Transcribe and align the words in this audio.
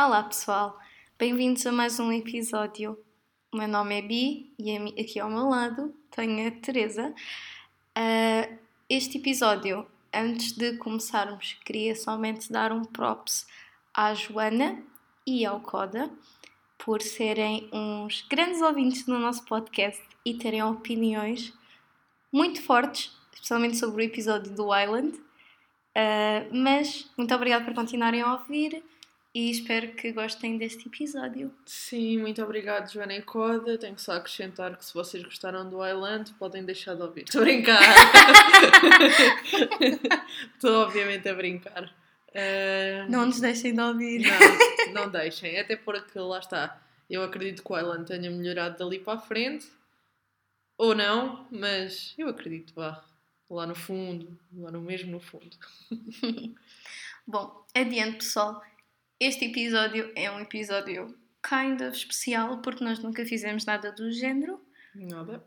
Olá 0.00 0.22
pessoal, 0.22 0.78
bem-vindos 1.18 1.66
a 1.66 1.72
mais 1.72 1.98
um 1.98 2.12
episódio. 2.12 2.96
O 3.52 3.56
meu 3.56 3.66
nome 3.66 3.98
é 3.98 4.00
Bi 4.00 4.54
e 4.56 4.76
aqui 4.76 5.18
ao 5.18 5.28
meu 5.28 5.48
lado 5.48 5.92
tenho 6.08 6.46
a 6.46 6.52
Teresa. 6.52 7.12
Uh, 7.98 8.58
este 8.88 9.18
episódio, 9.18 9.84
antes 10.14 10.52
de 10.52 10.76
começarmos, 10.76 11.54
queria 11.64 11.96
somente 11.96 12.52
dar 12.52 12.70
um 12.70 12.84
props 12.84 13.44
à 13.92 14.14
Joana 14.14 14.80
e 15.26 15.44
ao 15.44 15.58
Coda 15.58 16.08
por 16.78 17.02
serem 17.02 17.68
uns 17.72 18.24
grandes 18.30 18.62
ouvintes 18.62 19.04
do 19.04 19.18
nosso 19.18 19.44
podcast 19.46 20.00
e 20.24 20.34
terem 20.34 20.62
opiniões 20.62 21.52
muito 22.32 22.62
fortes, 22.62 23.18
especialmente 23.32 23.76
sobre 23.76 24.04
o 24.04 24.06
episódio 24.06 24.54
do 24.54 24.72
Island. 24.72 25.18
Uh, 25.18 26.54
mas 26.54 27.10
muito 27.16 27.34
obrigada 27.34 27.64
por 27.64 27.74
continuarem 27.74 28.22
a 28.22 28.34
ouvir 28.34 28.80
e 29.38 29.52
espero 29.52 29.92
que 29.92 30.10
gostem 30.10 30.58
deste 30.58 30.88
episódio. 30.88 31.54
Sim, 31.64 32.18
muito 32.18 32.42
obrigado, 32.42 32.92
Joana 32.92 33.14
e 33.14 33.22
Coda. 33.22 33.78
Tenho 33.78 33.96
só 33.96 34.14
a 34.14 34.16
acrescentar 34.16 34.76
que 34.76 34.84
se 34.84 34.92
vocês 34.92 35.22
gostaram 35.22 35.70
do 35.70 35.86
Island, 35.86 36.34
podem 36.34 36.64
deixar 36.64 36.96
de 36.96 37.02
ouvir. 37.02 37.22
Estou 37.30 37.42
a 37.42 37.44
brincar! 37.44 37.80
Estou 40.52 40.82
obviamente 40.82 41.28
a 41.28 41.34
brincar. 41.34 41.84
Uh... 42.30 43.08
Não 43.08 43.26
nos 43.26 43.38
deixem 43.38 43.72
de 43.72 43.80
ouvir. 43.80 44.26
Não, 44.26 45.04
não 45.04 45.08
deixem. 45.08 45.56
Até 45.56 45.76
porque 45.76 46.18
lá 46.18 46.40
está. 46.40 46.82
Eu 47.08 47.22
acredito 47.22 47.62
que 47.62 47.72
o 47.72 47.78
Island 47.78 48.06
tenha 48.06 48.32
melhorado 48.32 48.76
dali 48.76 48.98
para 48.98 49.20
a 49.20 49.22
frente. 49.22 49.68
Ou 50.76 50.96
não, 50.96 51.46
mas 51.52 52.12
eu 52.18 52.28
acredito, 52.28 52.74
vá. 52.74 53.04
Lá 53.48 53.68
no 53.68 53.76
fundo, 53.76 54.36
lá 54.52 54.72
no 54.72 54.80
mesmo 54.80 55.12
no 55.12 55.20
fundo. 55.20 55.56
Bom, 57.24 57.64
adiante 57.72 58.16
pessoal. 58.16 58.60
Este 59.20 59.46
episódio 59.46 60.12
é 60.14 60.30
um 60.30 60.38
episódio 60.38 61.18
kind 61.42 61.80
of 61.82 61.96
especial 61.96 62.62
porque 62.62 62.84
nós 62.84 63.00
nunca 63.00 63.26
fizemos 63.26 63.64
nada 63.64 63.90
do 63.90 64.12
género. 64.12 64.60
Nada. 64.94 65.44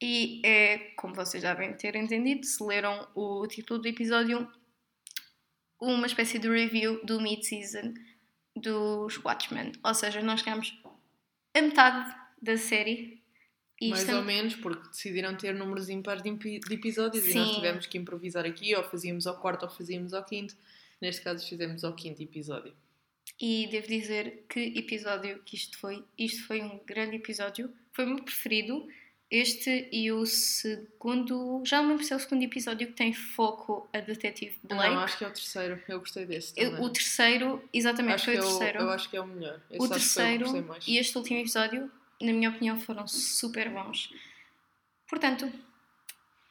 E 0.00 0.42
é, 0.44 0.78
como 0.94 1.14
vocês 1.14 1.42
já 1.42 1.54
devem 1.54 1.74
ter 1.74 1.96
entendido, 1.96 2.44
se 2.44 2.62
leram 2.62 3.08
o 3.14 3.46
título 3.46 3.80
do 3.80 3.88
episódio, 3.88 4.46
uma 5.80 6.06
espécie 6.06 6.38
de 6.38 6.50
review 6.50 7.02
do 7.02 7.18
mid-season 7.18 7.94
dos 8.54 9.16
Watchmen. 9.24 9.72
Ou 9.82 9.94
seja, 9.94 10.20
nós 10.20 10.40
chegamos 10.40 10.78
a 11.56 11.62
metade 11.62 12.14
da 12.42 12.58
série. 12.58 13.22
Mais 13.80 14.00
estamos... 14.00 14.20
ou 14.20 14.26
menos, 14.26 14.54
porque 14.56 14.86
decidiram 14.88 15.34
ter 15.34 15.54
números 15.54 15.88
impares 15.88 16.22
de, 16.22 16.30
de 16.36 16.74
episódios 16.74 17.24
Sim. 17.24 17.30
e 17.30 17.34
nós 17.36 17.54
tivemos 17.54 17.86
que 17.86 17.96
improvisar 17.96 18.44
aqui, 18.44 18.76
ou 18.76 18.84
fazíamos 18.84 19.26
ao 19.26 19.40
quarto 19.40 19.62
ou 19.62 19.70
fazíamos 19.70 20.12
ao 20.12 20.24
quinto. 20.24 20.54
Neste 21.00 21.22
caso, 21.22 21.48
fizemos 21.48 21.84
ao 21.84 21.94
quinto 21.94 22.22
episódio. 22.22 22.74
E 23.40 23.68
devo 23.70 23.86
dizer 23.86 24.44
que 24.48 24.72
episódio 24.76 25.40
que 25.44 25.54
isto 25.54 25.78
foi. 25.78 26.04
Isto 26.18 26.46
foi 26.46 26.60
um 26.60 26.80
grande 26.84 27.16
episódio. 27.16 27.72
Foi 27.92 28.04
o 28.04 28.08
meu 28.08 28.22
preferido. 28.22 28.88
Este 29.30 29.88
e 29.92 30.10
o 30.10 30.24
segundo. 30.24 31.62
Já 31.64 31.82
não 31.82 31.90
lembro 31.90 32.02
se 32.02 32.12
é 32.14 32.16
o 32.16 32.18
segundo 32.18 32.42
episódio 32.42 32.86
que 32.86 32.94
tem 32.94 33.12
foco 33.12 33.88
a 33.92 34.00
Detetive 34.00 34.58
Blake. 34.62 34.94
Não, 34.94 35.00
acho 35.00 35.18
que 35.18 35.24
é 35.24 35.28
o 35.28 35.30
terceiro. 35.30 35.82
Eu 35.86 36.00
gostei 36.00 36.24
desse. 36.24 36.54
Também. 36.54 36.80
O 36.80 36.88
terceiro, 36.88 37.62
exatamente, 37.72 38.14
acho 38.14 38.24
foi 38.24 38.34
o 38.36 38.38
é 38.38 38.40
terceiro. 38.40 38.78
Eu 38.80 38.90
acho 38.90 39.10
que 39.10 39.16
é 39.16 39.20
o 39.20 39.26
melhor. 39.26 39.60
Esse 39.70 39.84
o 39.84 39.88
terceiro 39.88 40.76
e 40.86 40.96
este 40.96 41.18
último 41.18 41.38
episódio, 41.40 41.92
na 42.20 42.32
minha 42.32 42.48
opinião, 42.48 42.80
foram 42.80 43.06
super 43.06 43.68
bons. 43.68 44.10
Portanto, 45.06 45.52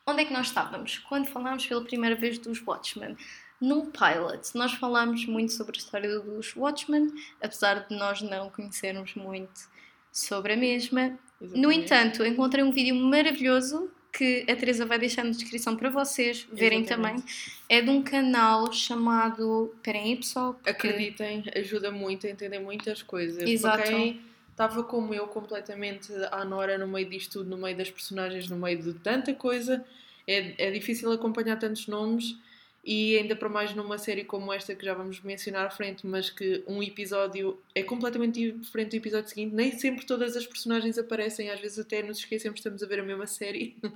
onde 0.06 0.22
é 0.22 0.26
que 0.26 0.34
nós 0.34 0.48
estávamos? 0.48 1.00
Quando 1.00 1.28
falámos 1.28 1.66
pela 1.66 1.84
primeira 1.84 2.16
vez 2.16 2.38
dos 2.38 2.62
Watchmen. 2.62 3.18
Num 3.60 3.88
pilot, 3.88 4.56
nós 4.56 4.74
falámos 4.74 5.26
muito 5.26 5.52
sobre 5.52 5.78
a 5.78 5.80
história 5.80 6.20
dos 6.20 6.56
Watchmen, 6.56 7.12
apesar 7.42 7.88
de 7.88 7.96
nós 7.96 8.22
não 8.22 8.50
conhecermos 8.50 9.16
muito 9.16 9.68
sobre 10.12 10.54
a 10.54 10.58
mesma. 10.58 11.18
Exatamente. 11.42 11.62
No 11.62 11.72
entanto, 11.72 12.26
encontrei 12.26 12.64
um 12.64 12.72
vídeo 12.72 12.96
maravilhoso 12.96 13.90
que 14.12 14.46
a 14.50 14.56
Teresa 14.56 14.86
vai 14.86 14.98
deixar 14.98 15.24
na 15.24 15.32
descrição 15.32 15.76
para 15.76 15.90
vocês 15.90 16.48
verem 16.52 16.82
Exatamente. 16.82 17.22
também. 17.22 17.36
É 17.70 17.82
de 17.82 17.90
um 17.90 18.02
canal 18.02 18.72
chamado. 18.72 19.72
Esperem 19.76 20.04
aí, 20.04 20.16
pessoal. 20.16 20.54
Porque... 20.54 20.70
Acreditem, 20.70 21.44
ajuda 21.56 21.92
muito 21.92 22.26
a 22.26 22.30
entender 22.30 22.60
muitas 22.60 23.04
coisas. 23.04 23.44
Exato. 23.44 23.78
Para 23.78 23.88
quem 23.88 24.22
estava 24.50 24.84
como 24.84 25.14
eu, 25.14 25.28
completamente 25.28 26.12
à 26.32 26.44
Nora 26.44 26.78
no 26.80 26.88
meio 26.88 27.08
disto 27.08 27.40
tudo, 27.40 27.50
no 27.52 27.58
meio 27.58 27.78
das 27.78 27.92
personagens, 27.92 28.50
no 28.50 28.58
meio 28.58 28.82
de 28.82 28.94
tanta 28.94 29.34
coisa, 29.34 29.86
é, 30.28 30.68
é 30.68 30.72
difícil 30.72 31.12
acompanhar 31.12 31.58
tantos 31.60 31.88
nomes 31.88 32.38
e 32.84 33.18
ainda 33.18 33.36
para 33.36 33.50
mais 33.50 33.74
numa 33.76 33.98
série 33.98 34.24
como 34.24 34.54
esta 34.54 34.74
que 34.74 34.86
já 34.86 34.94
vamos 34.94 35.22
mencionar 35.22 35.66
à 35.66 35.70
frente, 35.70 36.08
mas 36.08 36.30
que 36.30 36.64
um 36.68 36.82
episódio 36.82 37.60
é 37.76 37.84
completamente 37.84 38.52
diferente 38.52 38.92
do 38.92 38.96
episódio 38.96 39.30
seguinte, 39.30 39.54
nem 39.54 39.72
sempre 39.72 40.06
todas 40.06 40.36
as 40.38 40.48
personagens 40.48 40.98
aparecem, 40.98 41.50
às 41.50 41.60
vezes 41.60 41.80
até 41.80 42.02
nos 42.02 42.20
esquecemos 42.20 42.56
que 42.56 42.60
estamos 42.60 42.82
a 42.82 42.88
ver 42.88 43.00
a 43.00 43.04
mesma 43.04 43.28
série. 43.28 43.76
uh, 43.84 43.90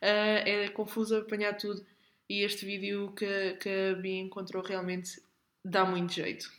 é 0.00 0.68
confuso 0.68 1.16
apanhar 1.16 1.56
tudo 1.56 1.84
e 2.28 2.42
este 2.42 2.64
vídeo 2.64 3.12
que, 3.12 3.54
que 3.54 3.68
a 3.68 3.94
Bia 3.94 4.20
encontrou 4.20 4.62
realmente 4.62 5.22
dá 5.64 5.84
muito 5.84 6.12
jeito. 6.14 6.50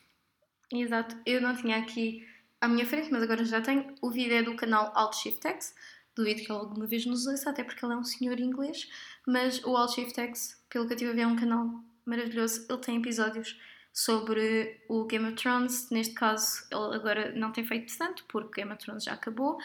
Exato, 0.72 1.16
eu 1.26 1.42
não 1.42 1.56
tinha 1.56 1.78
aqui 1.78 2.28
à 2.60 2.68
minha 2.68 2.86
frente, 2.86 3.12
mas 3.12 3.24
agora 3.24 3.44
já 3.46 3.62
tenho. 3.62 3.94
O 4.02 4.10
vídeo 4.10 4.36
é 4.36 4.44
do 4.44 4.56
canal 4.56 4.92
Alt 4.96 5.16
Shift 5.16 5.48
X. 5.48 5.76
Duvido 6.16 6.42
que 6.42 6.52
ele 6.52 6.60
alguma 6.60 6.86
vez 6.86 7.06
nos 7.06 7.28
ouça, 7.28 7.50
até 7.50 7.64
porque 7.64 7.86
ele 7.86 7.94
é 7.94 7.98
um 7.98 8.04
senhor 8.04 8.40
inglês. 8.40 8.90
Mas 9.28 9.62
o 9.64 9.88
Shift 9.88 10.20
X 10.20 10.56
pelo 10.76 10.88
que 10.88 10.94
eu 10.94 10.98
tive 10.98 11.12
a 11.12 11.14
ver, 11.14 11.22
é 11.22 11.28
um 11.28 11.38
canal 11.38 11.70
maravilhoso. 12.06 12.66
Ele 12.70 12.80
tem 12.80 12.98
episódios 12.98 13.58
sobre 13.94 14.82
o 14.90 15.06
Game 15.06 15.26
of 15.26 15.36
Thrones. 15.38 15.90
Neste 15.90 16.14
caso, 16.14 16.68
ele 16.70 16.96
agora 16.96 17.32
não 17.34 17.54
tem 17.54 17.64
feito 17.64 17.98
tanto, 17.98 18.26
porque 18.28 18.62
Game 18.62 18.74
of 18.74 18.84
Thrones 18.84 19.06
já 19.06 19.14
acabou. 19.14 19.56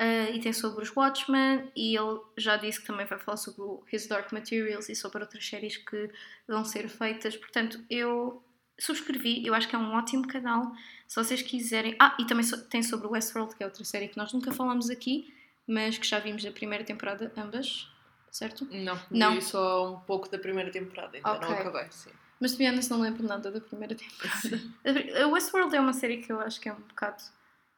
Uh, 0.00 0.34
e 0.34 0.40
tem 0.40 0.54
sobre 0.54 0.82
os 0.82 0.96
Watchmen. 0.96 1.70
E 1.76 1.94
ele 1.94 2.18
já 2.38 2.56
disse 2.56 2.80
que 2.80 2.86
também 2.86 3.04
vai 3.04 3.18
falar 3.18 3.36
sobre 3.36 3.60
o 3.60 3.84
His 3.92 4.06
Dark 4.06 4.32
Materials 4.32 4.88
e 4.88 4.94
sobre 4.94 5.22
outras 5.22 5.46
séries 5.46 5.76
que 5.76 6.10
vão 6.48 6.64
ser 6.64 6.88
feitas. 6.88 7.36
Portanto, 7.36 7.78
eu 7.90 8.42
subscrevi. 8.78 9.46
Eu 9.46 9.52
acho 9.52 9.68
que 9.68 9.76
é 9.76 9.78
um 9.78 9.92
ótimo 9.92 10.26
canal. 10.26 10.72
Se 11.06 11.16
vocês 11.16 11.42
quiserem. 11.42 11.94
Ah, 12.00 12.16
e 12.18 12.24
também 12.24 12.46
tem 12.70 12.82
sobre 12.82 13.06
o 13.06 13.10
Westworld, 13.10 13.54
que 13.54 13.62
é 13.62 13.66
outra 13.66 13.84
série 13.84 14.08
que 14.08 14.16
nós 14.16 14.32
nunca 14.32 14.50
falamos 14.50 14.88
aqui, 14.88 15.30
mas 15.66 15.98
que 15.98 16.06
já 16.06 16.18
vimos 16.18 16.44
na 16.44 16.50
primeira 16.50 16.84
temporada, 16.84 17.32
ambas 17.36 17.88
certo? 18.34 18.66
Não, 18.70 19.00
não. 19.12 19.34
vi 19.36 19.42
só 19.42 19.94
um 19.94 20.00
pouco 20.00 20.28
da 20.28 20.36
primeira 20.36 20.68
temporada, 20.68 21.16
ainda 21.16 21.32
okay. 21.34 21.48
não 21.48 21.56
acabei, 21.56 21.86
sim. 21.90 22.10
Mas 22.40 22.50
de 22.50 22.58
Bianas 22.58 22.88
não 22.88 23.00
lembro 23.00 23.22
nada 23.22 23.48
da 23.48 23.60
primeira 23.60 23.94
temporada. 23.94 24.60
A 25.22 25.28
Westworld 25.28 25.74
é 25.74 25.80
uma 25.80 25.92
série 25.92 26.16
que 26.16 26.32
eu 26.32 26.40
acho 26.40 26.60
que 26.60 26.68
é 26.68 26.72
um 26.72 26.80
bocado 26.80 27.22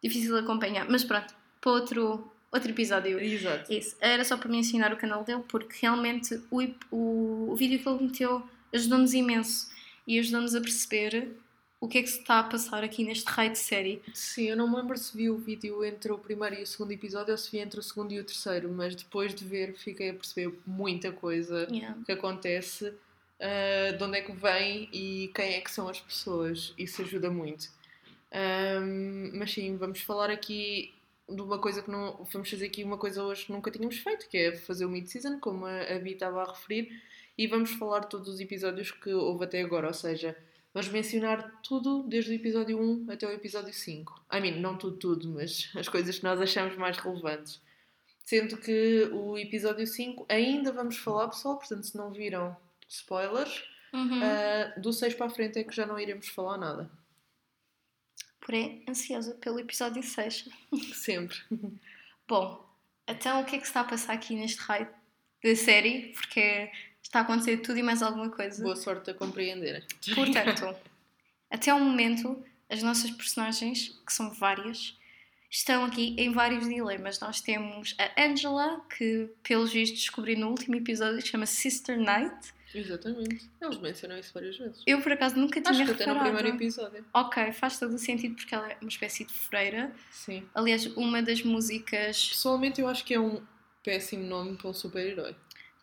difícil 0.02 0.32
de 0.34 0.40
acompanhar, 0.40 0.88
mas 0.88 1.04
pronto, 1.04 1.34
para 1.60 1.72
outro, 1.72 2.32
outro 2.50 2.70
episódio. 2.70 3.20
Exato. 3.20 3.70
Isso. 3.70 3.96
Era 4.00 4.24
só 4.24 4.38
para 4.38 4.48
me 4.48 4.56
ensinar 4.56 4.94
o 4.94 4.96
canal 4.96 5.22
dele, 5.24 5.44
porque 5.46 5.76
realmente 5.82 6.42
o, 6.50 6.62
o, 6.90 7.52
o 7.52 7.54
vídeo 7.54 7.78
que 7.78 7.86
ele 7.86 8.04
meteu 8.04 8.42
ajudou-nos 8.72 9.12
imenso 9.12 9.70
e 10.06 10.18
ajudou-nos 10.18 10.54
a 10.54 10.60
perceber 10.60 11.36
o 11.80 11.88
que 11.88 11.98
é 11.98 12.02
que 12.02 12.08
se 12.08 12.20
está 12.20 12.40
a 12.40 12.44
passar 12.44 12.82
aqui 12.82 13.04
neste 13.04 13.28
raio 13.30 13.52
de 13.52 13.58
série. 13.58 14.02
Sim, 14.14 14.48
eu 14.48 14.56
não 14.56 14.68
me 14.68 14.76
lembro 14.76 14.96
se 14.96 15.16
vi 15.16 15.28
o 15.28 15.36
vídeo 15.36 15.84
entre 15.84 16.10
o 16.10 16.18
primeiro 16.18 16.56
e 16.56 16.62
o 16.62 16.66
segundo 16.66 16.92
episódio 16.92 17.32
ou 17.32 17.38
se 17.38 17.50
vi 17.50 17.58
entre 17.58 17.78
o 17.78 17.82
segundo 17.82 18.12
e 18.12 18.20
o 18.20 18.24
terceiro, 18.24 18.70
mas 18.70 18.94
depois 18.94 19.34
de 19.34 19.44
ver 19.44 19.74
fiquei 19.74 20.10
a 20.10 20.14
perceber 20.14 20.58
muita 20.66 21.12
coisa 21.12 21.66
yeah. 21.70 21.96
que 22.04 22.12
acontece, 22.12 22.88
uh, 22.88 23.96
de 23.96 24.02
onde 24.02 24.18
é 24.18 24.22
que 24.22 24.32
vem 24.32 24.88
e 24.92 25.30
quem 25.34 25.54
é 25.54 25.60
que 25.60 25.70
são 25.70 25.88
as 25.88 26.00
pessoas. 26.00 26.72
Isso 26.78 27.02
ajuda 27.02 27.30
muito. 27.30 27.68
Um, 28.32 29.30
mas 29.34 29.52
sim, 29.52 29.76
vamos 29.76 30.00
falar 30.00 30.30
aqui 30.30 30.94
de 31.28 31.42
uma 31.42 31.58
coisa 31.58 31.82
que 31.82 31.90
não. 31.90 32.24
Vamos 32.32 32.50
fazer 32.50 32.66
aqui 32.66 32.84
uma 32.84 32.98
coisa 32.98 33.22
hoje 33.22 33.46
que 33.46 33.52
nunca 33.52 33.70
tínhamos 33.70 33.98
feito, 33.98 34.28
que 34.28 34.38
é 34.38 34.56
fazer 34.56 34.84
o 34.84 34.88
mid-season, 34.88 35.38
como 35.40 35.66
a, 35.66 35.98
Bi 35.98 36.12
estava 36.12 36.42
a 36.42 36.52
referir, 36.52 36.90
e 37.36 37.46
vamos 37.46 37.72
falar 37.72 38.00
de 38.00 38.08
todos 38.08 38.28
os 38.28 38.40
episódios 38.40 38.90
que 38.90 39.12
houve 39.12 39.44
até 39.44 39.60
agora, 39.60 39.88
ou 39.88 39.94
seja 39.94 40.36
Vamos 40.76 40.90
mencionar 40.90 41.58
tudo 41.62 42.02
desde 42.02 42.32
o 42.32 42.34
episódio 42.34 42.78
1 42.78 43.10
até 43.10 43.26
o 43.26 43.30
episódio 43.30 43.72
5. 43.72 44.26
I 44.30 44.40
mean, 44.42 44.60
não 44.60 44.76
tudo, 44.76 44.98
tudo, 44.98 45.30
mas 45.30 45.70
as 45.74 45.88
coisas 45.88 46.18
que 46.18 46.24
nós 46.24 46.38
achamos 46.38 46.76
mais 46.76 46.98
relevantes. 46.98 47.62
Sendo 48.22 48.58
que 48.58 49.08
o 49.10 49.38
episódio 49.38 49.86
5 49.86 50.26
ainda 50.28 50.70
vamos 50.70 50.98
falar, 50.98 51.28
pessoal, 51.28 51.56
portanto, 51.56 51.86
se 51.86 51.96
não 51.96 52.12
viram 52.12 52.54
spoilers, 52.86 53.64
uhum. 53.90 54.18
uh, 54.18 54.78
do 54.82 54.92
6 54.92 55.14
para 55.14 55.24
a 55.24 55.30
frente 55.30 55.58
é 55.58 55.64
que 55.64 55.74
já 55.74 55.86
não 55.86 55.98
iremos 55.98 56.28
falar 56.28 56.58
nada. 56.58 56.90
Porém, 58.38 58.84
ansiosa 58.86 59.34
pelo 59.36 59.58
episódio 59.58 60.02
6. 60.02 60.46
Sempre. 60.92 61.38
Bom, 62.28 62.68
então 63.08 63.40
o 63.40 63.46
que 63.46 63.56
é 63.56 63.58
que 63.58 63.64
se 63.64 63.70
está 63.70 63.80
a 63.80 63.84
passar 63.84 64.12
aqui 64.12 64.34
neste 64.34 64.60
raio 64.60 64.90
da 65.42 65.56
série? 65.56 66.12
Porque 66.12 66.70
está 67.06 67.20
a 67.20 67.22
acontecer 67.22 67.58
tudo 67.58 67.78
e 67.78 67.82
mais 67.82 68.02
alguma 68.02 68.28
coisa. 68.30 68.62
Boa 68.62 68.76
sorte 68.76 69.10
a 69.10 69.14
compreender. 69.14 69.84
Portanto, 70.14 70.76
até 71.50 71.70
ao 71.70 71.80
momento, 71.80 72.44
as 72.68 72.82
nossas 72.82 73.10
personagens, 73.10 74.00
que 74.04 74.12
são 74.12 74.30
várias, 74.32 74.98
estão 75.48 75.84
aqui 75.84 76.14
em 76.18 76.32
vários 76.32 76.68
dilemas. 76.68 77.20
Nós 77.20 77.40
temos 77.40 77.94
a 77.98 78.24
Angela, 78.24 78.80
que 78.96 79.30
pelos 79.42 79.72
vistos 79.72 80.00
descobri 80.00 80.36
no 80.36 80.48
último 80.48 80.74
episódio, 80.74 81.22
que 81.22 81.28
chama 81.28 81.46
Sister 81.46 81.98
Night. 81.98 82.54
Exatamente. 82.74 83.48
Eles 83.60 83.78
mencionam 83.78 84.18
isso 84.18 84.34
várias 84.34 84.58
vezes. 84.58 84.82
Eu 84.84 85.00
por 85.00 85.12
acaso 85.12 85.36
nunca 85.36 85.60
tinha 85.60 85.84
Acho 85.84 85.94
que 85.94 86.02
até 86.02 86.12
no 86.12 86.20
primeiro 86.20 86.48
episódio. 86.48 87.04
Ok, 87.14 87.52
faz 87.52 87.78
todo 87.78 87.94
o 87.94 87.98
sentido 87.98 88.34
porque 88.34 88.54
ela 88.54 88.70
é 88.70 88.76
uma 88.82 88.88
espécie 88.88 89.24
de 89.24 89.32
freira. 89.32 89.94
Sim. 90.10 90.46
Aliás, 90.52 90.84
uma 90.96 91.22
das 91.22 91.42
músicas. 91.42 92.28
Pessoalmente 92.30 92.80
eu 92.80 92.88
acho 92.88 93.04
que 93.04 93.14
é 93.14 93.20
um 93.20 93.40
péssimo 93.82 94.24
nome 94.24 94.56
para 94.56 94.68
um 94.68 94.74
super-herói. 94.74 95.34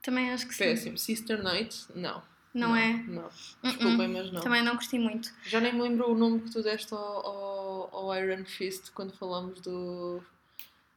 Também 0.04 0.32
acho 0.32 0.46
que 0.46 0.54
sim. 0.54 0.66
Péssimo. 0.66 0.98
Sister 0.98 1.42
Night, 1.42 1.86
não. 1.96 2.22
Não, 2.54 2.70
não 2.70 2.76
é? 2.76 2.94
Não. 3.08 3.30
Desculpem, 3.64 4.08
uh 4.08 4.10
-uh. 4.10 4.14
mas 4.14 4.32
não. 4.32 4.42
Também 4.42 4.62
não 4.62 4.76
gostei 4.76 5.00
muito. 5.00 5.34
Já 5.44 5.60
nem 5.60 5.74
me 5.74 5.82
lembro 5.82 6.12
o 6.12 6.16
nome 6.16 6.42
que 6.42 6.52
tu 6.52 6.62
deste 6.62 6.94
ao, 6.94 7.26
ao, 7.26 7.90
ao 7.96 8.16
Iron 8.16 8.46
Fist 8.46 8.92
quando 8.94 9.14
falamos 9.14 9.60
do. 9.62 10.22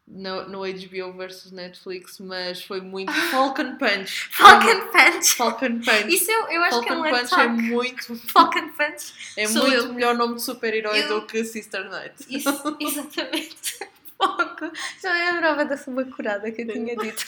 No, 0.09 0.49
no 0.49 0.59
HBO 0.61 1.13
versus 1.17 1.51
Netflix, 1.51 2.21
mas 2.21 2.63
foi 2.63 2.81
muito 2.81 3.13
Falcon 3.33 3.77
Punch. 3.77 4.29
Falcon 4.31 4.87
Punch! 4.93 5.35
Falcon 5.35 5.81
Punch. 5.81 6.15
Isso 6.15 6.31
eu, 6.31 6.47
eu 6.49 6.63
acho 6.63 6.83
Falcon 6.83 6.87
que 6.87 6.93
é 6.93 6.97
um 6.97 7.19
Punch 7.19 7.41
é 7.41 7.49
muito. 7.49 8.17
Falcon 8.33 8.69
Punch. 8.69 9.35
É 9.37 9.49
Sou 9.49 9.63
muito 9.63 9.87
eu. 9.87 9.93
melhor 9.95 10.15
nome 10.15 10.37
de 10.37 10.43
super-herói 10.43 11.03
eu... 11.03 11.09
do 11.09 11.27
que 11.27 11.43
Sister 11.45 11.91
Knight. 11.91 12.15
Isso, 12.29 12.77
exatamente. 12.79 13.79
Foco. 14.17 14.71
Já 15.03 15.13
lembrava 15.13 15.65
dessa 15.65 15.91
curada 16.05 16.51
que 16.51 16.63
eu 16.63 16.73
tinha 16.73 16.97
dito. 16.97 17.27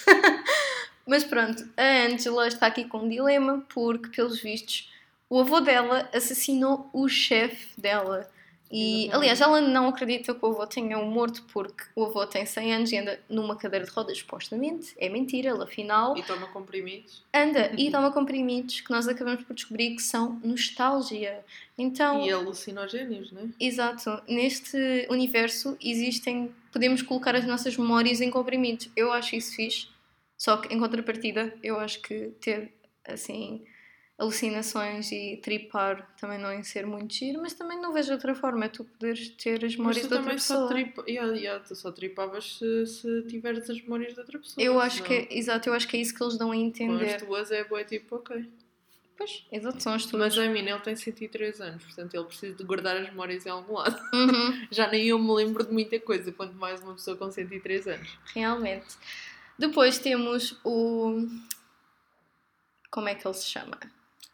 Mas 1.09 1.23
pronto, 1.23 1.67
a 1.75 2.05
Angela 2.05 2.47
está 2.47 2.67
aqui 2.67 2.85
com 2.85 2.99
um 2.99 3.09
dilema 3.09 3.65
porque, 3.73 4.09
pelos 4.09 4.39
vistos, 4.39 4.93
o 5.27 5.39
avô 5.39 5.59
dela 5.59 6.07
assassinou 6.13 6.87
o 6.93 7.09
chefe 7.09 7.69
dela. 7.75 8.29
E, 8.71 9.09
aliás, 9.11 9.41
ela 9.41 9.59
não 9.59 9.87
acredita 9.87 10.35
que 10.35 10.45
o 10.45 10.49
avô 10.49 10.67
tenha 10.67 10.99
um 10.99 11.09
morto 11.09 11.43
porque 11.51 11.83
o 11.95 12.05
avô 12.05 12.27
tem 12.27 12.45
100 12.45 12.73
anos 12.75 12.91
e 12.91 12.97
anda 12.97 13.19
numa 13.27 13.55
cadeira 13.55 13.83
de 13.83 13.91
rodas, 13.91 14.19
supostamente. 14.19 14.93
É 14.99 15.09
mentira, 15.09 15.49
ele 15.49 15.63
afinal. 15.63 16.15
E 16.15 16.21
toma 16.21 16.45
comprimidos. 16.45 17.23
Anda 17.33 17.71
e 17.75 17.89
toma 17.91 18.11
comprimidos 18.11 18.81
que 18.81 18.91
nós 18.91 19.07
acabamos 19.07 19.43
por 19.43 19.55
descobrir 19.55 19.95
que 19.95 20.03
são 20.03 20.39
nostalgia. 20.43 21.43
Então, 21.75 22.23
e 22.23 22.31
alucinogénios, 22.31 23.31
não 23.31 23.41
é? 23.41 23.45
Exato. 23.59 24.21
Neste 24.27 25.07
universo 25.09 25.75
existem. 25.83 26.53
Podemos 26.71 27.01
colocar 27.01 27.35
as 27.35 27.47
nossas 27.47 27.75
memórias 27.75 28.21
em 28.21 28.29
comprimidos. 28.29 28.87
Eu 28.95 29.11
acho 29.11 29.35
isso 29.35 29.55
fixe. 29.55 29.87
Só 30.39 30.55
que, 30.55 30.73
em 30.73 30.79
contrapartida, 30.79 31.53
eu 31.61 31.77
acho 31.77 32.01
que 32.01 32.29
ter, 32.39 32.73
assim, 33.05 33.65
alucinações 34.17 35.11
e 35.11 35.37
tripar 35.43 36.15
também 36.15 36.39
não 36.39 36.53
ia 36.53 36.63
ser 36.63 36.85
muito 36.85 37.13
giro, 37.13 37.41
mas 37.41 37.53
também 37.53 37.77
não 37.77 37.91
vejo 37.91 38.13
outra 38.13 38.33
forma, 38.33 38.63
é 38.63 38.69
tu 38.69 38.85
poderes 38.85 39.27
ter 39.31 39.65
as 39.65 39.75
memórias 39.75 40.07
de 40.07 40.13
outra 40.13 40.31
pessoa. 40.31 40.59
Só 40.61 40.67
tripa, 40.67 41.03
yeah, 41.09 41.33
yeah, 41.35 41.61
tu 41.61 41.75
só 41.75 41.91
tripavas 41.91 42.57
se, 42.57 42.85
se 42.85 43.21
tiveres 43.23 43.69
as 43.69 43.81
memórias 43.81 44.13
de 44.13 44.19
outra 44.21 44.39
pessoa. 44.39 44.65
Eu 44.65 44.79
acho 44.79 44.99
não. 44.99 45.07
que, 45.07 45.13
é, 45.13 45.37
exato, 45.37 45.67
eu 45.67 45.73
acho 45.73 45.85
que 45.89 45.97
é 45.97 45.99
isso 45.99 46.15
que 46.15 46.23
eles 46.23 46.37
dão 46.37 46.51
a 46.51 46.55
entender. 46.55 47.05
Com 47.05 47.15
as 47.15 47.21
tuas 47.21 47.51
é 47.51 47.63
boa, 47.65 47.83
tipo, 47.83 48.15
ok. 48.15 48.49
Pois, 49.17 49.45
exato, 49.51 49.83
são 49.83 49.93
as 49.93 50.05
tuas. 50.05 50.37
Mas 50.37 50.37
a 50.37 50.49
mim, 50.49 50.59
ele 50.59 50.79
tem 50.79 50.95
103 50.95 51.59
anos, 51.59 51.83
portanto 51.83 52.13
ele 52.13 52.23
precisa 52.23 52.55
de 52.55 52.63
guardar 52.63 52.95
as 52.95 53.09
memórias 53.09 53.45
em 53.45 53.49
algum 53.49 53.73
lado. 53.73 54.01
Uhum. 54.13 54.67
Já 54.71 54.89
nem 54.89 55.07
eu 55.07 55.19
me 55.19 55.33
lembro 55.33 55.65
de 55.65 55.73
muita 55.73 55.99
coisa, 55.99 56.31
quanto 56.31 56.55
mais 56.55 56.81
uma 56.81 56.93
pessoa 56.93 57.17
com 57.17 57.29
103 57.29 57.87
anos. 57.87 58.17
Realmente. 58.33 58.87
Depois 59.59 59.99
temos 59.99 60.57
o. 60.63 61.27
Como 62.89 63.09
é 63.09 63.13
que 63.13 63.27
ele 63.27 63.33
se 63.33 63.45
chama? 63.45 63.77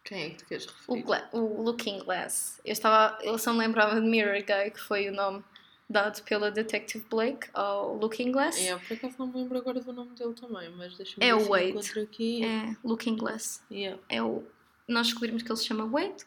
Quem 0.04 0.22
é 0.22 0.30
que 0.30 0.36
tu 0.36 0.46
queres 0.46 0.66
referir? 0.66 1.04
O, 1.32 1.38
o 1.38 1.62
Looking 1.62 1.98
Glass. 1.98 2.60
Eu, 2.64 2.72
estava, 2.72 3.18
eu 3.22 3.36
só 3.36 3.52
me 3.52 3.58
lembrava 3.58 4.00
de 4.00 4.06
Mirror 4.06 4.36
Guy, 4.44 4.70
que 4.70 4.80
foi 4.80 5.08
o 5.08 5.12
nome 5.12 5.42
dado 5.90 6.22
pela 6.22 6.48
Detective 6.50 7.04
Blake 7.10 7.48
ao 7.52 7.96
Looking 7.96 8.30
Glass. 8.30 8.56
É, 8.56 8.76
por 8.76 8.96
acaso 8.96 9.16
não 9.18 9.26
me 9.26 9.34
lembro 9.40 9.58
agora 9.58 9.80
do 9.80 9.92
nome 9.92 10.14
dele 10.14 10.32
também, 10.34 10.70
mas 10.70 10.96
deixa-me 10.96 11.26
é 11.26 11.34
ver 11.34 11.42
o 11.42 11.48
Wade. 11.48 12.00
aqui. 12.00 12.44
É, 12.44 12.76
Looking 12.84 13.16
Glass. 13.16 13.64
Yeah. 13.68 14.00
É 14.08 14.22
o, 14.22 14.44
nós 14.86 15.08
descobrimos 15.08 15.42
que 15.42 15.50
ele 15.50 15.58
se 15.58 15.66
chama 15.66 15.86
Wade, 15.86 16.22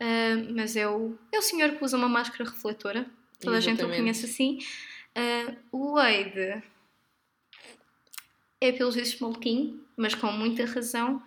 uh, 0.00 0.54
mas 0.54 0.76
é 0.76 0.88
o, 0.88 1.18
é 1.32 1.38
o 1.38 1.42
senhor 1.42 1.72
que 1.72 1.84
usa 1.84 1.96
uma 1.96 2.08
máscara 2.08 2.48
refletora. 2.48 3.06
Toda 3.40 3.56
Exatamente. 3.56 3.82
a 3.82 3.84
gente 3.84 3.84
o 3.84 4.02
conhece 4.02 4.24
assim. 4.26 4.58
Uh, 5.16 5.56
o 5.72 5.94
Wade 5.94 6.62
é 8.60 8.72
pelos 8.72 8.94
vistos 8.94 9.20
maluquinho, 9.20 9.82
mas 9.96 10.14
com 10.14 10.30
muita 10.32 10.64
razão, 10.64 11.22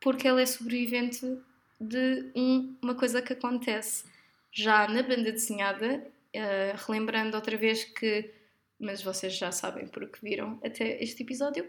porque 0.00 0.26
ele 0.26 0.42
é 0.42 0.46
sobrevivente 0.46 1.38
de 1.80 2.30
um, 2.34 2.76
uma 2.82 2.94
coisa 2.94 3.22
que 3.22 3.32
acontece 3.32 4.04
já 4.50 4.86
na 4.88 5.02
banda 5.02 5.32
desenhada, 5.32 6.06
uh, 6.36 6.86
relembrando 6.86 7.36
outra 7.36 7.56
vez 7.56 7.84
que, 7.84 8.30
mas 8.78 9.02
vocês 9.02 9.36
já 9.36 9.50
sabem 9.50 9.86
porque 9.86 10.18
viram 10.22 10.60
até 10.64 11.02
este 11.02 11.22
episódio, 11.22 11.66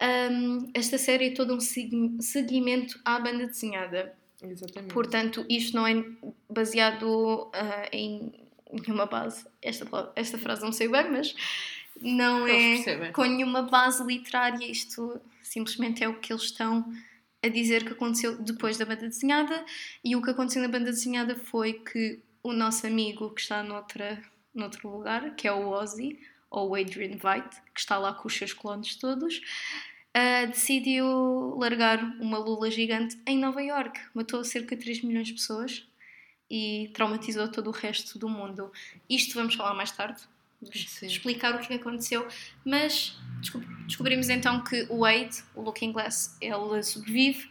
um, 0.00 0.70
esta 0.74 0.96
série 0.96 1.28
é 1.28 1.30
todo 1.30 1.54
um 1.54 1.60
seguimento 1.60 3.00
à 3.04 3.18
banda 3.18 3.46
desenhada. 3.46 4.14
Exatamente. 4.42 4.94
Portanto, 4.94 5.44
isto 5.48 5.76
não 5.76 5.86
é 5.86 6.04
baseado 6.48 7.48
uh, 7.48 7.88
em 7.92 8.32
nenhuma 8.72 9.06
base. 9.06 9.46
Esta, 9.60 10.12
esta 10.14 10.38
frase 10.38 10.62
não 10.62 10.72
sei 10.72 10.88
bem, 10.88 11.10
mas 11.10 11.34
não 12.02 12.46
é 12.46 13.10
com 13.12 13.24
nenhuma 13.24 13.62
base 13.62 14.02
literária, 14.04 14.70
isto 14.70 15.20
simplesmente 15.42 16.04
é 16.04 16.08
o 16.08 16.18
que 16.18 16.32
eles 16.32 16.44
estão 16.44 16.84
a 17.42 17.48
dizer 17.48 17.84
que 17.84 17.92
aconteceu 17.92 18.40
depois 18.40 18.76
da 18.76 18.84
banda 18.84 19.08
desenhada. 19.08 19.64
E 20.04 20.16
o 20.16 20.22
que 20.22 20.30
aconteceu 20.30 20.62
na 20.62 20.68
banda 20.68 20.86
desenhada 20.86 21.36
foi 21.36 21.74
que 21.74 22.20
o 22.42 22.52
nosso 22.52 22.86
amigo 22.86 23.30
que 23.30 23.40
está 23.40 23.62
noutra, 23.62 24.22
noutro 24.54 24.88
lugar, 24.88 25.34
que 25.34 25.46
é 25.46 25.52
o 25.52 25.68
Ozzy, 25.68 26.18
ou 26.50 26.70
o 26.70 26.74
Adrian 26.74 27.12
White, 27.12 27.60
que 27.74 27.80
está 27.80 27.98
lá 27.98 28.12
com 28.12 28.26
os 28.26 28.34
seus 28.34 28.52
clones 28.52 28.96
todos, 28.96 29.40
uh, 30.16 30.46
decidiu 30.48 31.56
largar 31.58 32.02
uma 32.20 32.38
lula 32.38 32.70
gigante 32.70 33.18
em 33.26 33.38
Nova 33.38 33.62
York. 33.62 34.00
Matou 34.14 34.42
cerca 34.44 34.74
de 34.74 34.82
3 34.82 35.02
milhões 35.02 35.28
de 35.28 35.34
pessoas 35.34 35.86
e 36.50 36.90
traumatizou 36.94 37.48
todo 37.48 37.68
o 37.68 37.72
resto 37.72 38.18
do 38.18 38.28
mundo. 38.28 38.72
Isto 39.08 39.34
vamos 39.34 39.54
falar 39.54 39.74
mais 39.74 39.90
tarde, 39.90 40.22
Sim. 40.60 41.06
explicar 41.06 41.54
o 41.54 41.60
que 41.60 41.72
aconteceu, 41.74 42.26
mas 42.64 43.16
descobrimos 43.86 44.28
então 44.28 44.62
que 44.64 44.86
o 44.90 45.00
Wade, 45.00 45.42
o 45.54 45.62
Looking 45.62 45.92
Glass, 45.92 46.36
ele 46.40 46.82
sobrevive 46.82 47.48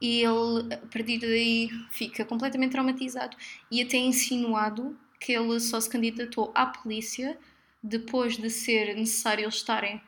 e 0.00 0.22
ele 0.22 0.74
a 0.74 0.76
partir 0.78 1.18
daí 1.18 1.70
fica 1.90 2.24
completamente 2.24 2.72
traumatizado 2.72 3.36
e 3.70 3.82
até 3.82 3.96
insinuado 3.96 4.98
que 5.18 5.32
ele 5.32 5.58
só 5.60 5.80
se 5.80 5.88
candidatou 5.88 6.50
à 6.54 6.66
polícia 6.66 7.38
depois 7.82 8.36
de 8.36 8.48
ser 8.50 8.94
necessário 8.94 9.44
eles 9.44 9.56
estarem 9.56 10.00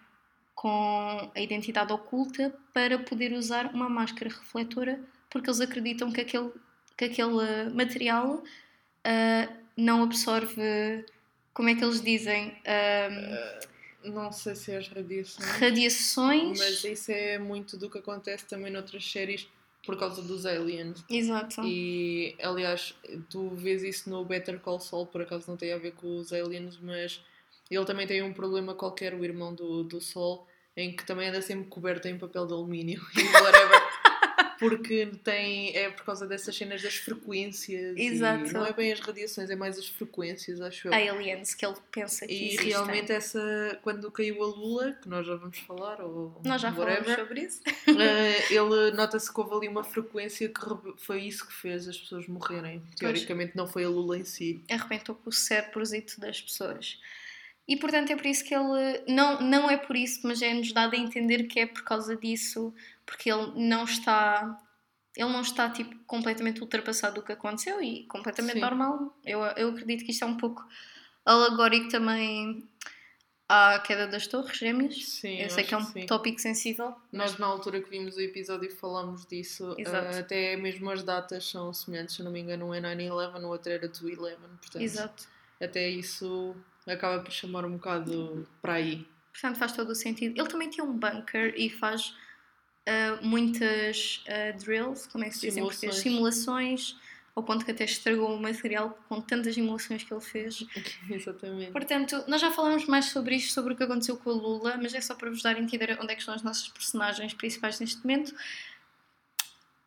com 0.55 1.31
a 1.35 1.41
identidade 1.41 1.93
oculta 1.93 2.55
para 2.73 2.99
poder 2.99 3.33
usar 3.33 3.75
uma 3.75 3.89
máscara 3.89 4.31
refletora 4.31 5.01
porque 5.29 5.49
eles 5.49 5.61
acreditam 5.61 6.13
que 6.13 6.21
aquele, 6.21 6.51
que 6.97 7.05
aquele 7.07 7.71
material 7.75 8.37
uh, 8.37 9.55
não 9.77 10.03
absorve 10.03 11.05
como 11.55 11.69
é 11.69 11.75
que 11.75 11.85
eles 11.85 12.01
dizem? 12.01 12.57
Um, 12.67 14.09
uh, 14.09 14.13
não 14.13 14.33
sei 14.33 14.55
se 14.55 14.73
é 14.73 14.79
as 14.79 14.89
radiações. 14.89 15.51
Radiações. 15.59 16.59
Mas 16.59 16.85
isso 16.85 17.13
é 17.13 17.39
muito 17.39 17.77
do 17.77 17.91
que 17.91 17.99
acontece 17.99 18.47
também 18.47 18.73
noutras 18.73 19.05
séries 19.11 19.49
por 19.85 19.99
causa 19.99 20.23
dos 20.23 20.47
aliens. 20.47 21.05
Exato. 21.09 21.63
E 21.65 22.37
aliás, 22.41 22.95
tu 23.29 23.51
vês 23.51 23.83
isso 23.83 24.09
no 24.09 24.25
Better 24.25 24.61
Call 24.61 24.81
Saul, 24.81 25.07
por 25.07 25.23
acaso 25.23 25.45
não 25.49 25.57
tem 25.57 25.73
a 25.73 25.79
ver 25.79 25.93
com 25.93 26.19
os 26.19 26.33
aliens, 26.33 26.79
mas 26.81 27.21
ele 27.71 27.85
também 27.85 28.07
tem 28.07 28.23
um 28.23 28.33
problema 28.33 28.75
qualquer, 28.75 29.15
o 29.15 29.25
irmão 29.25 29.55
do, 29.55 29.83
do 29.83 30.01
Sol, 30.01 30.47
em 30.77 30.95
que 30.95 31.05
também 31.05 31.29
anda 31.29 31.43
sempre 31.43 31.69
coberto 31.69 32.07
em 32.07 32.19
papel 32.19 32.47
de 32.47 32.53
alumínio 32.53 33.01
e 33.17 33.23
whatever 33.43 33.83
porque 34.69 35.07
tem, 35.25 35.77
é 35.77 35.91
por 35.91 36.05
causa 36.05 36.27
dessas 36.27 36.57
cenas 36.57 36.81
das 36.81 36.95
frequências. 36.95 37.97
Exato. 37.97 38.53
não 38.53 38.65
é 38.65 38.73
bem 38.73 38.93
as 38.93 39.01
radiações, 39.01 39.51
é 39.51 39.57
mais 39.57 39.79
as 39.79 39.89
frequências, 39.89 40.61
acho 40.61 40.89
eu. 40.89 40.95
Aliens, 40.95 41.55
que 41.55 41.67
ele 41.67 41.75
pensa 41.91 42.27
que 42.27 42.33
E 42.33 42.47
existem. 42.47 42.69
realmente 42.69 43.13
essa, 43.13 43.79
quando 43.83 44.11
caiu 44.11 44.43
a 44.43 44.47
Lula, 44.47 44.93
que 45.03 45.09
nós 45.09 45.27
já 45.27 45.35
vamos 45.35 45.59
falar, 45.59 46.01
ou 46.01 46.41
Nós 46.45 46.61
já 46.61 46.71
whatever, 46.71 47.05
falamos 47.05 47.21
sobre 47.21 47.41
isso. 47.41 47.61
Uh, 47.89 48.53
ele 48.53 48.97
nota-se 48.97 49.33
que 49.33 49.41
houve 49.41 49.55
ali 49.55 49.69
uma 49.69 49.85
frequência 49.85 50.49
que 50.49 50.61
foi 50.99 51.23
isso 51.23 51.47
que 51.47 51.53
fez 51.53 51.89
as 51.89 51.99
pessoas 51.99 52.29
morrerem. 52.29 52.83
Teoricamente 52.97 53.57
não 53.57 53.67
foi 53.67 53.85
a 53.85 53.89
Lula 53.89 54.19
em 54.19 54.25
si. 54.25 54.63
Arrebentou 54.71 55.15
com 55.15 55.31
o 55.31 55.33
cérebrozito 55.33 56.21
das 56.21 56.41
pessoas. 56.41 56.99
E 57.67 57.77
portanto 57.77 58.11
é 58.11 58.17
por 58.17 58.27
isso 58.27 58.45
que 58.45 58.55
ele. 58.55 59.03
Não, 59.09 59.41
não 59.41 59.71
é 59.71 59.77
por 59.77 59.95
isso, 59.95 60.21
mas 60.25 60.43
é-nos 60.43 60.73
dado 60.73 60.95
a 60.95 60.99
entender 60.99 61.45
que 61.45 61.61
é 61.61 61.67
por 61.67 61.83
causa 61.83 62.17
disso, 62.17 62.75
porque 63.07 63.31
ele 63.31 63.53
não 63.57 63.85
está. 63.85 64.59
Ele 65.15 65.31
não 65.31 65.43
está 65.43 65.69
tipo, 65.69 65.95
completamente 66.07 66.63
ultrapassado 66.63 67.17
do 67.17 67.23
que 67.23 67.33
aconteceu 67.33 67.83
e 67.83 68.07
completamente 68.07 68.55
Sim. 68.55 68.61
normal. 68.61 69.15
Eu, 69.25 69.43
eu 69.43 69.69
acredito 69.69 70.07
que 70.07 70.11
isto 70.11 70.25
é 70.25 70.27
um 70.27 70.39
pouco 70.39 70.67
alegórico 71.25 71.91
também 71.91 72.67
à 73.47 73.79
queda 73.81 74.07
das 74.07 74.27
torres 74.27 74.57
gêmeas. 74.57 75.05
Sim, 75.05 75.37
eu 75.37 75.51
sei 75.51 75.65
que 75.65 75.75
é 75.75 75.77
um 75.77 75.85
sim. 75.85 76.07
tópico 76.07 76.41
sensível. 76.41 76.95
Nós, 77.13 77.37
na 77.37 77.47
altura 77.47 77.83
que 77.83 77.91
vimos 77.91 78.17
o 78.17 78.21
episódio, 78.23 78.75
falámos 78.75 79.27
disso. 79.27 79.73
Uh, 79.73 80.19
até 80.19 80.57
mesmo 80.57 80.91
as 80.91 81.03
datas 81.03 81.47
são 81.47 81.75
semelhantes. 81.75 82.17
Se 82.17 82.23
não 82.23 82.31
me 82.31 82.41
engano, 82.41 82.69
um 82.69 82.75
é 82.75 82.81
9-11, 82.81 83.43
o 83.43 83.49
outro 83.49 83.71
era 83.71 83.87
2-11. 83.87 84.37
Portanto, 84.39 84.83
Exato. 84.83 85.29
Até 85.61 85.89
isso 85.89 86.57
acaba 86.87 87.23
por 87.23 87.31
chamar 87.31 87.65
um 87.65 87.73
bocado 87.73 88.49
para 88.61 88.75
aí. 88.75 89.07
Portanto, 89.33 89.59
faz 89.59 89.73
todo 89.73 89.91
o 89.91 89.95
sentido. 89.95 90.41
Ele 90.41 90.49
também 90.49 90.71
tem 90.71 90.83
um 90.83 90.93
bunker 90.93 91.55
e 91.57 91.71
faz 91.71 92.17
uh, 92.89 93.25
muitas 93.25 94.25
uh, 94.27 94.57
drills, 94.59 95.09
como 95.09 95.25
é 95.25 95.29
que 95.29 95.35
se 95.35 95.47
diz 95.47 95.57
em 95.57 95.63
português? 95.63 95.97
Simulações, 95.97 96.97
ao 97.35 97.43
ponto 97.43 97.65
que 97.65 97.71
até 97.71 97.85
estragou 97.85 98.35
o 98.35 98.41
material 98.41 98.99
com 99.09 99.21
tantas 99.21 99.55
simulações 99.55 100.03
que 100.03 100.13
ele 100.13 100.21
fez. 100.21 100.65
Exatamente. 101.09 101.73
Portanto, 101.73 102.25
nós 102.29 102.41
já 102.41 102.51
falamos 102.51 102.87
mais 102.87 103.07
sobre 103.07 103.37
isto, 103.37 103.53
sobre 103.53 103.75
o 103.75 103.77
que 103.77 103.83
aconteceu 103.83 104.17
com 104.17 104.31
a 104.31 104.35
Lula, 104.35 104.79
mas 104.81 104.95
é 104.95 105.01
só 105.01 105.15
para 105.15 105.31
vos 105.31 105.43
dar 105.43 105.57
a 105.57 105.61
entender 105.61 105.97
onde 106.01 106.13
é 106.13 106.15
que 106.15 106.21
estão 106.21 106.35
as 106.35 106.43
nossas 106.43 106.69
personagens 106.69 107.33
principais 107.35 107.81
neste 107.81 108.05
momento. 108.05 108.35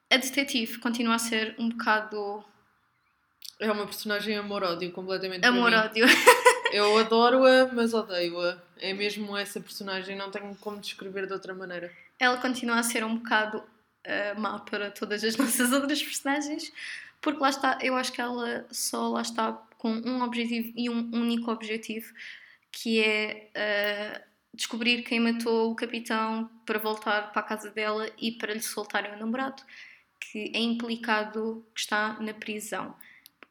A 0.09 0.17
detetive 0.17 0.79
continua 0.79 1.15
a 1.15 1.19
ser 1.19 1.55
um 1.57 1.69
bocado. 1.69 2.43
É 3.59 3.71
uma 3.71 3.85
personagem 3.85 4.35
amor-ódio 4.37 4.91
completamente. 4.91 5.45
Amor-ódio. 5.45 6.05
Eu 6.71 6.97
adoro-a, 6.97 7.71
mas 7.73 7.93
odeio-a. 7.93 8.61
É 8.77 8.93
mesmo 8.93 9.37
essa 9.37 9.61
personagem, 9.61 10.15
não 10.15 10.29
tenho 10.29 10.53
como 10.55 10.79
descrever 10.79 11.25
de 11.25 11.33
outra 11.33 11.53
maneira. 11.53 11.91
Ela 12.19 12.37
continua 12.37 12.79
a 12.79 12.83
ser 12.83 13.03
um 13.03 13.17
bocado 13.17 13.57
uh, 13.59 14.39
má 14.39 14.59
para 14.59 14.91
todas 14.91 15.23
as 15.23 15.35
nossas 15.37 15.71
outras 15.71 16.01
personagens, 16.01 16.71
porque 17.21 17.39
lá 17.39 17.49
está, 17.49 17.77
eu 17.81 17.95
acho 17.95 18.11
que 18.11 18.21
ela 18.21 18.65
só 18.71 19.09
lá 19.09 19.21
está 19.21 19.53
com 19.77 19.91
um 19.91 20.21
objetivo 20.23 20.73
e 20.75 20.89
um 20.89 21.11
único 21.13 21.51
objetivo, 21.51 22.13
que 22.71 23.03
é 23.03 23.49
uh, 23.55 24.35
descobrir 24.53 25.03
quem 25.03 25.19
matou 25.19 25.71
o 25.71 25.75
capitão 25.75 26.49
para 26.65 26.79
voltar 26.79 27.31
para 27.31 27.41
a 27.41 27.45
casa 27.45 27.69
dela 27.69 28.09
e 28.17 28.31
para 28.31 28.53
lhe 28.53 28.61
soltarem 28.61 29.13
o 29.13 29.19
namorado, 29.19 29.61
que 30.19 30.51
é 30.53 30.59
implicado 30.59 31.65
que 31.73 31.81
está 31.81 32.19
na 32.19 32.33
prisão. 32.33 32.95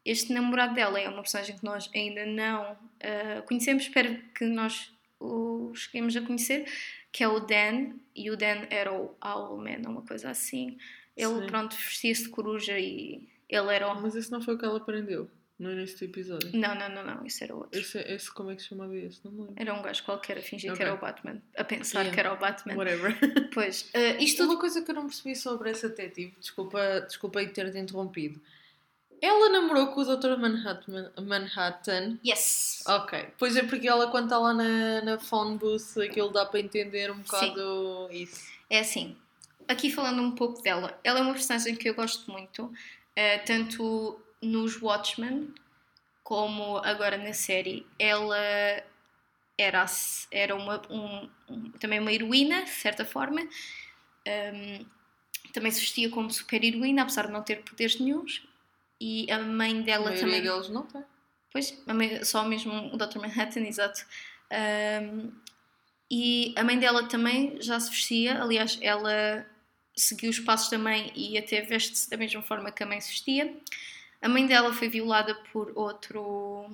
Este 0.04 0.32
namorado 0.32 0.74
dela 0.74 1.00
é 1.00 1.08
uma 1.08 1.22
personagem 1.22 1.56
que 1.56 1.64
nós 1.64 1.90
ainda 1.94 2.26
não 2.26 2.72
uh, 2.72 3.42
conhecemos, 3.46 3.84
espero 3.84 4.18
que 4.34 4.44
nós 4.44 4.92
o 5.18 5.72
cheguemos 5.74 6.14
a 6.16 6.20
conhecer, 6.20 6.66
que 7.14 7.22
é 7.22 7.28
o 7.28 7.38
Dan, 7.38 7.92
e 8.12 8.28
o 8.28 8.36
Dan 8.36 8.66
era 8.70 8.92
o 8.92 9.14
Owlman, 9.24 9.82
uma 9.86 10.02
coisa 10.02 10.30
assim. 10.30 10.76
Ele, 11.16 11.42
Sim. 11.42 11.46
pronto, 11.46 11.76
vestia-se 11.76 12.24
de 12.24 12.28
coruja 12.30 12.76
e 12.76 13.28
ele 13.48 13.72
era 13.72 13.86
o... 13.86 14.02
Mas 14.02 14.16
esse 14.16 14.32
não 14.32 14.42
foi 14.42 14.56
o 14.56 14.58
que 14.58 14.64
ela 14.64 14.78
aprendeu 14.78 15.30
no 15.56 15.70
início 15.70 15.96
do 15.96 16.06
episódio? 16.06 16.50
Não, 16.52 16.74
não, 16.74 16.88
não, 16.88 17.06
não, 17.06 17.24
isso 17.24 17.44
era 17.44 17.54
outro. 17.54 17.78
Esse, 17.78 17.98
esse 17.98 18.34
como 18.34 18.50
é 18.50 18.56
que 18.56 18.62
se 18.62 18.68
chamava 18.70 18.96
esse? 18.96 19.24
Não 19.24 19.30
me 19.30 19.40
lembro. 19.42 19.54
Era 19.56 19.74
um 19.74 19.80
gajo 19.80 20.02
qualquer 20.02 20.38
a 20.38 20.42
fingir 20.42 20.72
okay. 20.72 20.84
que 20.84 20.90
era 20.90 20.92
o 20.92 21.00
Batman, 21.00 21.40
a 21.56 21.62
pensar 21.62 22.00
yeah. 22.00 22.12
que 22.12 22.18
era 22.18 22.34
o 22.34 22.36
Batman. 22.36 22.74
Whatever. 22.74 23.16
Pois, 23.54 23.82
uh, 23.94 24.20
isto... 24.20 24.42
Uma 24.42 24.58
coisa 24.58 24.82
que 24.82 24.90
eu 24.90 24.96
não 24.96 25.06
percebi 25.06 25.36
sobre 25.36 25.70
essa 25.70 25.88
detetive, 25.88 26.34
desculpa, 26.40 27.02
desculpa 27.02 27.38
aí 27.38 27.46
ter-te 27.46 27.78
interrompido, 27.78 28.40
ela 29.24 29.48
namorou 29.48 29.86
com 29.88 30.02
o 30.02 30.16
Dr. 30.16 30.36
Manhattan, 30.36 31.10
Manhattan. 31.22 32.18
Yes. 32.24 32.82
Ok. 32.86 33.28
Pois 33.38 33.56
é 33.56 33.62
porque 33.62 33.88
ela 33.88 34.10
quando 34.10 34.24
está 34.24 34.38
lá 34.38 34.52
na, 34.52 35.00
na 35.00 35.18
phone 35.18 35.56
booth 35.56 35.98
aquilo 35.98 36.28
dá 36.28 36.44
para 36.44 36.60
entender 36.60 37.10
um 37.10 37.20
bocado 37.20 38.08
Sim. 38.10 38.16
isso. 38.22 38.52
É 38.68 38.80
assim. 38.80 39.16
Aqui 39.66 39.90
falando 39.90 40.20
um 40.20 40.32
pouco 40.32 40.60
dela. 40.62 40.98
Ela 41.02 41.20
é 41.20 41.22
uma 41.22 41.32
personagem 41.32 41.74
que 41.74 41.88
eu 41.88 41.94
gosto 41.94 42.30
muito. 42.30 42.64
Uh, 42.64 43.44
tanto 43.46 44.20
nos 44.42 44.80
Watchmen 44.82 45.54
como 46.22 46.76
agora 46.78 47.16
na 47.16 47.32
série. 47.32 47.86
Ela 47.98 48.36
era, 49.56 49.86
era 50.30 50.54
uma, 50.54 50.82
um, 50.90 51.30
um, 51.48 51.70
também 51.72 51.98
uma 51.98 52.12
heroína, 52.12 52.64
de 52.64 52.70
certa 52.70 53.06
forma. 53.06 53.40
Um, 54.26 54.84
também 55.52 55.70
se 55.70 55.80
vestia 55.80 56.10
como 56.10 56.30
super 56.30 56.62
heroína, 56.62 57.02
apesar 57.02 57.26
de 57.26 57.32
não 57.32 57.42
ter 57.42 57.62
poderes 57.62 57.98
nenhums 57.98 58.42
e 59.00 59.30
a 59.30 59.38
mãe 59.38 59.82
dela 59.82 60.10
a 60.10 60.14
também. 60.14 60.42
deles 60.42 60.68
não 60.68 60.82
tem. 60.82 61.04
Pois, 61.52 61.76
só 62.24 62.44
mesmo 62.44 62.92
o 62.92 62.96
Dr. 62.96 63.18
Manhattan, 63.18 63.60
exato. 63.66 64.04
Um, 64.50 65.32
e 66.10 66.52
a 66.56 66.64
mãe 66.64 66.78
dela 66.78 67.04
também 67.08 67.60
já 67.60 67.78
se 67.80 67.90
vestia, 67.90 68.42
aliás, 68.42 68.78
ela 68.82 69.46
seguiu 69.96 70.30
os 70.30 70.40
passos 70.40 70.70
da 70.70 70.78
mãe 70.78 71.12
e 71.14 71.38
até 71.38 71.60
veste-se 71.60 72.10
da 72.10 72.16
mesma 72.16 72.42
forma 72.42 72.70
que 72.70 72.82
a 72.82 72.86
mãe 72.86 73.00
se 73.00 73.10
vestia. 73.10 73.56
A 74.20 74.28
mãe 74.28 74.46
dela 74.46 74.72
foi 74.72 74.88
violada 74.88 75.34
por 75.52 75.72
outro. 75.76 76.66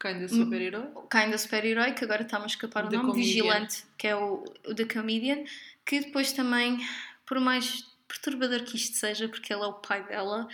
Kinda 0.00 0.28
super-herói? 0.28 0.88
Kinda 1.10 1.36
super-herói, 1.36 1.92
que 1.92 2.04
agora 2.04 2.22
está-me 2.22 2.44
a 2.44 2.46
escapar 2.46 2.86
o 2.86 2.90
nome, 2.90 3.06
comedian. 3.10 3.24
Vigilante, 3.24 3.84
que 3.98 4.06
é 4.06 4.16
o, 4.16 4.44
o 4.66 4.74
The 4.74 4.84
Comedian, 4.84 5.44
que 5.84 6.00
depois 6.00 6.32
também, 6.32 6.78
por 7.26 7.40
mais 7.40 7.89
perturbador 8.10 8.64
que 8.64 8.76
isto 8.76 8.96
seja, 8.96 9.28
porque 9.28 9.52
ele 9.52 9.62
é 9.62 9.66
o 9.66 9.74
pai 9.74 10.04
dela, 10.06 10.48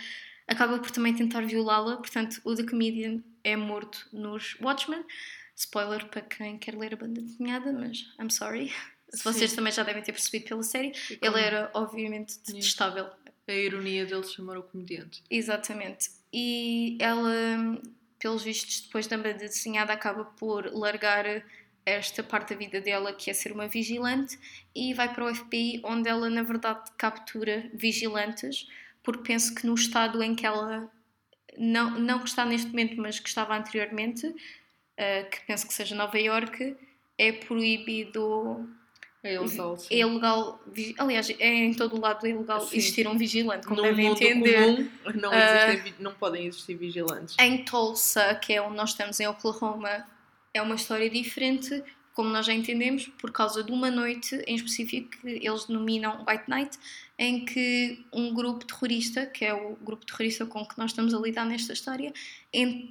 acaba 0.47 0.77
por 0.77 0.91
também 0.91 1.15
tentar 1.15 1.41
violá-la. 1.41 1.97
Portanto, 1.97 2.39
o 2.43 2.55
The 2.55 2.63
Comedian 2.63 3.23
é 3.43 3.55
morto 3.55 4.07
nos 4.13 4.55
Watchmen. 4.61 5.03
Spoiler 5.55 6.05
para 6.05 6.21
quem 6.21 6.59
quer 6.59 6.75
ler 6.75 6.93
a 6.93 6.97
banda 6.97 7.19
desenhada, 7.19 7.73
mas 7.73 8.13
I'm 8.19 8.29
sorry. 8.29 8.71
Se 9.09 9.23
vocês 9.23 9.53
também 9.53 9.73
já 9.73 9.83
devem 9.83 10.03
ter 10.03 10.11
percebido 10.11 10.49
pela 10.49 10.63
série, 10.63 10.91
ele 11.09 11.39
era 11.39 11.71
obviamente 11.73 12.37
detestável. 12.45 13.09
A 13.47 13.53
ironia 13.53 14.05
dele 14.05 14.23
chamar 14.23 14.57
o 14.57 14.63
comediante. 14.63 15.23
Exatamente. 15.29 16.09
E 16.31 16.97
ela, 16.99 17.31
pelos 18.19 18.43
vistos, 18.43 18.81
depois 18.81 19.07
da 19.07 19.17
banda 19.17 19.33
desenhada, 19.33 19.93
acaba 19.93 20.25
por 20.25 20.65
largar 20.73 21.25
esta 21.91 22.21
parte 22.23 22.53
da 22.53 22.59
vida 22.59 22.81
dela, 22.81 23.13
que 23.13 23.29
é 23.29 23.33
ser 23.33 23.51
uma 23.51 23.67
vigilante, 23.67 24.37
e 24.75 24.93
vai 24.93 25.13
para 25.13 25.25
o 25.25 25.33
FBI, 25.33 25.81
onde 25.83 26.09
ela, 26.09 26.29
na 26.29 26.43
verdade, 26.43 26.89
captura 26.97 27.69
vigilantes 27.73 28.67
porque 29.07 29.23
penso 29.23 29.55
que 29.55 29.65
no 29.65 29.73
estado 29.73 30.21
em 30.21 30.35
que 30.35 30.45
ela 30.45 30.91
não, 31.57 31.91
não 31.91 32.19
que 32.19 32.27
está 32.27 32.43
neste 32.43 32.67
momento, 32.67 32.97
mas 32.97 33.21
que 33.21 33.29
estava 33.29 33.57
anteriormente, 33.57 34.27
uh, 34.27 35.29
que 35.31 35.39
penso 35.47 35.65
que 35.65 35.73
seja 35.73 35.95
Nova 35.95 36.19
York, 36.19 36.75
é 37.17 37.31
proibido. 37.31 38.69
É 39.23 39.35
ilegal. 39.35 39.77
É 39.89 39.97
ilegal. 39.99 40.59
Aliás, 40.97 41.29
é 41.39 41.47
em 41.47 41.73
todo 41.73 41.95
o 41.95 42.01
lado 42.01 42.27
ilegal 42.27 42.59
sim. 42.67 42.75
existir 42.75 43.07
um 43.07 43.17
vigilante, 43.17 43.65
como 43.65 43.77
no 43.77 43.87
devem 43.87 44.07
entender. 44.07 44.89
Comum, 45.05 45.21
não, 45.21 45.31
existem, 45.33 45.93
uh, 45.93 45.95
não 45.99 46.13
podem 46.13 46.45
existir 46.45 46.75
vigilantes. 46.75 47.37
Em 47.39 47.63
Tulsa, 47.63 48.35
que 48.35 48.51
é 48.51 48.61
onde 48.61 48.75
nós 48.75 48.89
estamos, 48.89 49.17
em 49.21 49.27
Oklahoma, 49.27 50.05
é 50.57 50.61
uma 50.61 50.75
história 50.75 51.09
diferente 51.09 51.83
como 52.17 52.29
nós 52.29 52.47
já 52.47 52.53
entendemos, 52.53 53.07
por 53.19 53.31
causa 53.31 53.63
de 53.63 53.71
uma 53.71 53.91
noite 53.91 54.35
em 54.47 54.55
específico 54.55 55.07
que 55.21 55.27
eles 55.27 55.65
denominam 55.65 56.25
White 56.27 56.45
Night, 56.47 56.79
em 57.15 57.45
que 57.45 58.03
um 58.11 58.33
grupo 58.33 58.65
terrorista, 58.65 59.27
que 59.27 59.45
é 59.45 59.53
o 59.53 59.75
grupo 59.75 60.03
terrorista 60.03 60.43
com 60.43 60.65
que 60.65 60.75
nós 60.79 60.89
estamos 60.89 61.13
a 61.13 61.19
lidar 61.19 61.45
nesta 61.45 61.73
história, 61.73 62.11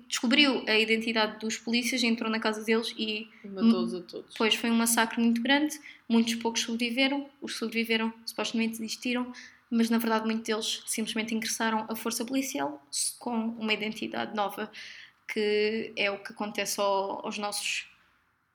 descobriu 0.07 0.63
a 0.69 0.79
identidade 0.79 1.41
dos 1.41 1.57
polícias, 1.57 2.05
entrou 2.05 2.31
na 2.31 2.39
casa 2.39 2.63
deles 2.63 2.95
e 2.97 3.29
matou-os 3.45 3.95
a 3.95 4.01
todos. 4.03 4.33
Pois 4.39 4.55
foi 4.55 4.71
um 4.71 4.77
massacre 4.77 5.21
muito 5.21 5.43
grande, 5.43 5.77
muitos 6.09 6.37
poucos 6.37 6.61
sobreviveram, 6.61 7.29
os 7.43 7.57
sobreviveram 7.57 8.15
supostamente 8.25 8.79
desistiram, 8.79 9.33
mas 9.69 9.91
na 9.91 9.99
verdade 9.99 10.25
muitos 10.25 10.45
deles 10.45 10.85
simplesmente 10.87 11.35
ingressaram 11.35 11.85
a 11.89 11.97
força 11.97 12.25
policial 12.25 12.81
com 13.19 13.37
uma 13.59 13.73
identidade 13.73 14.37
nova, 14.37 14.71
que 15.27 15.93
é 15.97 16.11
o 16.11 16.19
que 16.23 16.33
acontece 16.33 16.81
ao, 16.81 17.25
aos 17.25 17.39
nossos 17.39 17.87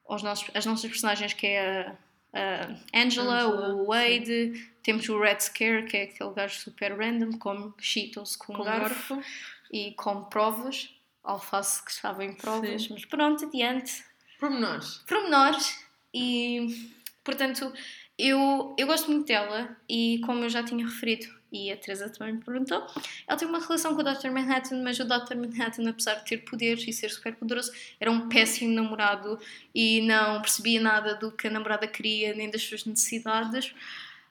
aos 0.08 0.24
nossos, 0.24 0.50
as 0.54 0.66
nossas 0.66 0.90
personagens, 0.90 1.34
que 1.34 1.48
é 1.48 1.98
a, 2.34 2.40
a 2.40 3.00
Angela, 3.00 3.44
Angela, 3.44 3.76
o 3.76 3.88
Wade, 3.88 4.54
sim. 4.56 4.70
temos 4.84 5.08
o 5.08 5.20
Red 5.20 5.40
Scare, 5.40 5.86
que 5.86 5.98
é 5.98 6.04
aquele 6.04 6.34
gajo 6.34 6.60
super 6.60 6.98
random, 6.98 7.38
como 7.38 7.74
Cheetos 7.80 8.36
com, 8.36 8.54
com 8.54 8.64
garfo, 8.64 9.16
garfo, 9.16 9.30
e 9.72 9.94
com 9.94 10.26
provas, 10.26 10.94
alface 11.24 11.84
que 11.86 11.92
estava 11.92 12.26
em 12.26 12.34
provas, 12.34 12.84
sim. 12.84 12.90
mas 12.92 13.06
pronto, 13.06 13.46
adiante. 13.46 14.04
Promenores. 14.38 14.98
Promenores, 15.08 15.86
e 16.14 16.92
portanto 17.24 17.72
eu, 18.18 18.76
eu 18.78 18.88
gosto 18.88 19.10
muito 19.10 19.28
dela, 19.28 19.78
e 19.88 20.20
como 20.26 20.44
eu 20.44 20.50
já 20.50 20.62
tinha 20.62 20.86
referido 20.86 21.41
e 21.52 21.72
a 21.72 21.78
Teresa 21.78 22.10
também 22.10 22.36
me 22.36 22.42
perguntou. 22.42 22.86
Ela 23.28 23.38
tem 23.38 23.48
uma 23.48 23.60
relação 23.60 23.94
com 23.94 24.02
o 24.02 24.04
Dr. 24.04 24.32
Manhattan, 24.32 24.82
mas 24.82 25.00
o 25.00 25.04
Dr. 25.04 25.36
Manhattan, 25.36 25.90
apesar 25.90 26.16
de 26.16 26.26
ter 26.26 26.38
poderes 26.38 26.88
e 26.88 26.94
ser 26.94 27.10
super 27.10 27.36
poderoso, 27.36 27.72
era 28.00 28.10
um 28.10 28.30
péssimo 28.30 28.74
namorado 28.74 29.38
e 29.76 30.02
não 30.02 30.42
percebia 30.42 30.80
nada 30.80 31.16
do 31.16 31.32
que 31.32 31.48
a 31.48 31.52
namorada 31.52 31.88
queria 31.88 32.34
nem 32.34 32.50
das 32.50 32.64
suas 32.64 32.86
necessidades. 32.86 33.74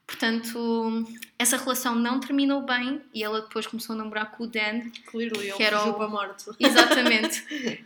Portanto, 0.06 1.06
essa 1.38 1.56
relação 1.56 1.94
não 1.94 2.18
terminou 2.18 2.62
bem 2.62 3.00
e 3.14 3.22
ela 3.22 3.42
depois 3.42 3.64
começou 3.64 3.94
a 3.94 3.98
namorar 3.98 4.32
com 4.32 4.42
o 4.42 4.46
Dan. 4.48 4.90
Clearly, 5.06 5.52
que 5.52 5.62
era 5.62 5.84
o... 5.84 5.94
para 5.94 6.08
Marte. 6.08 6.46
Exatamente, 6.58 7.42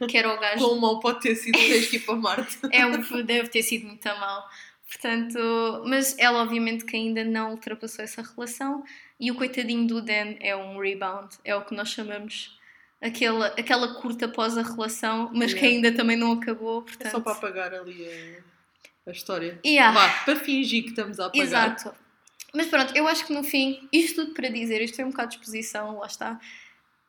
que 0.08 0.16
era 0.16 0.32
o 0.32 0.40
gajo. 0.40 0.58
Quão 0.58 0.78
mal 0.78 1.00
pode 1.00 1.20
ter 1.20 1.34
sido 1.34 1.58
ter 1.58 1.86
que 1.86 1.96
ir 1.96 2.00
para 2.00 2.16
Marte. 2.16 2.58
é, 2.72 3.22
deve 3.22 3.48
ter 3.48 3.62
sido 3.62 3.86
muito 3.86 4.08
mal. 4.08 4.48
Portanto, 4.90 5.84
mas 5.86 6.16
ela 6.18 6.42
obviamente 6.42 6.84
que 6.84 6.96
ainda 6.96 7.24
não 7.24 7.50
ultrapassou 7.50 8.02
essa 8.04 8.22
relação 8.22 8.84
e 9.18 9.30
o 9.30 9.34
coitadinho 9.34 9.86
do 9.86 10.02
Dan 10.02 10.34
é 10.40 10.56
um 10.56 10.78
rebound, 10.78 11.36
é 11.44 11.54
o 11.54 11.64
que 11.64 11.74
nós 11.74 11.88
chamamos 11.88 12.58
aquela, 13.00 13.46
aquela 13.48 13.94
curta 13.94 14.26
após 14.26 14.56
a 14.58 14.62
relação, 14.62 15.30
mas 15.32 15.52
yeah. 15.52 15.60
que 15.60 15.66
ainda 15.66 15.92
também 15.92 16.16
não 16.16 16.32
acabou. 16.32 16.82
Portanto... 16.82 17.06
É 17.06 17.10
só 17.10 17.20
para 17.20 17.32
apagar 17.32 17.74
ali 17.74 18.06
a, 18.06 19.10
a 19.10 19.12
história. 19.12 19.60
Yeah. 19.64 19.98
Vá, 19.98 20.24
para 20.24 20.36
fingir 20.36 20.84
que 20.84 20.90
estamos 20.90 21.20
a 21.20 21.26
apagar. 21.26 21.46
Exato. 21.46 21.94
Mas 22.54 22.66
pronto, 22.68 22.96
eu 22.96 23.06
acho 23.08 23.26
que 23.26 23.32
no 23.32 23.42
fim, 23.42 23.88
isto 23.92 24.22
tudo 24.22 24.34
para 24.34 24.48
dizer, 24.48 24.80
isto 24.80 25.00
é 25.00 25.04
um 25.04 25.10
bocado 25.10 25.30
de 25.30 25.36
exposição, 25.36 25.98
lá 25.98 26.06
está. 26.06 26.40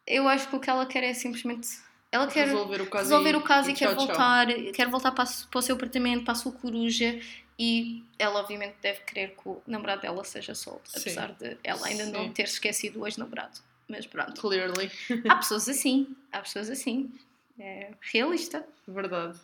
Eu 0.05 0.27
acho 0.27 0.47
que 0.47 0.55
o 0.55 0.59
que 0.59 0.69
ela 0.69 0.85
quer 0.85 1.03
é 1.03 1.13
simplesmente 1.13 1.67
ela 2.12 2.27
quer 2.27 2.47
resolver 2.47 2.81
o 2.81 2.88
caso, 2.88 3.03
resolver 3.09 3.31
e, 3.31 3.35
o 3.35 3.41
caso 3.41 3.69
e, 3.69 3.74
e 3.74 3.75
quer 3.75 3.88
tchau, 3.88 3.95
voltar, 3.95 4.47
tchau. 4.47 4.71
quer 4.74 4.88
voltar 4.88 5.12
para, 5.12 5.25
para 5.25 5.59
o 5.59 5.62
seu 5.62 5.75
apartamento, 5.75 6.24
para 6.24 6.31
a 6.31 6.35
sua 6.35 6.51
coruja 6.51 7.19
e 7.57 8.03
ela 8.19 8.39
obviamente 8.39 8.75
deve 8.81 9.00
querer 9.01 9.35
que 9.35 9.47
o 9.47 9.62
namorado 9.65 10.01
dela 10.01 10.24
seja 10.24 10.53
solto, 10.53 10.89
Sim. 10.89 11.00
apesar 11.00 11.31
de 11.33 11.57
ela 11.63 11.88
ainda 11.88 12.05
Sim. 12.05 12.12
não 12.12 12.31
ter 12.31 12.43
esquecido 12.43 13.01
o 13.01 13.07
ex-namorado. 13.07 13.59
Mas 13.88 14.05
pronto. 14.05 14.39
Clearly. 14.41 14.91
há 15.29 15.35
pessoas 15.38 15.69
assim, 15.69 16.15
há 16.31 16.41
pessoas 16.41 16.69
assim. 16.69 17.12
É 17.57 17.91
realista. 18.01 18.67
Verdade. 18.88 19.39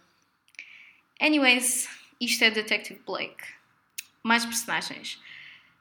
Anyways, 1.20 1.88
isto 2.20 2.44
é 2.44 2.52
Detective 2.52 3.00
Blake. 3.06 3.44
Mais 4.24 4.46
personagens. 4.46 5.20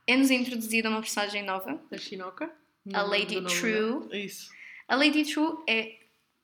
É-nos 0.06 0.30
introduzida 0.30 0.88
uma 0.88 1.00
personagem 1.00 1.42
nova. 1.42 1.80
A 1.90 1.98
Shinoka? 1.98 2.50
A 2.92 3.02
Lady 3.02 3.42
True. 3.42 4.24
Isso. 4.24 4.50
A 4.86 4.94
Lady 4.94 5.24
True 5.24 5.62
é 5.68 5.98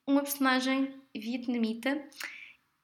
uma 0.06 0.22
personagem 0.22 0.94
vietnamita. 1.14 2.02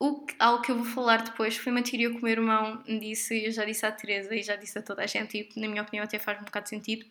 O, 0.02 0.26
algo 0.40 0.64
que 0.64 0.73
eu 0.73 0.78
vou 0.78 0.85
falar 0.85 1.23
depois 1.23 1.56
foi 1.56 1.71
uma 1.71 1.80
teoria 1.80 2.11
que 2.11 2.16
o 2.16 2.21
meu 2.21 2.32
irmão 2.32 2.82
me 2.88 2.99
disse, 2.99 3.44
eu 3.44 3.52
já 3.52 3.64
disse 3.64 3.87
à 3.87 3.92
Teresa 3.92 4.35
e 4.35 4.42
já 4.42 4.56
disse 4.56 4.76
a 4.76 4.82
toda 4.82 5.04
a 5.04 5.06
gente, 5.06 5.49
e 5.54 5.61
na 5.61 5.68
minha 5.68 5.80
opinião 5.80 6.02
até 6.02 6.18
faz 6.18 6.40
um 6.40 6.44
bocado 6.44 6.64
de 6.64 6.71
sentido. 6.71 7.06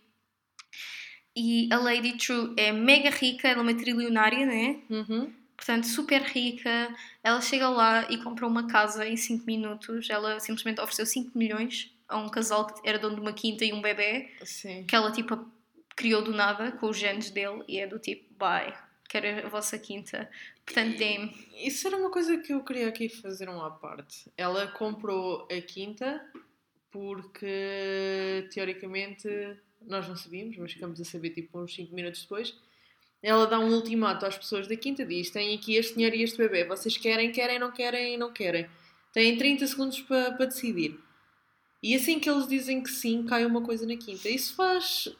E 1.33 1.69
a 1.71 1.77
Lady 1.77 2.17
True 2.17 2.53
é 2.57 2.73
mega 2.73 3.09
rica, 3.09 3.47
ela 3.47 3.59
é 3.59 3.61
uma 3.61 3.73
trilionária, 3.73 4.45
né? 4.45 4.81
Uhum. 4.89 5.33
Portanto, 5.55 5.87
super 5.87 6.21
rica. 6.21 6.93
Ela 7.23 7.39
chega 7.39 7.69
lá 7.69 8.11
e 8.11 8.17
comprou 8.17 8.49
uma 8.49 8.67
casa 8.67 9.07
em 9.07 9.15
5 9.15 9.45
minutos. 9.45 10.09
Ela 10.09 10.37
simplesmente 10.41 10.81
ofereceu 10.81 11.05
5 11.05 11.37
milhões 11.37 11.95
a 12.09 12.17
um 12.17 12.27
casal 12.27 12.67
que 12.67 12.89
era 12.89 12.99
dono 12.99 13.15
de 13.15 13.21
uma 13.21 13.31
quinta 13.31 13.63
e 13.63 13.71
um 13.71 13.81
bebê. 13.81 14.31
Sim. 14.43 14.83
Que 14.83 14.93
ela, 14.93 15.13
tipo, 15.13 15.39
criou 15.95 16.21
do 16.21 16.33
nada 16.33 16.73
com 16.73 16.89
os 16.89 16.97
genes 16.97 17.29
dele 17.29 17.63
e 17.69 17.79
é 17.79 17.87
do 17.87 17.99
tipo, 17.99 18.33
bye 18.33 18.90
quero 19.11 19.45
a 19.45 19.49
vossa 19.49 19.77
quinta. 19.77 20.29
Portanto, 20.65 20.97
tem. 20.97 21.33
Isso 21.53 21.85
era 21.85 21.97
uma 21.97 22.09
coisa 22.09 22.37
que 22.37 22.53
eu 22.53 22.63
queria 22.63 22.87
aqui 22.87 23.09
fazer 23.09 23.49
uma 23.49 23.67
à 23.67 23.71
parte. 23.71 24.31
Ela 24.37 24.67
comprou 24.67 25.47
a 25.51 25.61
quinta 25.61 26.25
porque, 26.89 28.47
teoricamente, 28.53 29.27
nós 29.81 30.07
não 30.07 30.15
sabíamos, 30.15 30.55
mas 30.57 30.71
ficamos 30.71 30.99
a 31.01 31.03
saber 31.03 31.31
tipo 31.31 31.59
uns 31.59 31.75
5 31.75 31.93
minutos 31.93 32.21
depois. 32.21 32.55
Ela 33.21 33.45
dá 33.45 33.59
um 33.59 33.73
ultimato 33.73 34.25
às 34.25 34.37
pessoas 34.37 34.65
da 34.65 34.77
quinta, 34.77 35.05
diz: 35.05 35.29
Tem 35.29 35.53
aqui 35.55 35.75
este 35.75 35.95
dinheiro 35.95 36.15
e 36.15 36.23
este 36.23 36.37
bebê, 36.37 36.63
vocês 36.63 36.97
querem, 36.97 37.31
querem, 37.33 37.59
não 37.59 37.71
querem, 37.71 38.17
não 38.17 38.31
querem. 38.31 38.67
Têm 39.11 39.37
30 39.37 39.67
segundos 39.67 39.99
para, 40.01 40.31
para 40.31 40.45
decidir. 40.45 40.97
E 41.83 41.95
assim 41.95 42.19
que 42.19 42.29
eles 42.29 42.47
dizem 42.47 42.81
que 42.81 42.89
sim, 42.89 43.25
cai 43.25 43.45
uma 43.45 43.61
coisa 43.61 43.85
na 43.85 43.97
quinta. 43.97 44.29
Isso 44.29 44.55
faz 44.55 45.13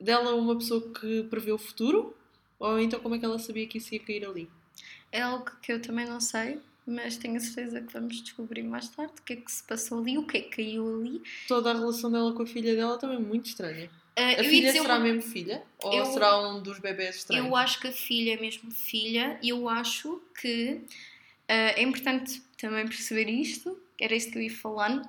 dela 0.00 0.34
uma 0.34 0.56
pessoa 0.56 0.92
que 0.92 1.24
prevê 1.24 1.52
o 1.52 1.58
futuro? 1.58 2.16
Ou 2.64 2.80
então 2.80 2.98
como 2.98 3.14
é 3.14 3.18
que 3.18 3.26
ela 3.26 3.38
sabia 3.38 3.66
que 3.66 3.76
isso 3.76 3.94
ia 3.94 4.00
cair 4.00 4.24
ali? 4.24 4.48
É 5.12 5.20
algo 5.20 5.50
que 5.60 5.70
eu 5.70 5.82
também 5.82 6.06
não 6.06 6.18
sei, 6.18 6.58
mas 6.86 7.18
tenho 7.18 7.36
a 7.36 7.40
certeza 7.40 7.82
que 7.82 7.92
vamos 7.92 8.22
descobrir 8.22 8.62
mais 8.62 8.88
tarde 8.88 9.12
o 9.20 9.22
que 9.22 9.34
é 9.34 9.36
que 9.36 9.52
se 9.52 9.62
passou 9.62 10.00
ali, 10.00 10.16
o 10.16 10.26
que 10.26 10.38
é 10.38 10.40
que 10.40 10.56
caiu 10.56 10.98
ali. 10.98 11.22
Toda 11.46 11.72
a 11.72 11.74
relação 11.74 12.10
dela 12.10 12.32
com 12.32 12.42
a 12.42 12.46
filha 12.46 12.74
dela 12.74 12.96
também 12.96 13.18
é 13.18 13.20
muito 13.20 13.50
estranha. 13.50 13.90
Uh, 14.18 14.40
a 14.40 14.44
filha 14.44 14.72
será 14.72 14.96
uma... 14.96 15.00
mesmo 15.00 15.20
filha? 15.20 15.62
Ou 15.82 15.92
eu, 15.92 16.06
será 16.06 16.38
um 16.38 16.62
dos 16.62 16.78
bebés 16.78 17.16
estranhos? 17.16 17.46
Eu 17.46 17.54
acho 17.54 17.78
que 17.80 17.88
a 17.88 17.92
filha 17.92 18.32
é 18.32 18.40
mesmo 18.40 18.70
filha 18.70 19.38
e 19.42 19.50
eu 19.50 19.68
acho 19.68 20.22
que 20.40 20.80
uh, 20.80 20.86
é 21.48 21.82
importante 21.82 22.40
também 22.56 22.88
perceber 22.88 23.28
isto, 23.28 23.78
era 24.00 24.14
isso 24.14 24.30
que 24.30 24.38
eu 24.38 24.42
ia 24.42 24.56
falando. 24.56 25.02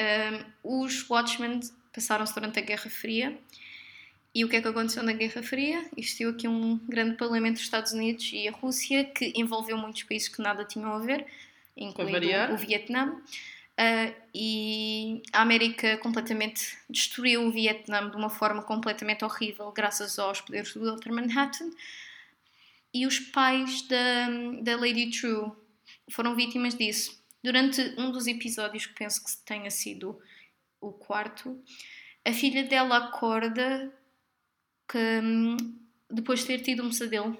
Uh, 0.00 0.82
os 0.82 1.08
Watchmen 1.08 1.60
passaram-se 1.92 2.34
durante 2.34 2.58
a 2.58 2.62
Guerra 2.62 2.90
Fria 2.90 3.38
e 4.34 4.44
o 4.44 4.48
que 4.48 4.56
é 4.56 4.62
que 4.62 4.68
aconteceu 4.68 5.02
na 5.02 5.12
Guerra 5.12 5.42
Fria? 5.42 5.88
Existiu 5.96 6.30
aqui 6.30 6.46
um 6.46 6.78
grande 6.88 7.16
parlamento 7.16 7.54
dos 7.54 7.62
Estados 7.62 7.92
Unidos 7.92 8.30
e 8.32 8.46
a 8.46 8.52
Rússia 8.52 9.04
que 9.04 9.32
envolveu 9.34 9.76
muitos 9.76 10.02
países 10.02 10.28
que 10.28 10.42
nada 10.42 10.64
tinham 10.64 10.92
a 10.92 10.98
ver, 10.98 11.26
incluindo 11.76 12.54
o 12.54 12.56
Vietnã. 12.56 13.20
Uh, 13.78 14.12
e 14.34 15.22
a 15.32 15.40
América 15.40 15.96
completamente 15.98 16.76
destruiu 16.90 17.44
o 17.44 17.52
Vietnã 17.52 18.10
de 18.10 18.16
uma 18.16 18.28
forma 18.28 18.60
completamente 18.62 19.24
horrível, 19.24 19.70
graças 19.70 20.18
aos 20.18 20.40
poderes 20.40 20.74
do 20.74 20.96
Dr. 20.96 21.12
Manhattan. 21.12 21.70
E 22.92 23.06
os 23.06 23.20
pais 23.20 23.82
da, 23.82 24.28
da 24.62 24.76
Lady 24.76 25.10
True 25.10 25.52
foram 26.10 26.34
vítimas 26.34 26.74
disso. 26.74 27.22
Durante 27.42 27.80
um 27.96 28.10
dos 28.10 28.26
episódios, 28.26 28.86
que 28.86 28.94
penso 28.94 29.24
que 29.24 29.30
tenha 29.44 29.70
sido 29.70 30.18
o 30.80 30.92
quarto, 30.92 31.62
a 32.24 32.32
filha 32.32 32.64
dela 32.64 32.96
acorda 32.96 33.92
que 34.88 34.98
hum, 34.98 35.56
depois 36.10 36.40
de 36.40 36.46
ter 36.46 36.60
tido 36.60 36.82
um 36.82 36.88
pesadelo 36.88 37.36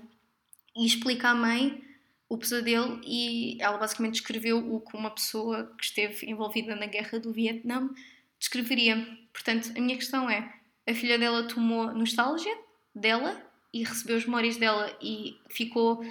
e 0.77 0.87
explica 0.87 1.31
à 1.31 1.35
mãe 1.35 1.83
o 2.29 2.37
pesadelo 2.37 3.01
e 3.05 3.57
ela 3.61 3.79
basicamente 3.79 4.15
descreveu 4.15 4.59
o 4.75 4.81
que 4.81 4.97
uma 4.97 5.11
pessoa 5.11 5.73
que 5.79 5.85
esteve 5.85 6.31
envolvida 6.31 6.77
na 6.77 6.87
guerra 6.87 7.19
do 7.19 7.33
Vietnã 7.33 7.89
descreveria. 8.39 9.07
Portanto, 9.33 9.73
a 9.77 9.81
minha 9.81 9.97
questão 9.97 10.29
é: 10.29 10.53
a 10.87 10.95
filha 10.95 11.19
dela 11.19 11.45
tomou 11.45 11.93
nostalgia 11.95 12.57
dela 12.95 13.41
e 13.73 13.83
recebeu 13.83 14.17
as 14.17 14.25
memórias 14.25 14.57
dela 14.57 14.95
e 15.01 15.39
ficou. 15.49 16.05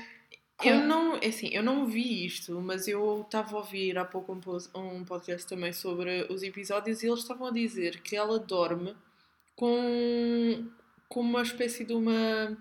Com... 0.58 0.70
Eu 0.70 0.80
não, 0.80 1.18
é 1.18 1.28
assim, 1.28 1.50
eu 1.50 1.62
não 1.62 1.86
vi 1.86 2.26
isto, 2.26 2.60
mas 2.62 2.88
eu 2.88 3.22
estava 3.22 3.56
a 3.56 3.60
ouvir 3.60 3.96
há 3.96 4.04
pouco 4.04 4.36
um 4.74 5.06
podcast 5.06 5.48
também 5.48 5.72
sobre 5.72 6.26
os 6.32 6.42
episódios 6.42 7.04
e 7.04 7.06
eles 7.06 7.20
estavam 7.20 7.46
a 7.46 7.52
dizer 7.52 8.02
que 8.02 8.16
ela 8.16 8.40
dorme 8.40 8.96
com 9.56 10.68
como 11.08 11.30
uma 11.30 11.42
espécie 11.42 11.86
de 11.86 11.94
uma 11.94 12.58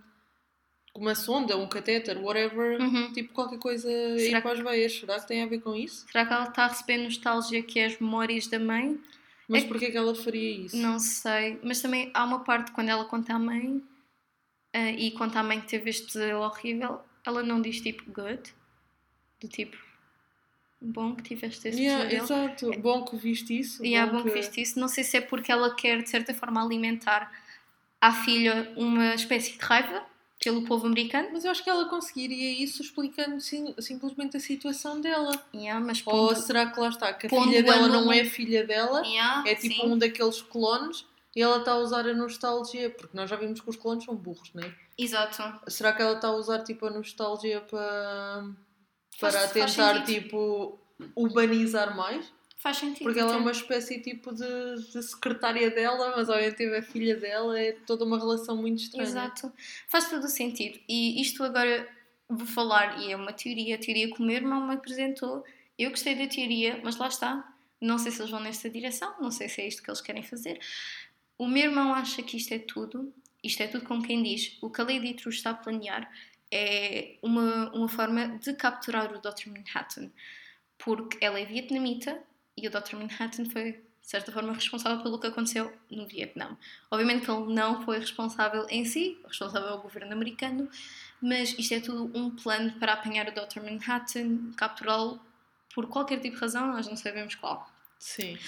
uma 0.99 1.15
sonda, 1.15 1.57
um 1.57 1.69
catéter, 1.69 2.19
whatever, 2.19 2.81
uhum. 2.81 3.13
tipo 3.13 3.33
qualquer 3.33 3.59
coisa 3.59 3.89
Será 4.19 4.39
ir 4.39 4.43
para 4.43 4.53
as 4.53 4.61
veias. 4.61 4.99
Será 4.99 5.21
que 5.21 5.29
tem 5.29 5.43
a 5.43 5.47
ver 5.47 5.61
com 5.61 5.75
isso? 5.75 6.07
Será 6.11 6.25
que 6.25 6.33
ela 6.33 6.49
está 6.49 6.65
a 6.65 6.69
receber 6.69 6.99
nostalgia 6.99 7.63
que 7.63 7.79
é 7.79 7.87
as 7.87 8.01
memórias 8.01 8.47
da 8.47 8.59
mãe? 8.59 8.99
Mas 9.49 9.65
é 9.65 9.67
porquê 9.67 9.91
que 9.91 9.97
ela 9.97 10.15
faria 10.15 10.65
isso? 10.65 10.77
Não 10.77 10.99
sei, 10.99 11.61
mas 11.63 11.81
também 11.81 12.11
há 12.15 12.25
uma 12.25 12.43
parte 12.43 12.73
quando 12.73 12.89
ela 12.89 13.05
conta 13.05 13.35
à 13.35 13.39
mãe 13.39 13.77
uh, 13.77 14.99
e 14.99 15.11
conta 15.13 15.39
à 15.39 15.43
mãe 15.43 15.61
que 15.61 15.69
teve 15.69 15.91
este 15.91 16.07
pesadelo 16.07 16.41
horrível, 16.41 17.01
ela 17.25 17.43
não 17.43 17.61
diz 17.61 17.81
tipo 17.81 18.11
good, 18.11 18.43
do 19.41 19.49
tipo 19.49 19.77
bom 20.81 21.15
que 21.15 21.23
tiveste 21.23 21.69
este 21.69 21.81
yeah, 21.81 22.09
pesadelo. 22.09 22.25
Exato, 22.25 22.81
bom 22.81 23.05
que 23.05 23.17
viste 23.17 23.57
isso. 23.57 23.85
E 23.85 23.91
yeah, 23.91 24.11
bom, 24.11 24.19
bom 24.19 24.25
que... 24.25 24.31
que 24.31 24.39
viste 24.39 24.61
isso. 24.61 24.81
Não 24.81 24.89
sei 24.89 25.05
se 25.05 25.17
é 25.17 25.21
porque 25.21 25.53
ela 25.53 25.75
quer 25.75 26.03
de 26.03 26.09
certa 26.09 26.35
forma 26.35 26.63
alimentar 26.63 27.31
à 28.01 28.13
filha 28.13 28.73
uma 28.77 29.15
espécie 29.15 29.53
de 29.53 29.65
raiva 29.65 30.05
pelo 30.43 30.63
povo 30.63 30.87
americano. 30.87 31.31
Mas 31.33 31.45
eu 31.45 31.51
acho 31.51 31.63
que 31.63 31.71
ela 31.71 31.89
conseguiria 31.89 32.63
isso 32.63 32.83
explicando 32.83 33.41
sim, 33.41 33.75
simplesmente 33.79 34.37
a 34.37 34.41
situação 34.41 35.01
dela. 35.01 35.33
Yeah, 35.55 35.85
pondo, 36.05 36.17
Ou 36.17 36.37
será 36.37 36.71
que 36.71 36.79
lá 36.79 36.89
está, 36.89 37.13
que 37.13 37.27
a 37.27 37.31
filha 37.31 37.63
dela 37.63 37.89
não 37.89 38.13
é 38.13 38.25
filha 38.25 38.67
dela, 38.67 39.05
yeah, 39.07 39.49
é 39.49 39.55
tipo 39.55 39.75
sim. 39.75 39.87
um 39.87 39.99
daqueles 39.99 40.43
clones 40.43 41.05
e 41.35 41.43
ela 41.43 41.59
está 41.59 41.73
a 41.73 41.79
usar 41.79 42.09
a 42.09 42.15
nostalgia, 42.15 42.89
porque 42.91 43.15
nós 43.15 43.29
já 43.29 43.37
vimos 43.37 43.61
que 43.61 43.69
os 43.69 43.77
clones 43.77 44.05
são 44.05 44.15
burros, 44.15 44.51
não 44.55 44.63
é? 44.63 44.73
Exato. 44.97 45.37
Será 45.69 45.93
que 45.93 46.01
ela 46.01 46.15
está 46.15 46.29
a 46.29 46.37
usar 46.37 46.61
tipo 46.61 46.87
a 46.87 46.91
nostalgia 46.91 47.61
para, 47.61 48.49
para 49.21 49.33
faz, 49.33 49.53
tentar 49.53 49.69
faz 49.69 50.07
tipo 50.07 50.79
urbanizar 51.15 51.95
mais? 51.95 52.33
Faz 52.57 52.79
sentido. 52.79 53.05
Porque 53.05 53.21
ela 53.21 53.35
é 53.35 53.37
uma 53.37 53.51
espécie 53.51 54.01
tipo 54.01 54.35
de, 54.35 54.92
de 54.92 55.03
secretária 55.03 55.71
dela, 55.71 56.14
mas 56.16 56.29
ao 56.29 56.37
mesmo 56.37 56.57
tempo 56.57 56.75
é 56.75 56.83
filha 56.83 57.16
dela, 57.16 57.59
é 57.59 57.73
toda 57.73 58.05
uma 58.05 58.19
relação 58.19 58.57
muito 58.57 58.83
estranha. 58.83 59.05
Exato. 59.05 59.53
Faz 59.87 60.09
todo 60.09 60.25
o 60.25 60.29
sentido. 60.29 60.79
E 60.88 61.21
isto 61.21 61.45
agora 61.45 61.87
vou 62.29 62.47
falar, 62.47 62.99
e 63.01 63.12
é 63.12 63.16
uma 63.16 63.33
teoria, 63.33 63.77
a 63.77 63.79
teoria 63.79 64.12
que 64.12 64.21
o 64.21 64.25
meu 64.25 64.37
irmão 64.37 64.66
me 64.66 64.75
apresentou. 64.75 65.45
Eu 65.79 65.90
gostei 65.90 66.14
da 66.14 66.27
teoria, 66.27 66.81
mas 66.83 66.97
lá 66.97 67.09
está. 67.09 67.53
Não 67.81 67.99
sei 67.99 68.11
se 68.11 68.21
eles 68.21 68.31
vão 68.31 68.40
nesta 68.40 68.71
direção, 68.71 69.14
não 69.21 69.31
sei 69.31 69.49
se 69.49 69.61
é 69.61 69.69
isto 69.69 69.83
que 69.83 69.90
eles 69.90 70.01
querem 70.01 70.23
fazer. 70.23 70.59
O 71.37 71.47
meu 71.47 71.64
irmão 71.64 71.92
acha 71.92 72.23
que 72.23 72.38
isto 72.38 72.55
é 72.55 72.59
tudo, 72.59 73.12
isto 73.45 73.62
é 73.62 73.66
tudo 73.66 73.85
como 73.85 74.03
quem 74.03 74.23
diz, 74.23 74.57
o 74.62 74.71
que 74.71 74.81
a 74.81 74.85
Lady 74.85 75.12
True 75.12 75.35
está 75.35 75.51
a 75.51 75.55
planear 75.55 76.11
é 76.51 77.16
uma, 77.23 77.71
uma 77.73 77.88
forma 77.88 78.38
de 78.38 78.55
capturar 78.55 79.12
o 79.12 79.21
Dr. 79.21 79.49
Manhattan, 79.49 80.11
porque 80.79 81.19
ela 81.21 81.38
é 81.38 81.45
vietnamita, 81.45 82.23
e 82.57 82.66
o 82.66 82.71
Dr. 82.71 82.97
Manhattan 82.97 83.45
foi, 83.51 83.73
de 83.73 83.81
certa 84.01 84.33
forma, 84.33 84.53
responsável 84.53 85.03
pelo 85.03 85.19
que 85.19 85.27
aconteceu 85.27 85.73
no 85.90 86.07
Vietnã. 86.07 86.57
Obviamente 86.90 87.25
que 87.25 87.31
ele 87.31 87.53
não 87.53 87.85
foi 87.85 87.99
responsável 87.99 88.66
em 88.71 88.85
si, 88.85 89.19
responsável 89.27 89.69
é 89.69 89.73
o 89.75 89.83
governo 89.83 90.12
americano, 90.12 90.69
mas 91.21 91.55
isto 91.59 91.75
é 91.75 91.81
tudo 91.81 92.11
um 92.16 92.31
plano 92.31 92.73
para 92.79 92.95
apanhar 92.95 93.29
o 93.29 93.33
Dr. 93.33 93.61
Manhattan, 93.62 94.53
capturá-lo 94.57 95.21
por 95.75 95.88
qualquer 95.88 96.21
tipo 96.21 96.37
de 96.37 96.40
razão, 96.40 96.69
nós 96.69 96.87
não 96.87 96.97
sabemos 96.97 97.35
qual. 97.35 97.71
Sim. 97.99 98.38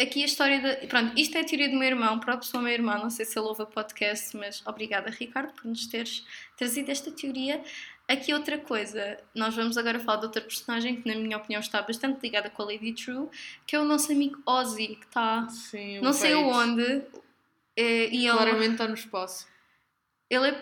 Aqui 0.00 0.22
a 0.22 0.26
história 0.26 0.60
da. 0.60 0.86
Pronto, 0.86 1.18
isto 1.18 1.36
é 1.36 1.40
a 1.40 1.44
teoria 1.44 1.68
do 1.68 1.76
meu 1.76 1.88
irmão, 1.88 2.20
próprio 2.20 2.48
sou 2.48 2.60
meu 2.60 2.72
irmão, 2.72 2.98
não 3.00 3.10
sei 3.10 3.24
se 3.24 3.36
ele 3.36 3.46
ouve 3.46 3.62
o 3.62 3.66
podcast, 3.66 4.36
mas 4.36 4.64
obrigada, 4.64 5.10
Ricardo, 5.10 5.52
por 5.54 5.64
nos 5.64 5.86
teres 5.86 6.24
trazido 6.56 6.90
esta 6.90 7.10
teoria. 7.10 7.62
Aqui 8.08 8.32
outra 8.32 8.56
coisa, 8.56 9.18
nós 9.34 9.54
vamos 9.54 9.76
agora 9.76 10.00
falar 10.00 10.20
de 10.20 10.26
outra 10.26 10.40
personagem 10.40 11.00
que 11.00 11.06
na 11.06 11.14
minha 11.20 11.36
opinião 11.36 11.60
está 11.60 11.82
bastante 11.82 12.22
ligada 12.22 12.48
com 12.48 12.62
a 12.62 12.64
Lady 12.64 12.94
True, 12.94 13.28
que 13.66 13.76
é 13.76 13.78
o 13.78 13.84
nosso 13.84 14.10
amigo 14.10 14.40
Ozzy, 14.46 14.96
que 14.96 15.04
está 15.04 15.46
Sim, 15.48 16.00
não 16.00 16.14
sei 16.14 16.34
onde. 16.34 17.02
É, 17.76 18.06
e 18.06 18.28
Claramente 18.30 18.64
ele, 18.64 18.72
está 18.72 18.88
no 18.88 18.94
espaço. 18.94 19.46
Ele 20.30 20.48
é 20.48 20.52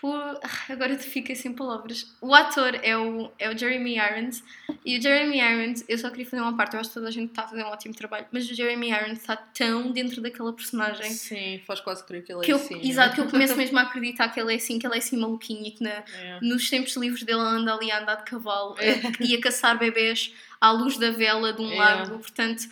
por. 0.00 0.38
Agora 0.68 0.96
te 0.96 1.04
fiquei 1.04 1.34
sem 1.34 1.52
palavras. 1.52 2.14
O 2.20 2.34
ator 2.34 2.78
é 2.82 2.96
o, 2.96 3.30
é 3.38 3.48
o 3.50 3.56
Jeremy 3.58 3.96
Irons 3.96 4.42
e 4.84 4.96
o 4.98 5.02
Jeremy 5.02 5.38
Irons, 5.40 5.84
eu 5.88 5.98
só 5.98 6.08
queria 6.10 6.26
fazer 6.26 6.42
uma 6.42 6.56
parte, 6.56 6.74
eu 6.74 6.80
acho 6.80 6.90
que 6.90 6.94
toda 6.94 7.08
a 7.08 7.10
gente 7.10 7.30
está 7.30 7.42
a 7.42 7.48
fazer 7.48 7.62
um 7.64 7.66
ótimo 7.68 7.94
trabalho, 7.94 8.26
mas 8.30 8.48
o 8.48 8.54
Jeremy 8.54 8.90
Irons 8.90 9.18
está 9.18 9.36
tão 9.36 9.90
dentro 9.90 10.20
daquela 10.20 10.52
personagem. 10.52 11.10
Sim, 11.10 11.60
faz 11.66 11.80
quase 11.80 12.04
crer 12.06 12.22
que 12.24 12.32
ele 12.32 12.42
que 12.42 12.50
é 12.50 12.54
eu, 12.54 12.58
assim. 12.58 12.80
Exato, 12.88 13.14
que 13.16 13.20
eu 13.22 13.28
começo 13.28 13.54
mesmo 13.58 13.78
a 13.78 13.82
acreditar 13.82 14.28
que 14.28 14.38
ele 14.40 14.52
é 14.52 14.56
assim, 14.56 14.78
que 14.78 14.86
ele 14.86 14.94
é 14.94 14.98
assim 14.98 15.16
maluquinho 15.16 15.66
e 15.66 15.70
que 15.72 15.82
na, 15.82 15.90
É. 15.90 16.38
nos 16.42 16.70
tempos 16.70 16.94
livres 16.96 17.22
dele 17.24 17.40
ele 17.40 17.48
anda 17.48 17.74
ali 17.74 17.90
a 17.90 18.00
andar 18.00 18.16
de 18.16 18.24
cavalo 18.24 18.76
e 19.20 19.34
a 19.34 19.40
caçar 19.40 19.78
bebês 19.78 20.32
à 20.60 20.70
luz 20.70 20.96
da 20.96 21.10
vela 21.10 21.52
de 21.52 21.60
um 21.62 21.72
É. 21.72 21.76
lago. 21.76 22.18
Portanto, 22.18 22.62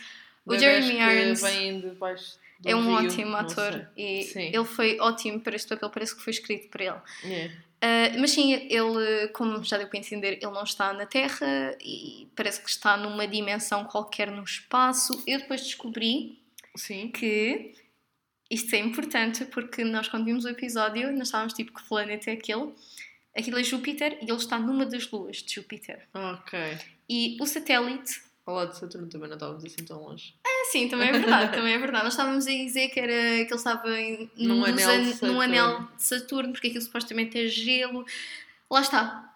o 0.45 0.51
Bebés 0.51 0.85
Jeremy 0.85 0.99
que 1.05 1.25
Irons 1.25 1.43
vêm 1.43 1.81
de 1.81 1.89
baixo 1.91 2.39
é 2.65 2.75
um 2.75 2.99
rio, 2.99 3.09
ótimo 3.09 3.37
ator 3.37 3.89
e 3.97 4.23
Sim. 4.23 4.51
ele 4.53 4.65
foi 4.65 4.99
ótimo 5.01 5.41
para 5.41 5.57
este 5.57 5.69
papel, 5.69 5.91
parece 5.91 6.15
que 6.17 6.23
foi 6.23 6.33
escrito 6.33 6.69
para 6.69 6.85
ele. 6.85 7.01
É. 7.25 7.67
Uh, 7.77 8.21
mas 8.21 8.31
sim, 8.31 8.55
ele, 8.55 9.29
como 9.35 9.63
já 9.63 9.77
deu 9.77 9.87
para 9.87 9.99
entender, 9.99 10.39
ele 10.43 10.51
não 10.51 10.65
está 10.65 10.95
na 10.95 11.05
Terra 11.05 11.77
e 11.81 12.27
parece 12.35 12.63
que 12.63 12.71
está 12.71 12.97
numa 12.97 13.29
dimensão 13.29 13.85
qualquer 13.85 14.31
no 14.31 14.43
espaço. 14.43 15.23
Eu 15.27 15.41
depois 15.41 15.61
descobri 15.61 16.39
Sim. 16.75 17.09
que 17.09 17.75
isto 18.51 18.75
é 18.75 18.79
importante 18.79 19.45
porque 19.47 19.85
nós, 19.85 20.09
quando 20.09 20.25
vimos 20.25 20.45
o 20.47 20.49
episódio, 20.49 21.13
nós 21.13 21.29
estávamos 21.29 21.53
tipo 21.53 21.73
que 21.75 21.87
planeta 21.87 22.31
é 22.31 22.35
aquele. 22.35 22.73
Aquilo 23.37 23.59
é 23.59 23.63
Júpiter 23.63 24.19
e 24.23 24.25
ele 24.25 24.33
está 24.33 24.59
numa 24.59 24.87
das 24.87 25.11
luas 25.11 25.37
de 25.43 25.55
Júpiter. 25.55 26.09
Ok. 26.15 26.59
E 27.09 27.37
o 27.39 27.47
satélite. 27.47 28.26
Ao 28.47 28.55
lado 28.55 28.71
de 28.71 28.79
Saturno 28.79 29.09
também 29.09 29.29
não 29.29 29.37
estávamos 29.37 29.65
assim 29.65 29.85
tão 29.85 30.01
longe. 30.01 30.35
Ah, 30.47 30.69
sim, 30.71 30.89
também 30.89 31.09
é 31.09 31.13
verdade, 31.13 31.53
também 31.53 31.75
é 31.75 31.79
verdade. 31.79 32.05
Nós 32.05 32.13
estávamos 32.13 32.47
a 32.47 32.51
dizer 32.51 32.89
que, 32.91 33.01
era, 33.01 33.13
que 33.45 33.53
ele 33.53 33.55
estava 33.55 34.01
em, 34.01 34.31
Num 34.37 34.65
anel 34.65 34.77
de 34.77 34.83
an- 34.85 34.99
num 35.03 35.13
Saturno. 35.13 35.41
anel 35.41 35.81
de 35.97 36.03
Saturno, 36.03 36.53
porque 36.53 36.69
aquilo 36.69 36.83
supostamente 36.83 37.39
é 37.39 37.49
gelo. 37.49 38.07
Lá 38.71 38.81
está. 38.81 39.35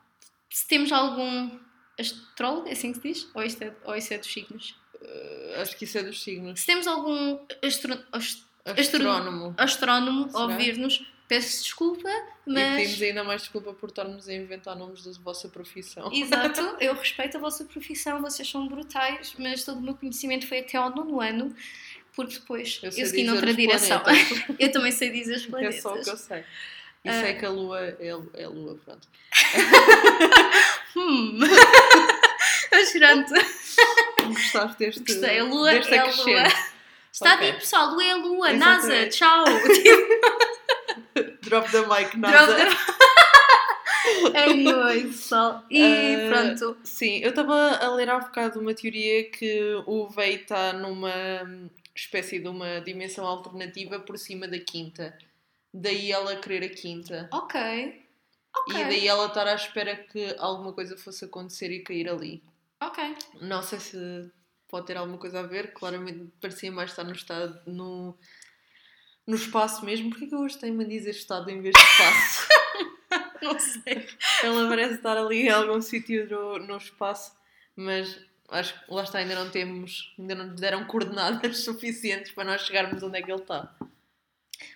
Se 0.48 0.66
temos 0.68 0.92
algum 0.92 1.58
astrólogo, 1.98 2.68
é 2.68 2.72
assim 2.72 2.92
que 2.92 3.00
se 3.00 3.08
diz? 3.08 3.28
Ou 3.34 3.42
isto 3.42 3.62
é, 3.62 3.74
ou 3.84 3.96
isso 3.96 4.14
é 4.14 4.18
dos 4.18 4.32
signos? 4.32 4.76
Uh, 4.94 5.60
acho 5.60 5.76
que 5.76 5.84
isso 5.84 5.98
é 5.98 6.02
dos 6.04 6.22
signos. 6.22 6.60
Se 6.60 6.66
temos 6.66 6.86
algum 6.86 7.38
astro, 7.64 7.98
ast- 8.12 8.44
Astrónomo. 8.64 9.54
astrónomo 9.56 10.30
a 10.34 10.42
ouvir-nos, 10.44 11.04
peço 11.30 11.62
desculpa, 11.62 12.08
E 12.44 12.52
pedimos 12.52 12.90
mas. 12.90 13.02
ainda 13.02 13.22
mais 13.24 13.42
desculpa 13.42 13.72
por 13.72 13.88
estarmos 13.88 14.28
a 14.28 14.34
inventar 14.34 14.74
nomes 14.76 15.04
da 15.04 15.12
vossa 15.22 15.48
profissão. 15.48 16.10
Exato, 16.12 16.60
eu 16.80 16.92
respeito 16.94 17.36
a 17.36 17.40
vossa 17.40 17.64
profissão, 17.64 18.20
vocês 18.20 18.50
são 18.50 18.66
brutais, 18.66 19.32
mas 19.38 19.62
todo 19.64 19.78
o 19.78 19.82
meu 19.82 19.94
conhecimento 19.94 20.48
foi 20.48 20.58
até 20.58 20.76
ao 20.76 20.90
nono 20.90 21.20
ano, 21.20 21.54
porque 22.16 22.34
depois 22.34 22.80
eu, 22.82 22.88
Eu 22.88 22.92
sei 22.92 23.06
segui 23.06 23.22
noutra 23.22 23.54
direção. 23.54 24.02
eu 24.58 24.72
também 24.72 24.90
sei 24.90 25.10
dizer 25.10 25.36
os 25.36 25.44
É 25.44 25.48
planetas. 25.48 25.80
só 25.82 25.94
o 25.94 26.02
que 26.02 26.10
eu 26.10 26.16
sei. 26.16 26.40
Isso 26.40 26.44
Ah. 27.24 27.28
é 27.28 27.32
que 27.34 27.46
a 27.46 27.50
lua 27.50 27.80
é, 27.80 27.96
é 28.34 28.44
a 28.44 28.48
lua, 28.48 28.76
pronto. 28.84 29.08
Hum. 30.96 31.38
Mas 32.72 32.92
Gostaste 34.26 34.78
deste, 34.78 35.00
gostei. 35.04 35.38
A 35.38 35.44
lua 35.44 35.70
é 35.72 35.98
a 35.98 36.04
lua. 36.06 36.42
Está 37.12 37.34
Ok. 37.34 37.46
dito, 37.46 37.60
pessoal. 37.60 37.90
Lua 37.90 38.04
é 38.04 38.10
a 38.10 38.16
lua. 38.16 38.52
NASA, 38.52 38.92
Exatamente. 39.06 39.16
tchau. 39.16 39.44
Drop 41.50 41.68
the 41.72 41.82
mic, 41.82 42.16
nada. 42.16 42.68
anyway, 44.36 45.02
pessoal. 45.10 45.64
E 45.68 45.82
Ah, 45.82 46.28
pronto. 46.30 46.78
Sim, 46.84 47.18
eu 47.18 47.30
estava 47.30 47.76
a 47.76 47.90
ler 47.94 48.08
há 48.08 48.20
bocado 48.20 48.60
uma 48.60 48.72
teoria 48.72 49.28
que 49.30 49.82
o 49.84 50.08
Vei 50.08 50.36
está 50.36 50.72
numa 50.72 51.10
espécie 51.94 52.38
de 52.38 52.46
uma 52.48 52.80
dimensão 52.80 53.26
alternativa 53.26 53.98
por 53.98 54.16
cima 54.16 54.46
da 54.46 54.60
quinta. 54.60 55.18
Daí 55.74 56.12
ela 56.12 56.36
querer 56.36 56.64
a 56.64 56.68
quinta. 56.68 57.28
Ok. 57.32 57.60
Ok. 58.56 58.80
E 58.80 58.84
daí 58.84 59.08
ela 59.08 59.26
estar 59.26 59.46
à 59.48 59.54
espera 59.54 59.96
que 59.96 60.34
alguma 60.38 60.72
coisa 60.72 60.96
fosse 60.96 61.24
acontecer 61.24 61.72
e 61.72 61.82
cair 61.82 62.08
ali. 62.08 62.42
Ok. 62.80 63.16
Não 63.40 63.60
sei 63.60 63.80
se 63.80 64.30
pode 64.68 64.86
ter 64.86 64.96
alguma 64.96 65.18
coisa 65.18 65.40
a 65.40 65.42
ver, 65.42 65.72
claramente 65.72 66.32
parecia 66.40 66.70
mais 66.70 66.90
estar 66.90 67.02
no 67.02 67.12
estado 67.12 67.60
no, 67.66 68.16
no 69.30 69.36
espaço 69.36 69.84
mesmo. 69.84 70.10
Porquê 70.10 70.26
que 70.26 70.34
eu 70.34 70.40
hoje 70.40 70.58
tenho-me 70.58 70.84
a 70.84 70.88
dizer 70.88 71.10
estado 71.10 71.48
em 71.50 71.62
vez 71.62 71.74
de 71.74 71.80
espaço? 71.80 72.48
Não 73.40 73.58
sei. 73.58 74.06
Ela 74.42 74.68
parece 74.68 74.94
estar 74.94 75.16
ali 75.16 75.42
em 75.42 75.50
algum 75.50 75.80
sítio 75.80 76.28
no, 76.28 76.58
no 76.58 76.76
espaço, 76.76 77.32
mas 77.74 78.20
acho 78.50 78.74
que 78.74 78.92
lá 78.92 79.02
está, 79.02 79.18
ainda 79.18 79.34
não 79.34 79.48
temos, 79.50 80.12
ainda 80.18 80.34
não 80.34 80.48
nos 80.48 80.60
deram 80.60 80.84
coordenadas 80.84 81.58
suficientes 81.64 82.32
para 82.32 82.44
nós 82.44 82.62
chegarmos 82.62 83.02
onde 83.02 83.18
é 83.18 83.22
que 83.22 83.30
ele 83.32 83.40
está. 83.40 83.74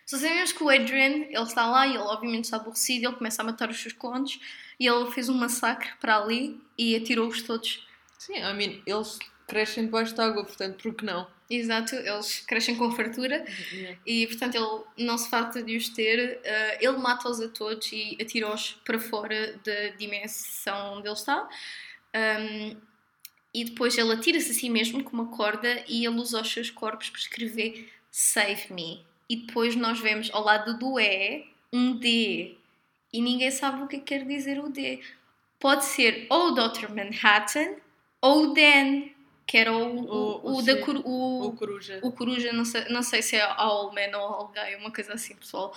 Só 0.07 0.17
sabemos 0.17 0.53
que 0.53 0.63
o 0.63 0.71
Adrian, 0.71 1.27
ele 1.29 1.43
está 1.43 1.67
lá 1.67 1.87
e 1.87 1.91
ele 1.91 1.99
obviamente 1.99 2.45
está 2.45 2.57
aborrecido, 2.57 3.07
ele 3.07 3.17
começa 3.17 3.43
a 3.43 3.45
matar 3.45 3.69
os 3.69 3.79
seus 3.79 3.93
clones 3.93 4.41
e 4.81 4.87
ele 4.87 5.11
fez 5.11 5.29
um 5.29 5.35
massacre 5.35 5.91
para 6.01 6.17
ali 6.17 6.59
e 6.79 6.97
atirou-os 6.97 7.43
todos. 7.43 7.87
Sim, 8.19 8.39
I 8.39 8.55
mean, 8.55 8.81
eles 8.87 9.19
crescem 9.47 9.85
debaixo 9.85 10.15
de 10.15 10.21
água, 10.23 10.45
portanto, 10.45 10.83
por 10.83 10.95
que 10.95 11.05
não? 11.05 11.27
Exato, 11.49 11.95
eles 11.95 12.41
crescem 12.41 12.75
com 12.75 12.91
fartura 12.91 13.45
e 14.07 14.27
portanto 14.27 14.55
ele 14.55 15.07
não 15.07 15.19
se 15.19 15.29
farta 15.29 15.63
de 15.63 15.77
os 15.77 15.91
ter, 15.91 16.41
eh, 16.43 16.79
ele 16.81 16.97
mata-os 16.97 17.39
a 17.39 17.49
todos 17.49 17.93
e 17.93 18.17
atira-os 18.19 18.73
para 18.83 18.99
fora 18.99 19.61
da 19.63 19.89
dimensão 19.99 20.95
onde 20.95 21.07
ele 21.07 21.15
está. 21.15 21.47
Um, 22.17 22.77
e 23.53 23.65
depois 23.65 23.97
ele 23.99 24.13
atira-se 24.13 24.51
a 24.51 24.55
si 24.55 24.71
mesmo 24.71 25.05
com 25.05 25.13
uma 25.13 25.37
corda 25.37 25.85
e 25.87 26.07
ele 26.07 26.17
usa 26.17 26.41
os 26.41 26.51
seus 26.51 26.71
corpos 26.71 27.11
para 27.11 27.21
escrever 27.21 27.93
Save 28.11 28.73
Me. 28.73 29.05
E 29.29 29.37
depois 29.37 29.77
nós 29.77 30.01
vemos 30.01 30.31
ao 30.33 30.43
lado 30.43 30.79
do 30.79 30.99
E 30.99 31.47
um 31.73 31.97
D. 31.97 32.57
E 33.13 33.21
ninguém 33.21 33.51
sabe 33.51 33.83
o 33.83 33.87
que 33.87 34.01
quer 34.01 34.25
dizer 34.25 34.59
o 34.59 34.71
D. 34.71 35.01
Pode 35.61 35.85
ser 35.85 36.27
ou 36.31 36.49
o 36.49 36.51
Dr. 36.53 36.89
Manhattan 36.89 37.77
ou 38.21 38.45
o 38.45 38.55
Dan, 38.55 39.09
que 39.47 39.59
era 39.59 39.73
o, 39.73 39.99
o, 39.99 40.53
O- 40.53 40.59
o 40.59 40.63
da 40.63 40.73
o, 41.05 41.47
O 41.49 41.53
coruja. 41.53 42.01
o 42.03 42.13
coruja, 42.13 42.53
não 42.53 42.65
sei, 42.65 42.85
não 42.89 43.03
sei 43.03 43.21
se 43.23 43.37
é 43.37 43.47
Owlman 43.61 44.15
ou 44.17 44.21
All 44.23 44.49
Guy, 44.49 44.77
uma 44.77 44.91
coisa 44.91 45.13
assim, 45.15 45.35
pessoal. 45.37 45.75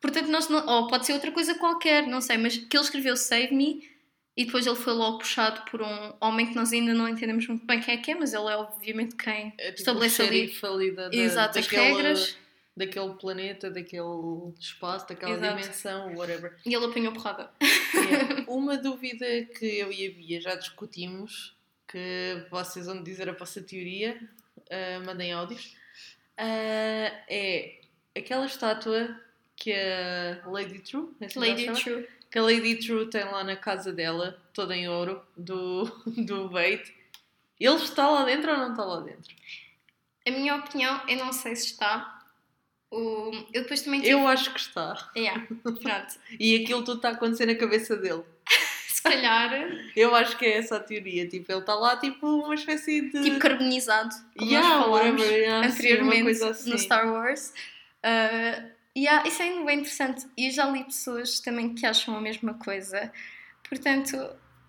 Portanto, 0.00 0.28
nós 0.28 0.48
não, 0.48 0.66
ou 0.66 0.86
pode 0.88 1.06
ser 1.06 1.12
outra 1.12 1.30
coisa 1.32 1.54
qualquer, 1.54 2.06
não 2.06 2.20
sei, 2.20 2.36
mas 2.38 2.56
que 2.56 2.76
ele 2.76 2.84
escreveu 2.84 3.16
Save 3.16 3.54
Me 3.54 3.88
e 4.36 4.44
depois 4.46 4.66
ele 4.66 4.76
foi 4.76 4.92
logo 4.94 5.18
puxado 5.18 5.62
por 5.70 5.82
um 5.82 6.14
homem 6.20 6.46
que 6.46 6.54
nós 6.54 6.72
ainda 6.72 6.94
não 6.94 7.08
entendemos 7.08 7.46
muito 7.46 7.66
bem 7.66 7.80
quem 7.80 7.94
é 7.94 7.96
que 7.98 8.10
é, 8.10 8.14
mas 8.14 8.32
ele 8.32 8.48
é 8.48 8.56
obviamente 8.56 9.14
quem 9.16 9.52
É 9.58 9.66
tipo 9.72 9.78
estabelece 9.80 10.22
ali 10.22 10.54
ali 10.62 10.90
da, 10.92 11.08
da, 11.08 11.16
exato, 11.16 11.58
as 11.58 11.66
daquela- 11.66 11.86
regras 11.96 12.36
daquele 12.76 13.12
planeta, 13.14 13.70
daquele 13.70 14.54
espaço, 14.58 15.06
daquela 15.08 15.32
Exato. 15.34 15.56
dimensão, 15.60 16.14
whatever. 16.14 16.56
e 16.64 16.72
ele 16.74 16.84
apanhou 16.86 17.12
porrada. 17.12 17.50
Uma 18.48 18.78
dúvida 18.78 19.26
que 19.58 19.66
eu 19.66 19.92
e 19.92 20.06
a 20.06 20.10
Bia 20.10 20.40
já 20.40 20.54
discutimos, 20.54 21.54
que 21.90 22.46
vocês 22.50 22.86
vão 22.86 23.02
dizer 23.02 23.28
a 23.28 23.32
vossa 23.32 23.60
teoria, 23.60 24.20
ah, 24.70 25.02
mandem 25.04 25.32
áudios, 25.32 25.74
ah, 26.36 27.12
é 27.28 27.80
aquela 28.16 28.46
estátua 28.46 29.20
que 29.56 29.72
a 29.72 30.48
Lady 30.48 30.78
True, 30.78 31.08
é 31.20 31.26
assim 31.26 31.38
Lady? 31.38 31.72
True. 31.72 32.08
que 32.30 32.38
a 32.38 32.42
Lady 32.42 32.76
True 32.76 33.10
tem 33.10 33.24
lá 33.24 33.42
na 33.42 33.56
casa 33.56 33.92
dela, 33.92 34.40
toda 34.54 34.76
em 34.76 34.88
ouro, 34.88 35.20
do, 35.36 35.84
do 36.24 36.48
Bait. 36.48 36.94
Ele 37.58 37.74
está 37.76 38.08
lá 38.08 38.24
dentro 38.24 38.52
ou 38.52 38.56
não 38.56 38.70
está 38.70 38.84
lá 38.84 39.00
dentro? 39.00 39.34
A 40.26 40.30
minha 40.30 40.56
opinião, 40.56 41.02
eu 41.08 41.16
não 41.16 41.32
sei 41.32 41.54
se 41.56 41.66
está. 41.66 42.18
O... 42.90 43.30
Eu 43.52 43.62
depois 43.62 43.82
também 43.82 44.00
tive... 44.00 44.12
Eu 44.12 44.26
acho 44.26 44.52
que 44.52 44.60
está. 44.60 45.10
Yeah, 45.14 45.46
pronto. 45.62 46.18
E 46.38 46.62
aquilo 46.62 46.82
tudo 46.84 46.96
está 46.96 47.10
a 47.10 47.12
acontecer 47.12 47.46
na 47.46 47.54
cabeça 47.54 47.96
dele. 47.96 48.24
Se 49.02 49.02
calhar, 49.04 49.50
Eu 49.96 50.14
acho 50.14 50.36
que 50.36 50.44
é 50.44 50.58
essa 50.58 50.76
a 50.76 50.80
teoria. 50.80 51.26
Tipo, 51.26 51.50
ele 51.52 51.60
está 51.60 51.74
lá, 51.74 51.96
tipo, 51.96 52.26
uma 52.26 52.54
espécie 52.54 53.00
de. 53.10 53.22
tipo 53.22 53.38
carbonizado, 53.38 54.14
como 54.38 54.50
Yeah, 54.50 54.76
nós 54.76 54.84
falámos 55.00 55.22
yeah, 55.22 55.68
sim, 55.68 55.74
anteriormente 55.74 56.22
coisa 56.24 56.50
assim. 56.50 56.70
no 56.70 56.78
Star 56.78 57.10
Wars. 57.12 57.52
Uh, 58.04 58.70
yeah, 58.96 59.26
isso 59.26 59.42
é 59.42 59.64
bem 59.64 59.78
interessante. 59.80 60.26
E 60.36 60.46
eu 60.48 60.52
já 60.52 60.68
li 60.70 60.84
pessoas 60.84 61.40
também 61.40 61.74
que 61.74 61.86
acham 61.86 62.16
a 62.16 62.20
mesma 62.20 62.54
coisa. 62.54 63.10
Portanto, 63.68 64.16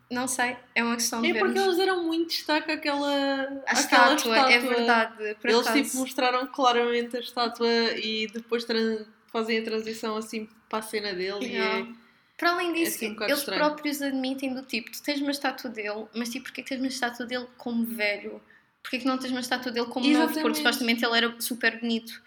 não 0.09 0.27
sei, 0.27 0.55
é 0.75 0.83
uma 0.83 0.95
questão 0.95 1.21
de 1.21 1.29
É 1.29 1.33
porque 1.33 1.53
vermos. 1.53 1.63
eles 1.63 1.77
deram 1.77 2.03
muito 2.05 2.29
destaque 2.29 2.71
àquela, 2.71 3.63
A 3.67 3.79
àquela 3.79 4.15
estátua, 4.15 4.51
é 4.51 4.59
verdade. 4.59 5.35
Por 5.41 5.49
Eles 5.49 5.67
acaso. 5.67 5.83
tipo, 5.83 5.97
mostraram 5.97 6.47
claramente 6.47 7.17
a 7.17 7.19
estátua 7.19 7.67
e 7.97 8.27
depois 8.27 8.65
fazem 9.31 9.59
a 9.59 9.63
transição 9.63 10.15
assim 10.17 10.47
para 10.69 10.79
a 10.79 10.81
cena 10.81 11.13
dele. 11.13 11.45
E 11.45 11.51
Yeah. 11.55 11.79
é- 11.89 12.00
Para 12.41 12.53
além 12.53 12.73
disso, 12.73 12.95
assim 12.95 13.15
um 13.15 13.23
eles 13.23 13.37
estranho. 13.37 13.61
próprios 13.61 14.01
admitem 14.01 14.51
do 14.55 14.63
tipo, 14.63 14.91
tu 14.91 15.03
tens 15.03 15.21
uma 15.21 15.29
estátua 15.29 15.69
dele, 15.69 16.07
mas 16.15 16.29
tipo, 16.29 16.45
porquê 16.45 16.63
que 16.63 16.69
tens 16.69 16.79
uma 16.79 16.87
estátua 16.87 17.23
dele 17.23 17.45
como 17.55 17.85
velho? 17.85 18.41
Porquê 18.81 18.97
que 18.97 19.05
não 19.05 19.15
tens 19.15 19.29
uma 19.29 19.41
estátua 19.41 19.71
dele 19.71 19.85
como 19.85 20.07
novo? 20.07 20.25
Porque 20.25 20.39
Exatamente. 20.39 20.57
supostamente 20.57 21.05
ele 21.05 21.17
era 21.17 21.39
super 21.39 21.79
bonito. 21.79 22.19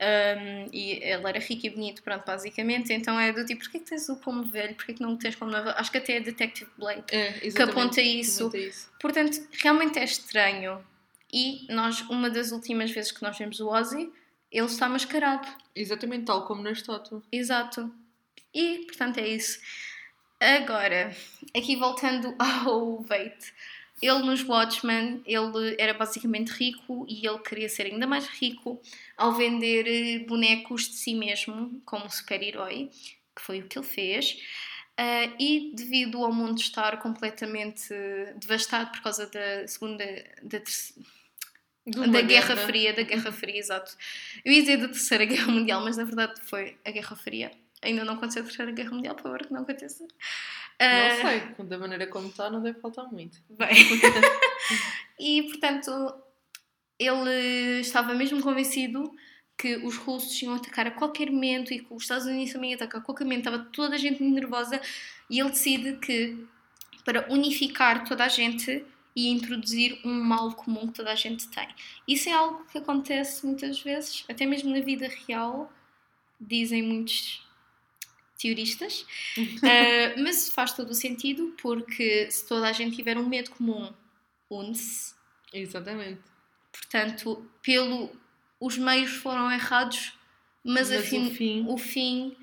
Um, 0.00 0.66
e 0.72 0.94
ele 0.94 1.28
era 1.28 1.38
rico 1.38 1.66
e 1.66 1.70
bonito, 1.70 2.02
pronto, 2.02 2.26
basicamente. 2.26 2.92
Então 2.92 3.20
é 3.20 3.32
do 3.32 3.46
tipo, 3.46 3.62
porquê 3.62 3.78
que 3.78 3.84
tens 3.90 4.08
o 4.08 4.16
como 4.16 4.42
velho? 4.42 4.74
Porquê 4.74 4.92
que 4.94 5.02
não 5.02 5.12
o 5.12 5.16
tens 5.16 5.36
como 5.36 5.52
novo? 5.52 5.68
Acho 5.68 5.92
que 5.92 5.98
até 5.98 6.16
é 6.16 6.20
Detective 6.20 6.70
Blake 6.76 7.14
é, 7.14 7.34
que 7.34 7.46
exatamente, 7.46 7.78
aponta 7.78 8.02
isso. 8.02 8.50
isso. 8.56 8.90
Portanto, 9.00 9.40
realmente 9.52 10.00
é 10.00 10.04
estranho. 10.04 10.84
E 11.32 11.72
nós, 11.72 12.00
uma 12.10 12.28
das 12.28 12.50
últimas 12.50 12.90
vezes 12.90 13.12
que 13.12 13.22
nós 13.22 13.38
vemos 13.38 13.60
o 13.60 13.68
Ozzy, 13.68 14.12
ele 14.50 14.66
está 14.66 14.88
mascarado. 14.88 15.46
Exatamente, 15.76 16.24
tal 16.24 16.44
como 16.44 16.60
na 16.60 16.72
estátua. 16.72 17.22
Exato. 17.30 17.88
E, 18.54 18.84
portanto, 18.86 19.18
é 19.18 19.28
isso. 19.28 19.60
Agora, 20.40 21.14
aqui 21.56 21.76
voltando 21.76 22.34
ao 22.40 23.02
Veit. 23.02 23.52
Ele 24.02 24.20
nos 24.20 24.42
Watchmen, 24.42 25.22
ele 25.26 25.76
era 25.78 25.92
basicamente 25.92 26.48
rico 26.52 27.04
e 27.06 27.26
ele 27.26 27.38
queria 27.40 27.68
ser 27.68 27.82
ainda 27.82 28.06
mais 28.06 28.26
rico 28.26 28.80
ao 29.14 29.34
vender 29.34 29.86
eh, 29.86 30.24
bonecos 30.24 30.88
de 30.88 30.94
si 30.94 31.14
mesmo 31.14 31.82
como 31.84 32.08
super-herói, 32.08 32.90
que 33.36 33.42
foi 33.42 33.60
o 33.60 33.68
que 33.68 33.78
ele 33.78 33.86
fez. 33.86 34.38
Uh, 34.98 35.32
e 35.38 35.72
devido 35.74 36.22
ao 36.22 36.32
mundo 36.32 36.60
estar 36.60 36.98
completamente 37.00 37.88
devastado 38.36 38.90
por 38.90 39.00
causa 39.00 39.26
da 39.26 39.66
segunda, 39.66 40.04
da 40.42 40.60
terceira, 40.60 41.06
da 41.86 42.20
Guerra 42.20 42.56
Fria, 42.56 42.92
da 42.92 43.02
Guerra 43.02 43.32
Fria, 43.32 43.56
exato. 43.60 43.96
Eu 44.44 44.52
ia 44.52 44.60
dizer 44.60 44.76
da 44.76 44.88
Terceira 44.88 45.24
Guerra 45.24 45.50
Mundial, 45.50 45.82
mas 45.82 45.96
na 45.96 46.04
verdade 46.04 46.40
foi 46.42 46.76
a 46.84 46.90
Guerra 46.90 47.16
Fria. 47.16 47.50
Ainda 47.82 48.04
não 48.04 48.14
aconteceu 48.14 48.42
a 48.42 48.44
Terceira 48.44 48.72
Guerra 48.72 48.90
Mundial, 48.90 49.14
por 49.14 49.22
favor, 49.22 49.46
que 49.46 49.52
não 49.52 49.62
aconteça. 49.62 50.04
Não 50.04 50.08
uh... 50.08 51.56
sei, 51.56 51.66
da 51.66 51.78
maneira 51.78 52.06
como 52.06 52.28
está, 52.28 52.50
não 52.50 52.62
deve 52.62 52.80
faltar 52.80 53.10
muito. 53.10 53.38
Bem. 53.48 53.68
e 55.18 55.42
portanto, 55.44 56.14
ele 56.98 57.80
estava 57.80 58.14
mesmo 58.14 58.42
convencido 58.42 59.10
que 59.56 59.76
os 59.76 59.96
russos 59.96 60.40
iam 60.42 60.54
atacar 60.54 60.86
a 60.86 60.90
qualquer 60.90 61.30
momento 61.30 61.72
e 61.72 61.80
que 61.80 61.92
os 61.92 62.02
Estados 62.02 62.26
Unidos 62.26 62.52
também 62.52 62.70
iam 62.70 62.76
atacar 62.76 63.00
a 63.00 63.04
qualquer 63.04 63.24
momento. 63.24 63.46
Estava 63.46 63.64
toda 63.72 63.94
a 63.94 63.98
gente 63.98 64.22
nervosa 64.22 64.80
e 65.28 65.38
ele 65.38 65.50
decide 65.50 65.96
que 65.96 66.46
para 67.04 67.30
unificar 67.32 68.04
toda 68.04 68.24
a 68.24 68.28
gente 68.28 68.84
e 69.14 69.28
introduzir 69.28 69.98
um 70.04 70.22
mal 70.22 70.54
comum 70.54 70.86
que 70.86 70.94
toda 70.94 71.12
a 71.12 71.14
gente 71.14 71.48
tem. 71.48 71.68
Isso 72.06 72.28
é 72.28 72.32
algo 72.32 72.64
que 72.66 72.78
acontece 72.78 73.44
muitas 73.44 73.80
vezes, 73.80 74.24
até 74.28 74.46
mesmo 74.46 74.70
na 74.70 74.80
vida 74.80 75.10
real, 75.26 75.70
dizem 76.40 76.82
muitos 76.82 77.46
teoristas, 78.40 79.06
uh, 79.38 80.20
mas 80.22 80.48
faz 80.48 80.72
todo 80.72 80.90
o 80.90 80.94
sentido 80.94 81.54
porque 81.60 82.30
se 82.30 82.46
toda 82.46 82.68
a 82.68 82.72
gente 82.72 82.96
tiver 82.96 83.16
um 83.18 83.28
medo 83.28 83.50
comum, 83.50 83.92
une-se. 84.50 85.14
Exatamente. 85.52 86.20
Portanto, 86.72 87.44
pelo 87.62 88.10
os 88.60 88.76
meios 88.76 89.12
foram 89.12 89.50
errados, 89.50 90.12
mas, 90.62 90.90
mas 90.90 91.00
afim, 91.00 91.28
o, 91.28 91.34
fim, 91.34 91.64
o 91.68 91.78
fim 91.78 92.36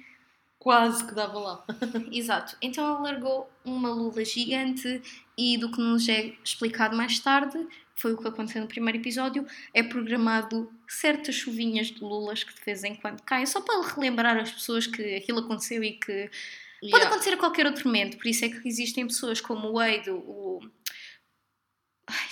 quase 0.67 1.05
que 1.05 1.15
dava 1.15 1.39
lá. 1.39 1.65
Exato. 2.11 2.57
Então 2.61 2.93
ele 2.93 3.03
largou 3.03 3.49
uma 3.63 3.89
lula 3.89 4.25
gigante 4.25 5.01
e 5.37 5.57
do 5.57 5.71
que 5.71 5.79
nos 5.79 6.09
é 6.09 6.33
explicado 6.43 6.93
mais 6.93 7.17
tarde, 7.19 7.57
foi 7.95 8.11
o 8.11 8.17
que 8.17 8.27
aconteceu 8.27 8.61
no 8.61 8.67
primeiro 8.67 8.99
episódio, 8.99 9.47
é 9.73 9.81
programado 9.81 10.69
certas 10.85 11.35
chuvinhas 11.35 11.87
de 11.87 12.01
lulas 12.01 12.43
que 12.43 12.53
de 12.53 12.65
vez 12.65 12.83
em 12.83 12.95
quando 12.95 13.21
caem, 13.21 13.45
só 13.45 13.61
para 13.61 13.81
relembrar 13.81 14.35
as 14.35 14.51
pessoas 14.51 14.85
que 14.85 15.15
aquilo 15.15 15.39
aconteceu 15.39 15.81
e 15.81 15.93
que 15.93 16.11
yeah. 16.11 16.91
pode 16.91 17.05
acontecer 17.05 17.35
a 17.35 17.37
qualquer 17.37 17.65
outro 17.65 17.87
momento. 17.87 18.17
Por 18.17 18.27
isso 18.27 18.43
é 18.43 18.49
que 18.49 18.67
existem 18.67 19.07
pessoas 19.07 19.39
como 19.39 19.69
o 19.69 19.73
Wade, 19.75 20.09
o 20.09 20.59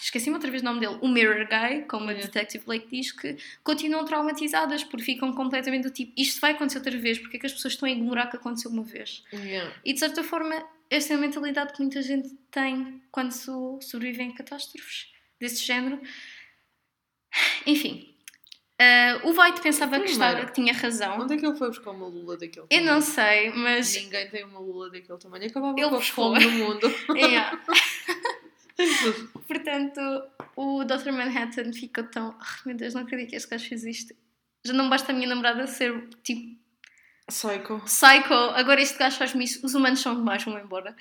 esqueci-me 0.01 0.35
outra 0.35 0.49
vez 0.49 0.61
o 0.61 0.65
nome 0.65 0.79
dele, 0.79 0.97
o 1.01 1.07
Mirror 1.07 1.47
Guy, 1.47 1.85
como 1.87 2.09
a 2.09 2.13
Detective 2.13 2.63
Blake 2.65 2.87
diz, 2.89 3.11
que 3.11 3.37
continuam 3.63 4.05
traumatizadas 4.05 4.83
porque 4.83 5.03
ficam 5.03 5.33
completamente 5.33 5.83
do 5.83 5.91
tipo 5.91 6.13
isto 6.17 6.39
vai 6.39 6.51
acontecer 6.51 6.77
outra 6.77 6.97
vez, 6.97 7.19
porque 7.19 7.37
é 7.37 7.39
que 7.39 7.45
as 7.45 7.53
pessoas 7.53 7.73
estão 7.73 7.87
a 7.87 7.91
ignorar 7.91 8.27
que 8.27 8.37
aconteceu 8.37 8.71
uma 8.71 8.83
vez? 8.83 9.23
Yeah. 9.33 9.73
E 9.83 9.93
de 9.93 9.99
certa 9.99 10.23
forma, 10.23 10.63
esta 10.89 11.13
é 11.13 11.17
a 11.17 11.19
mentalidade 11.19 11.73
que 11.73 11.81
muita 11.81 12.01
gente 12.01 12.29
tem 12.51 13.01
quando 13.11 13.31
sobrevivem 13.81 14.33
catástrofes 14.33 15.07
desse 15.39 15.63
género. 15.63 15.99
Enfim. 17.65 18.11
Uh, 18.81 19.29
o 19.29 19.41
White 19.41 19.61
pensava 19.61 19.97
que, 20.01 20.11
estava, 20.11 20.45
que 20.45 20.53
tinha 20.53 20.73
razão. 20.73 21.19
Onde 21.21 21.35
é 21.35 21.37
que 21.37 21.45
ele 21.45 21.55
foi 21.55 21.69
buscar 21.69 21.91
uma 21.91 22.07
lula 22.07 22.37
daquele 22.37 22.67
tamanho? 22.67 22.87
Eu 22.87 22.93
não 22.93 23.01
sei, 23.01 23.49
mas. 23.51 23.95
Ninguém 23.95 24.29
tem 24.29 24.43
uma 24.43 24.59
lula 24.59 24.89
daquele 24.89 25.17
tamanho. 25.17 25.45
Acabava 25.45 25.79
ele 25.79 25.89
com 25.89 25.95
a 25.95 26.01
fome 26.01 26.45
no 26.45 26.51
mundo. 26.51 26.93
yeah. 27.15 27.61
Portanto, 29.47 29.99
o 30.55 30.83
Dr. 30.83 31.11
Manhattan 31.11 31.71
ficou 31.73 32.03
tão. 32.05 32.35
Oh, 32.39 32.67
meu 32.67 32.75
Deus, 32.75 32.93
não 32.93 33.01
acredito 33.01 33.29
que 33.29 33.35
este 33.35 33.49
gajo 33.49 33.67
fez 33.67 33.83
isto. 33.85 34.15
Já 34.63 34.73
não 34.73 34.89
basta 34.89 35.11
a 35.11 35.15
minha 35.15 35.27
namorada 35.27 35.67
ser 35.67 36.07
tipo. 36.23 36.57
Psycho. 37.27 37.81
Psycho. 37.85 38.33
Agora 38.33 38.81
este 38.81 38.97
gajo 38.97 39.17
faz-me 39.17 39.45
isso. 39.45 39.65
Os 39.65 39.73
humanos 39.73 39.99
são 39.99 40.15
demais, 40.15 40.43
vão 40.43 40.59
embora. 40.59 40.95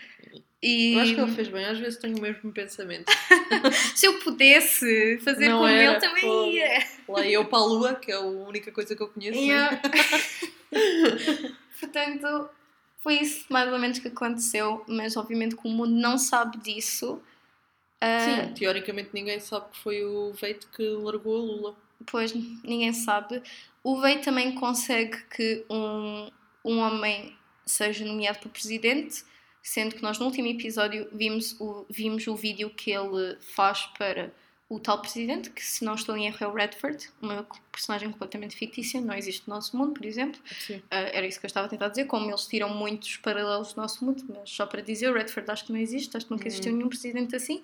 E... 0.62 0.94
Eu 0.94 1.00
acho 1.00 1.14
que 1.14 1.20
ele 1.20 1.32
fez 1.32 1.48
bem, 1.48 1.64
às 1.66 1.78
vezes 1.78 1.98
tenho 1.98 2.16
o 2.16 2.20
mesmo 2.20 2.50
pensamento. 2.50 3.04
Se 3.94 4.06
eu 4.06 4.18
pudesse 4.20 5.18
fazer 5.18 5.50
não 5.50 5.58
como 5.58 5.68
era, 5.68 5.92
ele, 5.92 6.00
também 6.00 6.22
pô, 6.22 6.46
ia. 6.46 6.86
Lá 7.06 7.26
eu 7.26 7.44
para 7.44 7.58
a 7.58 7.64
lua, 7.66 7.94
que 7.94 8.10
é 8.10 8.14
a 8.14 8.20
única 8.20 8.72
coisa 8.72 8.96
que 8.96 9.02
eu 9.02 9.08
conheço. 9.08 9.38
Yeah. 9.38 9.78
Portanto, 11.78 12.48
foi 13.00 13.16
isso 13.16 13.44
mais 13.50 13.70
ou 13.70 13.78
menos 13.78 13.98
que 13.98 14.08
aconteceu, 14.08 14.82
mas 14.88 15.18
obviamente 15.18 15.54
que 15.54 15.68
o 15.68 15.70
mundo 15.70 15.92
não 15.92 16.16
sabe 16.16 16.56
disso. 16.56 17.20
Sim, 18.04 18.40
ah, 18.40 18.52
teoricamente 18.54 19.10
ninguém 19.12 19.40
sabe 19.40 19.70
que 19.72 19.78
foi 19.78 20.04
o 20.04 20.32
Veito 20.32 20.68
que 20.74 20.82
largou 20.82 21.36
a 21.36 21.40
Lula. 21.40 21.76
Pois, 22.06 22.34
ninguém 22.34 22.92
sabe. 22.92 23.42
O 23.82 24.00
Veito 24.00 24.24
também 24.24 24.54
consegue 24.54 25.22
que 25.34 25.64
um, 25.70 26.30
um 26.64 26.78
homem 26.78 27.36
seja 27.64 28.04
nomeado 28.04 28.38
para 28.40 28.50
presidente, 28.50 29.24
sendo 29.62 29.94
que 29.94 30.02
nós 30.02 30.18
no 30.18 30.26
último 30.26 30.48
episódio 30.48 31.08
vimos 31.12 31.58
o, 31.60 31.86
vimos 31.88 32.26
o 32.26 32.36
vídeo 32.36 32.68
que 32.70 32.90
ele 32.90 33.38
faz 33.40 33.86
para 33.98 34.32
o 34.74 34.80
tal 34.80 35.00
presidente, 35.00 35.50
que 35.50 35.64
se 35.64 35.84
não 35.84 35.94
estou 35.94 36.16
em 36.16 36.26
erro 36.26 36.36
é 36.40 36.46
o 36.48 36.52
Redford, 36.52 37.08
uma 37.22 37.46
personagem 37.70 38.10
completamente 38.10 38.56
fictícia, 38.56 39.00
não 39.00 39.14
existe 39.14 39.48
no 39.48 39.54
nosso 39.54 39.76
mundo, 39.76 39.92
por 39.92 40.04
exemplo. 40.04 40.40
Uh, 40.68 40.80
era 40.90 41.24
isso 41.26 41.38
que 41.38 41.46
eu 41.46 41.48
estava 41.48 41.66
a 41.66 41.70
tentar 41.70 41.88
dizer, 41.88 42.06
como 42.06 42.28
eles 42.28 42.46
tiram 42.46 42.68
muitos 42.70 43.16
paralelos 43.18 43.72
do 43.72 43.80
nosso 43.80 44.04
mundo, 44.04 44.24
mas 44.28 44.50
só 44.50 44.66
para 44.66 44.82
dizer, 44.82 45.10
o 45.10 45.14
Redford 45.14 45.48
acho 45.48 45.66
que 45.66 45.72
não 45.72 45.78
existe, 45.78 46.16
acho 46.16 46.26
que 46.26 46.32
nunca 46.32 46.48
existiu 46.48 46.72
uhum. 46.72 46.78
nenhum 46.78 46.88
presidente 46.88 47.36
assim 47.36 47.62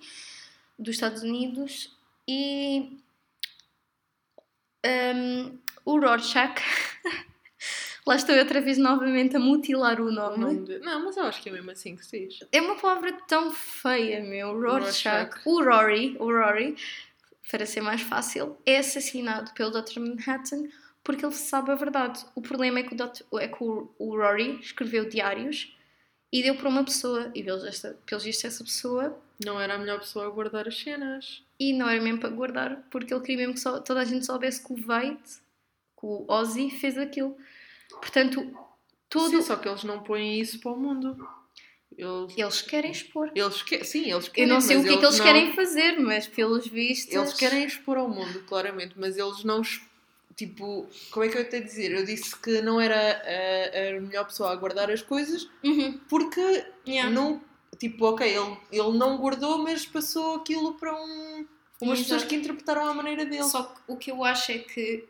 dos 0.79 0.95
Estados 0.95 1.21
Unidos 1.21 1.95
e 2.27 2.97
um, 4.85 5.57
o 5.85 5.99
Rorschach. 5.99 6.61
Lá 8.11 8.17
estou 8.17 8.35
outra 8.35 8.59
vez 8.59 8.77
novamente 8.77 9.37
a 9.37 9.39
mutilar 9.39 10.01
o 10.01 10.11
nome. 10.11 10.77
Não, 10.79 11.05
mas 11.05 11.15
eu 11.15 11.23
acho 11.23 11.41
que 11.41 11.47
é 11.47 11.51
mesmo 11.53 11.71
assim 11.71 11.95
que 11.95 12.05
se 12.05 12.27
diz. 12.27 12.39
É 12.51 12.59
uma 12.59 12.75
palavra 12.75 13.13
tão 13.25 13.53
feia, 13.53 14.21
meu. 14.21 14.51
Rorschach. 14.59 15.31
O 15.45 15.63
Rory, 15.63 16.17
o 16.19 16.25
Rory, 16.25 16.75
para 17.49 17.65
ser 17.65 17.79
mais 17.79 18.01
fácil, 18.01 18.57
é 18.65 18.79
assassinado 18.79 19.53
pelo 19.53 19.71
Dr. 19.71 20.01
Manhattan 20.01 20.63
porque 21.01 21.25
ele 21.25 21.33
sabe 21.33 21.71
a 21.71 21.75
verdade. 21.75 22.25
O 22.35 22.41
problema 22.41 22.79
é 22.79 22.83
que 22.83 22.93
o, 22.93 22.97
Dr. 22.97 23.23
é 23.39 23.47
que 23.47 23.63
o, 23.63 23.89
o 23.97 24.17
Rory 24.17 24.59
escreveu 24.59 25.07
diários 25.07 25.73
e 26.33 26.43
deu 26.43 26.55
para 26.55 26.67
uma 26.67 26.83
pessoa. 26.83 27.31
E 27.33 27.41
pelos 27.41 27.63
vistos, 28.25 28.43
essa 28.43 28.61
pessoa. 28.65 29.17
Não 29.45 29.57
era 29.57 29.75
a 29.75 29.77
melhor 29.77 29.99
pessoa 29.99 30.27
a 30.27 30.29
guardar 30.29 30.67
as 30.67 30.77
cenas. 30.77 31.45
E 31.57 31.71
não 31.71 31.87
era 31.87 32.01
mesmo 32.01 32.19
para 32.19 32.29
guardar, 32.29 32.85
porque 32.91 33.13
ele 33.13 33.21
queria 33.21 33.37
mesmo 33.37 33.53
que 33.53 33.61
só, 33.61 33.79
toda 33.79 34.01
a 34.01 34.05
gente 34.05 34.25
soubesse 34.25 34.61
que 34.61 34.73
o 34.73 34.75
Veit, 34.75 35.21
que 35.97 36.05
o 36.05 36.25
Ozzy, 36.27 36.69
fez 36.71 36.97
aquilo. 36.97 37.37
Portanto, 37.99 38.51
tudo. 39.09 39.29
Sim, 39.29 39.41
só 39.41 39.55
que 39.55 39.67
eles 39.67 39.83
não 39.83 40.01
põem 40.03 40.39
isso 40.39 40.59
para 40.59 40.71
o 40.71 40.77
mundo. 40.77 41.27
Eles, 41.97 42.37
eles 42.37 42.61
querem 42.61 42.91
expor. 42.91 43.31
Eles 43.35 43.61
que... 43.61 43.83
Sim, 43.83 44.09
eles 44.11 44.27
querem. 44.27 44.49
Eu 44.49 44.53
não 44.53 44.61
sei 44.61 44.77
o 44.77 44.83
que 44.83 44.89
é 44.89 44.97
que 44.97 45.05
eles 45.05 45.17
não... 45.17 45.25
querem 45.25 45.53
fazer, 45.53 45.99
mas 45.99 46.27
pelos 46.27 46.67
vistos. 46.67 47.13
Eles 47.13 47.33
querem 47.33 47.65
expor 47.65 47.97
ao 47.97 48.09
mundo, 48.09 48.43
claramente, 48.47 48.93
mas 48.97 49.17
eles 49.17 49.43
não 49.43 49.61
tipo, 50.35 50.87
como 51.11 51.25
é 51.25 51.29
que 51.29 51.37
eu 51.37 51.47
te 51.47 51.59
dizer? 51.59 51.91
Eu 51.91 52.05
disse 52.05 52.35
que 52.39 52.61
não 52.61 52.79
era 52.79 52.95
a, 52.95 53.97
a 53.97 54.01
melhor 54.01 54.25
pessoa 54.25 54.51
a 54.51 54.55
guardar 54.55 54.89
as 54.89 55.01
coisas 55.01 55.47
uhum. 55.63 55.99
porque 56.09 56.65
yeah. 56.87 57.09
não, 57.09 57.41
tipo, 57.77 58.05
ok, 58.05 58.27
ele, 58.27 58.57
ele 58.71 58.97
não 58.97 59.17
guardou, 59.17 59.59
mas 59.59 59.85
passou 59.85 60.37
aquilo 60.37 60.73
para 60.75 60.93
um, 60.93 61.45
umas 61.81 61.99
Exato. 61.99 62.03
pessoas 62.03 62.23
que 62.23 62.35
interpretaram 62.35 62.87
à 62.87 62.93
maneira 62.93 63.25
dele. 63.25 63.43
Só 63.43 63.63
que 63.63 63.81
o 63.87 63.95
que 63.95 64.11
eu 64.11 64.23
acho 64.23 64.51
é 64.51 64.59
que, 64.59 65.05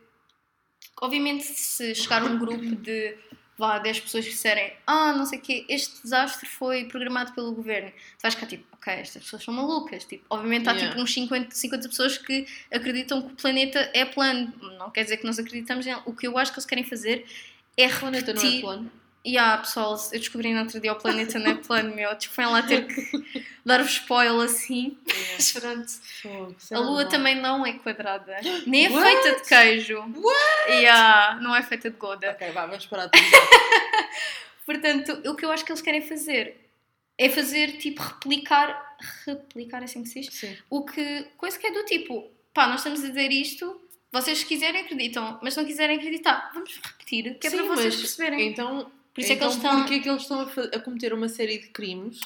obviamente, 0.99 1.43
se 1.43 1.93
chegar 1.95 2.23
um 2.23 2.37
grupo 2.37 2.75
de 2.75 3.15
vá, 3.57 3.77
10 3.77 3.99
pessoas 4.01 4.25
que 4.25 4.31
disserem 4.31 4.73
ah, 4.87 5.13
não 5.13 5.25
sei 5.25 5.37
o 5.37 5.41
quê, 5.41 5.65
este 5.69 6.01
desastre 6.01 6.49
foi 6.49 6.85
programado 6.85 7.31
pelo 7.33 7.51
governo, 7.53 7.91
tu 7.91 8.21
vais 8.23 8.33
ficar 8.33 8.47
tipo, 8.47 8.65
ok, 8.73 8.93
estas 8.93 9.23
pessoas 9.23 9.43
são 9.43 9.53
malucas. 9.53 10.03
Tipo, 10.03 10.25
obviamente 10.29 10.67
há 10.67 10.71
yeah. 10.73 10.89
tipo 10.89 11.01
uns 11.01 11.13
50, 11.13 11.55
50 11.55 11.89
pessoas 11.89 12.17
que 12.17 12.47
acreditam 12.71 13.21
que 13.21 13.33
o 13.33 13.35
planeta 13.35 13.91
é 13.93 14.03
plano. 14.03 14.51
Não 14.77 14.89
quer 14.89 15.03
dizer 15.03 15.17
que 15.17 15.25
nós 15.25 15.37
acreditamos 15.37 15.85
em 15.85 15.95
O 16.05 16.15
que 16.15 16.27
eu 16.27 16.37
acho 16.37 16.51
que 16.51 16.57
eles 16.57 16.65
querem 16.65 16.83
fazer 16.83 17.25
é 17.77 17.85
repetir... 17.85 17.97
O 17.97 17.99
planeta 17.99 18.33
não 18.33 18.41
é 18.41 18.61
plano? 18.61 18.91
E 19.23 19.33
yeah, 19.33 19.61
pessoal, 19.61 19.95
eu 20.11 20.19
descobri 20.19 20.51
no 20.51 20.61
outro 20.61 20.79
dia 20.79 20.91
o 20.93 20.95
planeta 20.95 21.37
não 21.37 21.51
é 21.51 21.55
plano, 21.55 21.95
meu. 21.95 22.15
Tipo, 22.17 22.33
foi 22.33 22.45
lá 22.45 22.63
ter 22.63 22.87
que 22.87 23.45
dar-vos 23.63 23.91
spoiler 23.91 24.45
assim. 24.45 24.97
Mas 25.05 25.51
pronto. 25.53 25.91
Oh, 26.25 26.75
a 26.75 26.79
lua 26.79 27.05
também 27.05 27.35
não 27.39 27.63
é 27.63 27.73
quadrada. 27.73 28.37
Nem 28.65 28.87
é 28.87 28.89
What? 28.89 29.03
feita 29.03 29.41
de 29.41 29.47
queijo. 29.47 29.99
What? 29.99 30.71
Yeah, 30.71 31.39
não 31.39 31.55
é 31.55 31.61
feita 31.61 31.91
de 31.91 31.97
goda. 31.97 32.31
Ok, 32.31 32.49
vá, 32.49 32.65
vamos 32.65 32.87
parar 32.87 33.11
Portanto, 34.65 35.21
o 35.29 35.35
que 35.35 35.45
eu 35.45 35.51
acho 35.51 35.63
que 35.63 35.71
eles 35.71 35.81
querem 35.81 36.01
fazer 36.01 36.59
é 37.15 37.29
fazer 37.29 37.77
tipo 37.77 38.01
replicar. 38.01 38.97
Replicar, 39.27 39.81
é 39.83 39.85
assim 39.85 40.01
que 40.01 40.09
se 40.09 40.21
diz? 40.21 40.33
Sim. 40.33 40.57
O 40.67 40.83
que. 40.83 41.27
Coisa 41.37 41.59
que 41.59 41.67
é 41.67 41.71
do 41.71 41.85
tipo, 41.85 42.27
pá, 42.55 42.65
nós 42.65 42.77
estamos 42.77 43.03
a 43.03 43.07
dizer 43.07 43.31
isto, 43.31 43.79
vocês 44.11 44.39
se 44.39 44.45
quiserem 44.45 44.81
acreditam, 44.81 45.39
mas 45.43 45.55
não 45.55 45.63
quiserem 45.63 45.97
acreditar, 45.97 46.49
vamos 46.53 46.79
repetir, 46.83 47.37
que 47.37 47.45
é 47.45 47.49
Sim, 47.51 47.57
para 47.57 47.65
vocês 47.67 47.95
perceberem. 47.95 48.47
Então 48.49 48.91
Por 49.13 49.21
isso 49.21 49.33
então, 49.33 49.33
é 49.33 49.37
que 49.37 49.43
eles 49.43 49.55
estão. 49.55 49.79
Porquê 49.79 49.93
é 49.93 49.99
que 49.99 50.09
eles 50.09 50.21
estão 50.21 50.39
a, 50.39 50.77
a 50.77 50.79
cometer 50.79 51.13
uma 51.13 51.27
série 51.27 51.57
de 51.57 51.67
crimes 51.67 52.19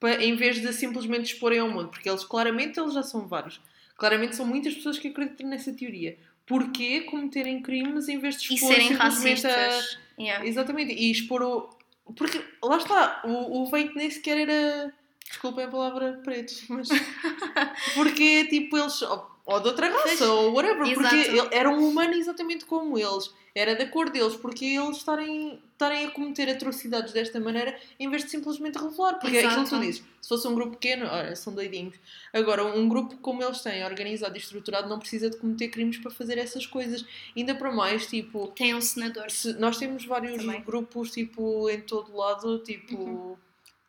para, 0.00 0.22
em 0.22 0.34
vez 0.34 0.60
de 0.60 0.72
simplesmente 0.72 1.32
exporem 1.32 1.60
ao 1.60 1.70
mundo? 1.70 1.88
Porque 1.88 2.08
eles, 2.08 2.24
claramente, 2.24 2.78
eles 2.78 2.94
já 2.94 3.02
são 3.02 3.26
vários. 3.26 3.60
Claramente 3.96 4.36
são 4.36 4.46
muitas 4.46 4.74
pessoas 4.74 4.98
que 4.98 5.08
acreditam 5.08 5.48
nessa 5.48 5.72
teoria. 5.72 6.18
Porquê 6.46 7.02
cometerem 7.02 7.60
crimes 7.60 8.08
em 8.08 8.18
vez 8.18 8.40
de 8.40 8.54
expor 8.54 8.70
e 8.70 8.74
serem 8.74 8.92
racistas? 8.94 9.98
A... 10.18 10.22
Yeah. 10.22 10.46
Exatamente. 10.46 10.92
E 10.92 11.10
expor 11.10 11.42
o. 11.42 11.70
Porque 12.16 12.42
lá 12.62 12.78
está, 12.78 13.22
o, 13.24 13.62
o 13.62 13.66
Veit 13.66 13.94
nem 13.94 14.10
sequer 14.10 14.38
era. 14.48 14.94
Desculpem 15.28 15.66
a 15.66 15.68
palavra 15.68 16.20
pretos, 16.24 16.64
mas. 16.68 16.88
Porque 17.94 18.46
tipo 18.46 18.78
eles 18.78 19.02
ou 19.48 19.60
de 19.60 19.68
outra 19.68 19.88
raça, 19.88 20.30
ou 20.30 20.52
whatever, 20.52 20.86
Exato. 20.86 21.08
porque 21.08 21.16
ele, 21.16 21.48
era 21.52 21.70
um 21.70 21.88
humano 21.88 22.12
exatamente 22.12 22.66
como 22.66 22.98
eles, 22.98 23.32
era 23.54 23.74
da 23.74 23.86
cor 23.86 24.10
deles, 24.10 24.36
porque 24.36 24.66
eles 24.66 24.98
estarem, 24.98 25.62
estarem 25.72 26.04
a 26.04 26.10
cometer 26.10 26.50
atrocidades 26.50 27.14
desta 27.14 27.40
maneira 27.40 27.74
em 27.98 28.10
vez 28.10 28.24
de 28.24 28.30
simplesmente 28.30 28.76
revelar, 28.76 29.14
porque 29.14 29.38
Exato. 29.38 29.46
é 29.46 29.48
aquilo 29.48 29.64
que 29.64 29.70
tu 29.70 29.80
dizes, 29.80 30.04
se 30.20 30.28
fosse 30.28 30.46
um 30.46 30.54
grupo 30.54 30.72
pequeno, 30.72 31.06
olha, 31.06 31.34
são 31.34 31.54
doidinhos. 31.54 31.94
Agora, 32.30 32.62
um 32.62 32.86
grupo 32.90 33.16
como 33.22 33.42
eles 33.42 33.62
têm, 33.62 33.82
organizado 33.86 34.36
e 34.36 34.38
estruturado, 34.38 34.86
não 34.86 34.98
precisa 34.98 35.30
de 35.30 35.38
cometer 35.38 35.68
crimes 35.68 35.96
para 35.96 36.10
fazer 36.10 36.36
essas 36.36 36.66
coisas, 36.66 37.02
ainda 37.34 37.54
para 37.54 37.72
mais, 37.72 38.06
tipo... 38.06 38.48
Tem 38.48 38.74
um 38.74 38.82
senador. 38.82 39.30
Se, 39.30 39.54
nós 39.54 39.78
temos 39.78 40.04
vários 40.04 40.44
Também. 40.44 40.62
grupos, 40.62 41.10
tipo, 41.10 41.70
em 41.70 41.80
todo 41.80 42.14
lado, 42.14 42.58
tipo... 42.58 42.96
Uhum. 42.96 43.36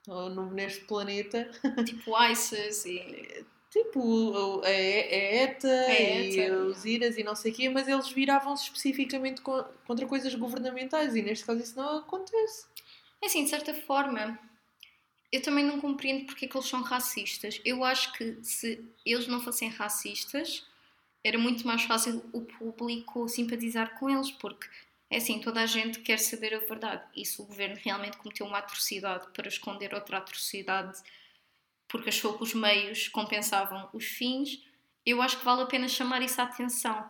No, 0.07 0.49
neste 0.49 0.85
planeta. 0.85 1.51
Tipo 1.85 2.17
ISIS 2.31 2.85
e 2.85 3.45
Tipo, 3.69 4.61
a, 4.63 4.67
a 4.67 4.71
ETA, 4.71 5.67
a 5.67 5.93
ETA 5.93 6.41
e 6.41 6.51
os 6.51 6.85
IRAs 6.85 7.17
e 7.17 7.23
não 7.23 7.35
sei 7.35 7.51
o 7.51 7.55
quê, 7.55 7.69
mas 7.69 7.87
eles 7.87 8.09
viravam-se 8.09 8.63
especificamente 8.63 9.41
contra 9.41 10.07
coisas 10.07 10.33
governamentais 10.33 11.15
e 11.15 11.21
neste 11.21 11.45
caso 11.45 11.61
isso 11.61 11.77
não 11.77 11.99
acontece. 11.99 12.65
É 13.21 13.27
assim, 13.27 13.43
de 13.43 13.49
certa 13.49 13.73
forma, 13.73 14.39
eu 15.31 15.41
também 15.41 15.63
não 15.63 15.79
compreendo 15.79 16.25
porque 16.25 16.45
é 16.45 16.47
que 16.47 16.57
eles 16.57 16.67
são 16.67 16.81
racistas. 16.81 17.61
Eu 17.63 17.83
acho 17.83 18.13
que 18.13 18.39
se 18.41 18.83
eles 19.05 19.27
não 19.27 19.39
fossem 19.39 19.69
racistas, 19.69 20.65
era 21.23 21.37
muito 21.37 21.67
mais 21.67 21.83
fácil 21.83 22.23
o 22.33 22.41
público 22.41 23.29
simpatizar 23.29 23.99
com 23.99 24.09
eles, 24.09 24.31
porque 24.31 24.67
é 25.11 25.17
assim, 25.17 25.39
toda 25.39 25.61
a 25.61 25.65
gente 25.65 25.99
quer 25.99 26.17
saber 26.17 26.55
a 26.55 26.59
verdade. 26.59 27.03
E 27.15 27.25
se 27.25 27.41
o 27.41 27.45
governo 27.45 27.77
realmente 27.83 28.17
cometeu 28.17 28.45
uma 28.45 28.59
atrocidade 28.59 29.27
para 29.33 29.47
esconder 29.47 29.93
outra 29.93 30.17
atrocidade 30.17 30.99
porque 31.89 32.09
achou 32.09 32.37
que 32.37 32.43
os 32.43 32.53
meios 32.53 33.09
compensavam 33.09 33.89
os 33.91 34.05
fins, 34.05 34.63
eu 35.05 35.21
acho 35.21 35.39
que 35.39 35.43
vale 35.43 35.63
a 35.63 35.65
pena 35.65 35.87
chamar 35.87 36.21
isso 36.21 36.39
a 36.39 36.45
atenção. 36.45 37.09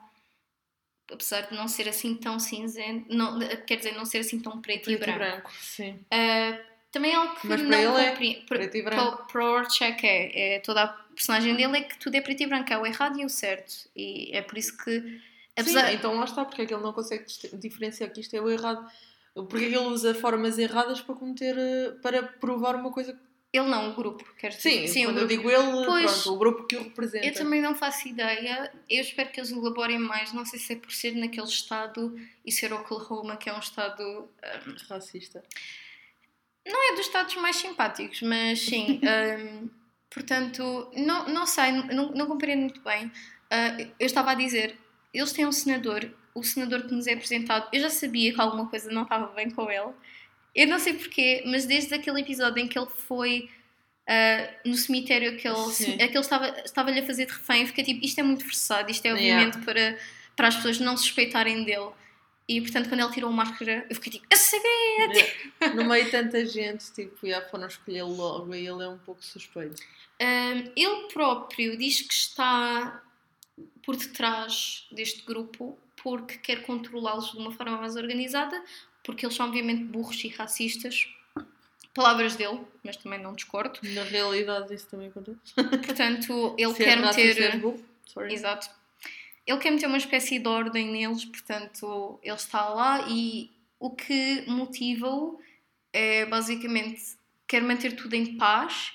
Apesar 1.11 1.41
de 1.41 1.55
não 1.55 1.67
ser 1.67 1.87
assim 1.89 2.15
tão 2.15 2.39
cinzento, 2.39 3.13
não, 3.13 3.39
quer 3.67 3.75
dizer, 3.75 3.93
não 3.93 4.05
ser 4.05 4.19
assim 4.19 4.39
tão 4.39 4.61
preto, 4.61 4.85
preto 4.85 4.91
e 4.91 4.97
branco. 4.97 5.19
Branco 5.19 5.51
sim. 5.59 5.91
Uh, 5.91 6.69
também 6.91 7.11
é 7.11 7.15
algo 7.15 7.35
que 7.35 7.47
Mas 7.47 7.61
não 7.61 7.97
é 7.97 8.11
preto 8.47 8.77
e 8.77 8.81
branco. 8.81 9.27
Para 9.31 9.45
o 9.45 9.53
Orchek 9.53 10.05
é, 10.05 10.55
é, 10.55 10.59
toda 10.59 10.83
a 10.83 10.87
personagem 10.87 11.55
dele 11.55 11.77
é 11.77 11.81
que 11.81 11.99
tudo 11.99 12.15
é 12.15 12.21
preto 12.21 12.41
e 12.41 12.47
branco, 12.47 12.71
é 12.71 12.77
o 12.77 12.85
errado 12.85 13.19
e 13.19 13.25
o 13.25 13.29
certo. 13.29 13.89
E 13.95 14.29
é 14.35 14.41
por 14.41 14.57
isso 14.57 14.77
que. 14.77 15.21
Apesar... 15.57 15.87
Sim, 15.87 15.95
então 15.95 16.15
lá 16.15 16.25
está, 16.25 16.45
porque 16.45 16.61
é 16.61 16.65
que 16.65 16.73
ele 16.73 16.81
não 16.81 16.93
consegue 16.93 17.25
diferenciar 17.53 18.11
que 18.11 18.21
isto 18.21 18.35
é 18.35 18.41
o 18.41 18.49
errado. 18.49 18.89
Porque 19.33 19.65
é 19.65 19.69
que 19.69 19.75
ele 19.75 19.85
usa 19.85 20.15
formas 20.15 20.57
erradas 20.57 21.01
para 21.01 21.15
cometer, 21.15 21.55
eh, 21.57 21.91
para 22.01 22.23
provar 22.23 22.75
uma 22.75 22.91
coisa 22.91 23.17
ele 23.51 23.67
não, 23.67 23.89
o 23.89 23.95
grupo, 23.95 24.23
quer 24.37 24.49
dizer. 24.49 24.61
Sim, 24.61 24.87
Sim 24.87 25.03
quando 25.05 25.19
eu 25.19 25.27
digo 25.27 25.49
ele, 25.49 25.85
pois, 25.85 26.21
pronto, 26.21 26.33
o 26.33 26.37
grupo 26.37 26.63
que 26.67 26.75
o 26.75 26.83
representa. 26.83 27.25
Eu 27.25 27.33
também 27.33 27.59
não 27.59 27.73
faço 27.73 28.07
ideia. 28.07 28.71
Eu 28.87 29.01
espero 29.01 29.29
que 29.29 29.39
eles 29.39 29.49
elaborem 29.49 29.97
mais. 29.97 30.31
Não 30.33 30.45
sei 30.45 30.59
se 30.59 30.73
é 30.73 30.75
por 30.75 30.91
ser 30.91 31.15
naquele 31.15 31.47
estado 31.47 32.15
e 32.45 32.51
ser 32.51 32.71
Oklahoma, 32.71 33.37
que 33.37 33.49
é 33.49 33.53
um 33.53 33.59
estado. 33.59 34.03
Um, 34.03 34.75
Racista. 34.87 35.43
Não 36.67 36.91
é 36.91 36.95
dos 36.95 37.07
estados 37.07 37.35
mais 37.37 37.55
simpáticos, 37.55 38.21
mas 38.21 38.61
sim. 38.61 39.01
um, 39.63 39.69
portanto, 40.11 40.91
não, 40.95 41.27
não 41.27 41.47
sei, 41.47 41.71
não, 41.71 42.11
não 42.11 42.27
compreendo 42.27 42.61
muito 42.61 42.81
bem. 42.81 43.07
Uh, 43.07 43.91
eu 43.99 44.05
estava 44.05 44.31
a 44.31 44.35
dizer, 44.35 44.77
eles 45.11 45.31
têm 45.31 45.47
um 45.47 45.51
senador, 45.51 46.13
o 46.35 46.43
senador 46.43 46.83
que 46.83 46.93
nos 46.93 47.07
é 47.07 47.13
apresentado, 47.13 47.67
eu 47.73 47.81
já 47.81 47.89
sabia 47.89 48.31
que 48.31 48.39
alguma 48.39 48.69
coisa 48.69 48.91
não 48.91 49.03
estava 49.03 49.25
bem 49.33 49.49
com 49.49 49.71
ele. 49.71 49.91
Eu 50.55 50.67
não 50.67 50.79
sei 50.79 50.93
porquê, 50.93 51.43
mas 51.45 51.65
desde 51.65 51.93
aquele 51.93 52.21
episódio 52.21 52.63
em 52.63 52.67
que 52.67 52.77
ele 52.77 52.89
foi 52.89 53.49
uh, 54.09 54.69
no 54.69 54.75
cemitério, 54.75 55.37
que 55.37 55.47
ele, 55.47 56.03
aquele 56.03 56.19
estava, 56.19 56.49
estava-lhe 56.63 56.99
a 56.99 57.05
fazer 57.05 57.25
de 57.25 57.33
refém, 57.33 57.61
eu 57.61 57.67
fiquei 57.67 57.83
tipo, 57.83 58.05
isto 58.05 58.19
é 58.19 58.23
muito 58.23 58.43
forçado, 58.43 58.89
isto 58.89 59.05
é 59.05 59.13
obviamente 59.13 59.57
yeah. 59.57 59.65
para, 59.65 59.99
para 60.35 60.47
as 60.47 60.55
pessoas 60.55 60.79
não 60.79 60.97
suspeitarem 60.97 61.63
dele. 61.63 61.91
E 62.47 62.59
portanto, 62.61 62.89
quando 62.89 63.01
ele 63.01 63.11
tirou 63.11 63.29
a 63.29 63.33
máscara, 63.33 63.85
eu 63.87 63.95
fiquei 63.95 64.13
tipo, 64.13 64.25
eu 64.27 64.37
sabia! 64.37 65.75
No 65.75 65.85
meio 65.85 66.05
de 66.05 66.11
tanta 66.11 66.43
gente, 66.47 66.91
tipo, 66.93 67.27
já 67.27 67.41
foram 67.43 67.67
escolher 67.67 68.01
logo 68.01 68.55
e 68.55 68.67
ele 68.67 68.83
é 68.83 68.87
um 68.87 68.97
pouco 68.97 69.23
suspeito. 69.23 69.79
Um, 70.19 70.71
ele 70.75 71.07
próprio 71.13 71.77
diz 71.77 72.01
que 72.01 72.13
está 72.13 73.03
por 73.85 73.95
detrás 73.95 74.87
deste 74.91 75.23
grupo 75.23 75.77
porque 76.01 76.37
quer 76.37 76.63
controlá-los 76.63 77.31
de 77.31 77.37
uma 77.37 77.51
forma 77.51 77.77
mais 77.77 77.95
organizada, 77.95 78.63
porque 79.09 79.25
eles 79.25 79.35
são 79.35 79.47
obviamente 79.47 79.83
burros 79.83 80.23
e 80.23 80.27
racistas. 80.27 81.07
Palavras 81.93 82.35
dele, 82.35 82.61
mas 82.83 82.95
também 82.97 83.19
não 83.19 83.33
discordo. 83.33 83.79
Na 83.83 84.03
realidade, 84.03 84.73
isso 84.73 84.87
também 84.87 85.07
acontece. 85.07 85.39
Portanto, 85.55 86.53
ele 86.57 86.73
Se 86.73 86.83
é 86.83 86.85
quer 86.85 86.97
é 86.97 87.01
meter. 87.01 87.61
Sorry. 88.05 88.33
Exato. 88.33 88.69
Ele 89.45 89.57
quer 89.57 89.71
meter 89.71 89.87
uma 89.87 89.97
espécie 89.97 90.37
de 90.37 90.47
ordem 90.47 90.91
neles, 90.91 91.25
portanto, 91.25 92.19
ele 92.21 92.35
está 92.35 92.69
lá 92.69 93.07
e 93.09 93.51
o 93.79 93.89
que 93.89 94.43
motiva-o 94.47 95.39
é 95.91 96.25
basicamente 96.27 97.17
quer 97.47 97.63
manter 97.63 97.95
tudo 97.95 98.13
em 98.13 98.37
paz, 98.37 98.93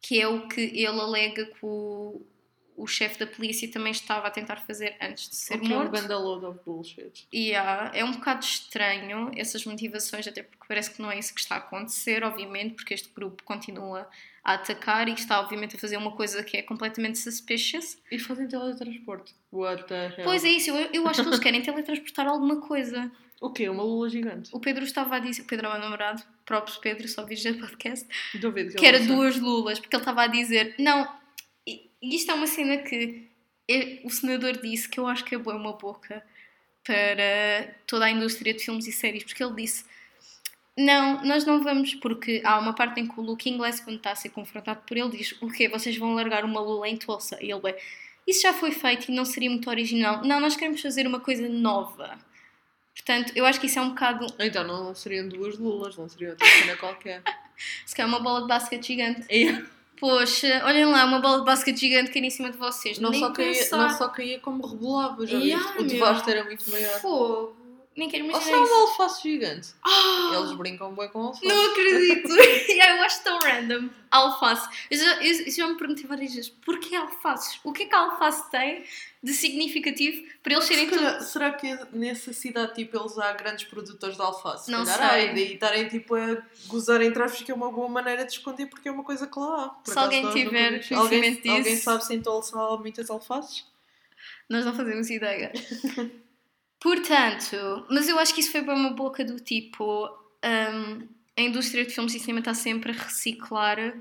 que 0.00 0.18
é 0.18 0.26
o 0.26 0.48
que 0.48 0.60
ele 0.60 0.86
alega 0.86 1.44
que 1.44 1.58
o, 1.62 2.22
o 2.80 2.86
chefe 2.86 3.18
da 3.18 3.26
polícia 3.26 3.70
também 3.70 3.92
estava 3.92 4.26
a 4.26 4.30
tentar 4.30 4.56
fazer 4.56 4.96
antes 5.00 5.28
de 5.28 5.36
ser 5.36 5.56
okay, 5.56 5.68
morto. 5.68 5.94
É 5.94 6.16
um 6.16 6.22
load 6.22 6.46
of 6.46 6.60
bullshit. 6.64 7.26
Yeah, 7.32 7.90
é 7.94 8.02
um 8.02 8.12
bocado 8.12 8.42
estranho 8.42 9.30
essas 9.36 9.66
motivações, 9.66 10.26
até 10.26 10.42
porque 10.42 10.64
parece 10.66 10.90
que 10.90 11.02
não 11.02 11.12
é 11.12 11.18
isso 11.18 11.34
que 11.34 11.40
está 11.40 11.56
a 11.56 11.58
acontecer, 11.58 12.24
obviamente, 12.24 12.74
porque 12.74 12.94
este 12.94 13.10
grupo 13.14 13.42
continua 13.44 14.08
a 14.42 14.54
atacar 14.54 15.08
e 15.08 15.12
está, 15.12 15.40
obviamente, 15.40 15.76
a 15.76 15.78
fazer 15.78 15.98
uma 15.98 16.12
coisa 16.12 16.42
que 16.42 16.56
é 16.56 16.62
completamente 16.62 17.18
suspicious. 17.18 17.98
E 18.10 18.18
fazem 18.18 18.48
teletransporte. 18.48 19.34
What 19.52 19.84
the 19.84 20.14
hell? 20.16 20.24
Pois 20.24 20.42
é 20.42 20.48
isso, 20.48 20.70
eu, 20.70 20.88
eu 20.92 21.06
acho 21.06 21.22
que 21.22 21.28
eles 21.28 21.38
querem 21.38 21.60
teletransportar 21.60 22.26
alguma 22.26 22.60
coisa. 22.62 23.10
O 23.40 23.48
quê? 23.48 23.70
Uma 23.70 23.82
lula 23.82 24.10
gigante? 24.10 24.50
O 24.52 24.60
Pedro 24.60 24.84
estava 24.84 25.16
a 25.16 25.18
dizer, 25.18 25.40
o 25.40 25.44
Pedro 25.46 25.66
é 25.66 25.70
o 25.70 25.72
meu 25.72 25.80
namorado, 25.80 26.22
próprio 26.44 26.78
Pedro, 26.78 27.08
só 27.08 27.24
vi 27.24 27.36
o 27.36 27.58
podcast, 27.58 28.06
Duvido 28.34 28.72
que, 28.72 28.76
que 28.76 28.84
era 28.84 29.00
duas 29.00 29.38
lulas, 29.38 29.80
porque 29.80 29.96
ele 29.96 30.02
estava 30.02 30.24
a 30.24 30.26
dizer, 30.26 30.74
não, 30.78 31.08
e 32.02 32.16
isto 32.16 32.30
é 32.30 32.34
uma 32.34 32.46
cena 32.46 32.78
que 32.78 33.28
é, 33.68 34.00
o 34.04 34.10
senador 34.10 34.56
disse 34.56 34.88
que 34.88 34.98
eu 34.98 35.06
acho 35.06 35.24
que 35.24 35.34
é 35.34 35.38
boa 35.38 35.56
uma 35.56 35.74
boca 35.74 36.22
para 36.84 37.74
toda 37.86 38.06
a 38.06 38.10
indústria 38.10 38.52
de 38.54 38.64
filmes 38.64 38.86
e 38.86 38.92
séries, 38.92 39.22
porque 39.22 39.42
ele 39.42 39.54
disse: 39.54 39.84
Não, 40.76 41.24
nós 41.24 41.44
não 41.44 41.62
vamos, 41.62 41.94
porque 41.94 42.42
há 42.44 42.58
uma 42.58 42.74
parte 42.74 43.00
em 43.00 43.06
que 43.06 43.20
o 43.20 43.22
Luke 43.22 43.48
Inglés, 43.48 43.80
quando 43.80 43.98
está 43.98 44.12
a 44.12 44.16
ser 44.16 44.30
confrontado 44.30 44.80
por 44.86 44.96
ele, 44.96 45.10
diz: 45.10 45.36
O 45.40 45.48
quê? 45.50 45.68
Vocês 45.68 45.96
vão 45.96 46.14
largar 46.14 46.44
uma 46.44 46.60
lula 46.60 46.88
em 46.88 46.96
Tulsa? 46.96 47.38
E 47.40 47.50
ele 47.50 47.70
é: 47.70 47.78
Isso 48.26 48.42
já 48.42 48.52
foi 48.52 48.72
feito 48.72 49.10
e 49.10 49.14
não 49.14 49.24
seria 49.24 49.50
muito 49.50 49.68
original. 49.70 50.24
Não, 50.24 50.40
nós 50.40 50.56
queremos 50.56 50.80
fazer 50.80 51.06
uma 51.06 51.20
coisa 51.20 51.48
nova. 51.48 52.18
Portanto, 52.94 53.32
eu 53.36 53.46
acho 53.46 53.60
que 53.60 53.66
isso 53.66 53.78
é 53.78 53.82
um 53.82 53.90
bocado. 53.90 54.26
Então 54.38 54.64
não 54.64 54.94
seriam 54.94 55.28
duas 55.28 55.56
lulas, 55.58 55.96
não 55.96 56.08
seria 56.08 56.30
outra 56.30 56.46
cena 56.46 56.76
qualquer. 56.76 57.22
Se 57.86 57.94
calhar 57.94 58.08
uma 58.08 58.20
bola 58.20 58.42
de 58.42 58.48
basquete 58.48 58.86
gigante. 58.86 59.24
Poxa, 60.00 60.62
olhem 60.64 60.86
lá, 60.86 61.04
uma 61.04 61.20
bola 61.20 61.40
de 61.40 61.44
basquete 61.44 61.78
gigante 61.78 62.10
caída 62.10 62.26
em 62.26 62.30
cima 62.30 62.50
de 62.50 62.56
vocês. 62.56 62.98
Não, 62.98 63.12
só 63.12 63.30
caía, 63.30 63.68
não 63.72 63.90
só 63.90 64.08
caía 64.08 64.40
como 64.40 64.66
rebolava, 64.66 65.26
já 65.26 65.36
yeah, 65.36 65.78
O 65.78 65.84
devasto 65.84 66.30
era 66.30 66.42
muito 66.42 66.68
maior. 66.70 67.00
Fogo. 67.00 67.59
Nem 68.00 68.08
quero 68.08 68.24
imaginar. 68.24 68.56
Ou 68.58 68.66
será 68.66 68.78
um 68.78 68.80
alface 68.80 69.22
gigante? 69.28 69.68
Oh, 69.86 70.34
Eles 70.34 70.52
brincam 70.56 70.94
bem 70.94 71.06
com 71.10 71.18
alface. 71.18 71.46
Não 71.46 71.70
acredito! 71.70 72.32
yeah, 72.72 72.96
eu 72.96 73.02
acho 73.04 73.22
tão 73.22 73.38
random. 73.38 73.90
Alface. 74.10 74.86
Eu 74.90 74.98
já, 74.98 75.22
eu, 75.22 75.44
eu 75.44 75.50
já 75.50 75.68
me 75.68 75.76
perguntei 75.76 76.06
várias 76.06 76.34
vezes: 76.34 76.48
porquê 76.48 76.96
alfaces? 76.96 77.60
O 77.62 77.74
que 77.74 77.82
é 77.82 77.86
que 77.86 77.94
a 77.94 77.98
alface 77.98 78.50
tem 78.50 78.86
de 79.22 79.34
significativo 79.34 80.26
para 80.42 80.54
eles 80.54 80.64
serem 80.64 80.88
tudo... 80.88 81.20
Será 81.20 81.52
que 81.52 81.78
nessa 81.92 82.32
cidade 82.32 82.74
tipo, 82.74 82.98
eles 82.98 83.18
há 83.18 83.34
grandes 83.34 83.64
produtores 83.64 84.16
de 84.16 84.22
alface? 84.22 84.70
Não 84.70 84.86
sei. 84.86 85.34
e 85.34 85.52
estarem 85.52 85.86
tipo, 85.86 86.14
a 86.14 86.42
gozar 86.68 87.02
aspas 87.02 87.42
que 87.42 87.52
é 87.52 87.54
uma 87.54 87.70
boa 87.70 87.90
maneira 87.90 88.24
de 88.24 88.32
esconder 88.32 88.64
porque 88.64 88.88
é 88.88 88.92
uma 88.92 89.04
coisa 89.04 89.26
que 89.26 89.38
lá 89.38 89.64
há. 89.64 89.68
Por 89.68 89.92
se 89.92 89.98
alguém 89.98 90.26
tiver 90.30 90.82
alguém, 90.96 91.34
disso... 91.34 91.50
alguém 91.50 91.76
sabe 91.76 92.02
se 92.02 92.14
em 92.14 92.22
Tolsa 92.22 92.58
há 92.58 92.78
muitas 92.78 93.10
alfaces? 93.10 93.66
Nós 94.48 94.64
não 94.64 94.74
fazemos 94.74 95.10
ideia. 95.10 95.52
Portanto, 96.80 97.86
mas 97.90 98.08
eu 98.08 98.18
acho 98.18 98.34
que 98.34 98.40
isso 98.40 98.50
foi 98.50 98.62
para 98.62 98.74
uma 98.74 98.90
boca 98.90 99.24
do 99.24 99.38
tipo. 99.38 100.08
Um, 100.44 101.06
a 101.36 101.42
indústria 101.42 101.84
de 101.84 101.92
filmes 101.92 102.14
e 102.14 102.18
cinema 102.18 102.40
está 102.40 102.54
sempre 102.54 102.92
a 102.92 102.94
reciclar 102.94 103.94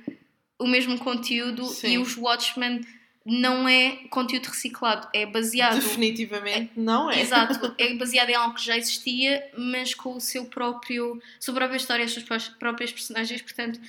o 0.57 0.67
mesmo 0.67 0.97
conteúdo 0.97 1.65
Sim. 1.65 1.93
e 1.93 1.97
os 1.97 2.17
Watchmen 2.17 2.81
não 3.25 3.67
é 3.67 3.91
conteúdo 4.09 4.47
reciclado, 4.47 5.07
é 5.13 5.25
baseado. 5.25 5.75
Definitivamente 5.75 6.71
é, 6.75 6.79
não 6.79 7.11
é. 7.11 7.21
Exato, 7.21 7.75
é 7.77 7.93
baseado 7.95 8.29
em 8.29 8.35
algo 8.35 8.55
que 8.55 8.65
já 8.65 8.77
existia, 8.77 9.49
mas 9.57 9.93
com 9.93 10.15
o 10.15 10.21
seu 10.21 10.45
próprio. 10.45 11.21
sua 11.39 11.53
própria 11.53 11.77
história, 11.77 12.05
as 12.05 12.11
suas 12.11 12.47
próprias 12.49 12.91
personagens. 12.91 13.41
Portanto, 13.41 13.79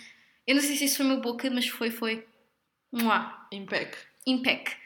eu 0.47 0.55
não 0.55 0.63
sei 0.63 0.77
se 0.77 0.85
isso 0.85 0.99
foi 0.99 1.07
uma 1.07 1.17
boca, 1.17 1.49
mas 1.51 1.67
foi, 1.67 1.91
foi. 1.91 2.25
Mua. 2.93 3.47
Impec. 3.53 3.97
Impec. 4.27 4.77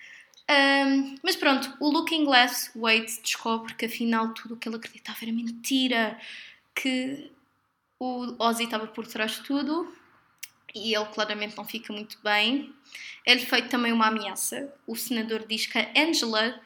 Um, 0.50 1.16
mas 1.22 1.36
pronto, 1.36 1.74
o 1.80 1.90
Looking 1.90 2.24
Glass 2.24 2.70
Wade 2.76 3.20
descobre 3.22 3.74
que 3.74 3.86
afinal 3.86 4.34
tudo 4.34 4.54
o 4.54 4.56
que 4.56 4.68
ele 4.68 4.76
acreditava 4.76 5.18
era 5.22 5.32
mentira, 5.32 6.18
que 6.74 7.32
o 7.98 8.36
Ozzy 8.38 8.64
estava 8.64 8.86
por 8.86 9.06
trás 9.06 9.32
de 9.32 9.42
tudo 9.42 9.94
e 10.74 10.94
ele 10.94 11.06
claramente 11.06 11.56
não 11.56 11.64
fica 11.64 11.92
muito 11.92 12.18
bem. 12.22 12.74
É-lhe 13.24 13.46
feito 13.46 13.68
também 13.68 13.92
uma 13.92 14.08
ameaça. 14.08 14.72
O 14.86 14.96
senador 14.96 15.46
diz 15.46 15.66
que 15.66 15.78
a 15.78 15.90
Angela 15.96 16.60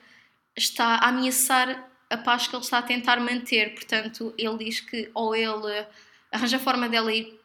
está 0.56 0.96
a 0.96 1.08
ameaçar 1.08 1.88
a 2.10 2.16
paz 2.16 2.48
que 2.48 2.56
ele 2.56 2.62
está 2.62 2.78
a 2.78 2.82
tentar 2.82 3.20
manter. 3.20 3.74
Portanto, 3.74 4.34
ele 4.38 4.64
diz 4.64 4.80
que 4.80 5.10
ou 5.14 5.36
ele 5.36 5.86
arranja 6.32 6.56
a 6.56 6.60
forma 6.60 6.88
dela 6.88 7.12
ir 7.12 7.38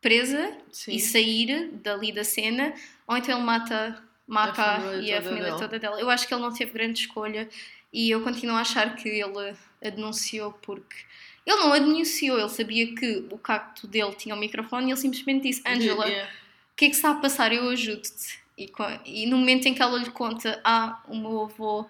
presa 0.00 0.56
Sim. 0.70 0.92
e 0.92 1.00
sair 1.00 1.70
dali 1.82 2.12
da 2.12 2.24
cena, 2.24 2.74
ou 3.06 3.16
então 3.16 3.36
ele 3.36 3.44
mata, 3.44 4.02
mata 4.26 4.76
a 4.76 4.96
e 4.96 5.12
a 5.12 5.22
família 5.22 5.44
dela. 5.44 5.58
toda 5.58 5.78
dela. 5.78 6.00
Eu 6.00 6.10
acho 6.10 6.26
que 6.26 6.34
ele 6.34 6.42
não 6.42 6.52
teve 6.52 6.72
grande 6.72 7.00
escolha 7.00 7.48
e 7.92 8.10
eu 8.10 8.22
continuo 8.22 8.56
a 8.56 8.60
achar 8.60 8.94
que 8.96 9.08
ele 9.08 9.56
a 9.84 9.90
denunciou 9.90 10.52
porque 10.62 10.96
ele 11.46 11.56
não 11.56 11.72
a 11.72 11.78
denunciou, 11.78 12.38
ele 12.38 12.48
sabia 12.48 12.92
que 12.94 13.24
o 13.30 13.38
cacto 13.38 13.86
dele 13.86 14.14
tinha 14.14 14.34
o 14.34 14.38
um 14.38 14.40
microfone 14.40 14.88
e 14.88 14.90
ele 14.90 15.00
simplesmente 15.00 15.42
disse: 15.44 15.62
Angela, 15.64 16.04
o 16.04 16.08
yeah. 16.08 16.32
que 16.74 16.86
é 16.86 16.88
que 16.88 16.96
está 16.96 17.10
a 17.12 17.14
passar? 17.14 17.52
Eu 17.52 17.68
ajudo-te. 17.70 18.40
E, 18.58 18.72
e, 19.04 19.26
no 19.26 19.36
momento 19.36 19.66
em 19.66 19.74
que 19.74 19.80
ela 19.80 19.96
lhe 19.96 20.10
conta: 20.10 20.60
Ah, 20.64 21.00
o 21.06 21.16
meu 21.16 21.42
avô 21.42 21.86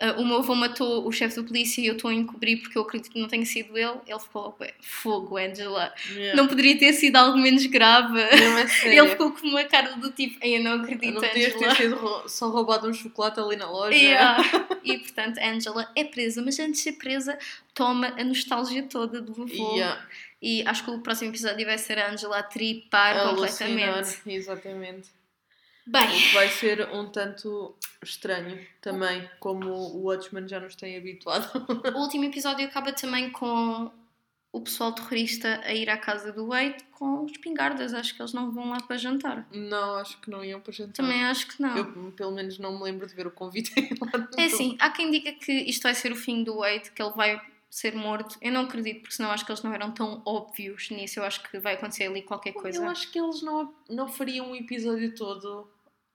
Uh, 0.00 0.20
o 0.20 0.24
meu 0.24 0.36
avô 0.36 0.54
matou 0.54 1.04
o 1.04 1.10
chefe 1.10 1.34
da 1.34 1.42
polícia 1.42 1.80
e 1.80 1.86
eu 1.86 1.94
estou 1.94 2.08
a 2.08 2.14
encobrir 2.14 2.62
porque 2.62 2.78
eu 2.78 2.82
acredito 2.82 3.10
que 3.10 3.20
não 3.20 3.26
tenha 3.26 3.44
sido 3.44 3.76
ele. 3.76 3.98
Ele 4.06 4.20
ficou 4.20 4.56
fogo, 4.80 5.36
Angela. 5.36 5.92
Yeah. 6.12 6.36
Não 6.36 6.46
poderia 6.46 6.78
ter 6.78 6.92
sido 6.92 7.16
algo 7.16 7.36
menos 7.36 7.66
grave. 7.66 8.20
ele 8.86 9.08
ficou 9.08 9.32
com 9.32 9.48
uma 9.48 9.64
cara 9.64 9.96
do 9.96 10.12
tipo, 10.12 10.38
eu 10.40 10.62
não 10.62 10.82
acredito, 10.82 11.14
não 11.14 11.28
Angela. 11.28 11.48
Não 11.50 11.58
ter 11.58 11.74
sido 11.74 12.28
só 12.28 12.48
roubado 12.48 12.88
um 12.88 12.94
chocolate 12.94 13.40
ali 13.40 13.56
na 13.56 13.68
loja. 13.68 13.96
Yeah. 13.96 14.40
e 14.84 14.98
portanto, 14.98 15.38
Angela 15.38 15.90
é 15.96 16.04
presa, 16.04 16.42
mas 16.42 16.56
antes 16.60 16.74
de 16.74 16.90
ser 16.90 16.92
presa, 16.92 17.36
toma 17.74 18.14
a 18.16 18.22
nostalgia 18.22 18.84
toda 18.84 19.20
do 19.20 19.32
avô. 19.32 19.74
Yeah. 19.74 20.00
E 20.40 20.62
acho 20.64 20.84
que 20.84 20.92
o 20.92 21.00
próximo 21.00 21.32
episódio 21.32 21.66
vai 21.66 21.76
ser 21.76 21.98
a 21.98 22.12
Angela 22.12 22.38
a 22.38 22.42
tripar 22.44 23.16
a 23.16 23.30
completamente. 23.30 24.20
Exatamente. 24.24 25.17
Bem. 25.88 26.06
O 26.06 26.12
que 26.12 26.34
vai 26.34 26.48
ser 26.50 26.86
um 26.92 27.06
tanto 27.06 27.74
estranho 28.04 28.58
também, 28.82 29.28
como 29.40 29.70
o 29.70 30.02
Watchmen 30.04 30.46
já 30.46 30.60
nos 30.60 30.76
tem 30.76 30.96
habituado. 30.96 31.48
O 31.94 32.00
último 32.00 32.24
episódio 32.24 32.66
acaba 32.66 32.92
também 32.92 33.30
com 33.30 33.90
o 34.52 34.60
pessoal 34.60 34.92
terrorista 34.92 35.60
a 35.64 35.72
ir 35.72 35.88
à 35.88 35.96
casa 35.96 36.30
do 36.30 36.48
Wade 36.48 36.76
com 36.92 37.24
espingardas. 37.24 37.94
Acho 37.94 38.14
que 38.14 38.20
eles 38.20 38.34
não 38.34 38.50
vão 38.50 38.68
lá 38.68 38.78
para 38.82 38.98
jantar. 38.98 39.48
Não, 39.50 39.94
acho 39.96 40.20
que 40.20 40.30
não 40.30 40.44
iam 40.44 40.60
para 40.60 40.72
jantar. 40.72 40.92
Também 40.92 41.24
acho 41.24 41.48
que 41.48 41.62
não. 41.62 41.76
Eu, 41.76 42.12
pelo 42.12 42.32
menos, 42.32 42.58
não 42.58 42.76
me 42.76 42.84
lembro 42.84 43.06
de 43.06 43.14
ver 43.14 43.26
o 43.26 43.30
convite 43.30 43.72
lá. 44.00 44.28
É 44.36 44.44
assim, 44.44 44.76
há 44.78 44.90
quem 44.90 45.10
diga 45.10 45.32
que 45.32 45.52
isto 45.52 45.82
vai 45.82 45.94
ser 45.94 46.12
o 46.12 46.16
fim 46.16 46.44
do 46.44 46.58
Wade, 46.58 46.90
que 46.90 47.02
ele 47.02 47.12
vai 47.12 47.40
ser 47.70 47.94
morto. 47.94 48.36
Eu 48.42 48.52
não 48.52 48.62
acredito, 48.62 49.00
porque 49.00 49.14
senão 49.14 49.30
acho 49.30 49.44
que 49.44 49.52
eles 49.52 49.62
não 49.62 49.72
eram 49.72 49.90
tão 49.90 50.22
óbvios 50.24 50.90
nisso. 50.90 51.18
Eu 51.18 51.24
acho 51.24 51.42
que 51.42 51.58
vai 51.58 51.74
acontecer 51.74 52.04
ali 52.04 52.22
qualquer 52.22 52.52
coisa. 52.52 52.78
Eu 52.78 52.88
acho 52.88 53.10
que 53.10 53.18
eles 53.18 53.42
não, 53.42 53.74
não 53.88 54.08
fariam 54.08 54.50
um 54.50 54.56
episódio 54.56 55.14
todo 55.14 55.68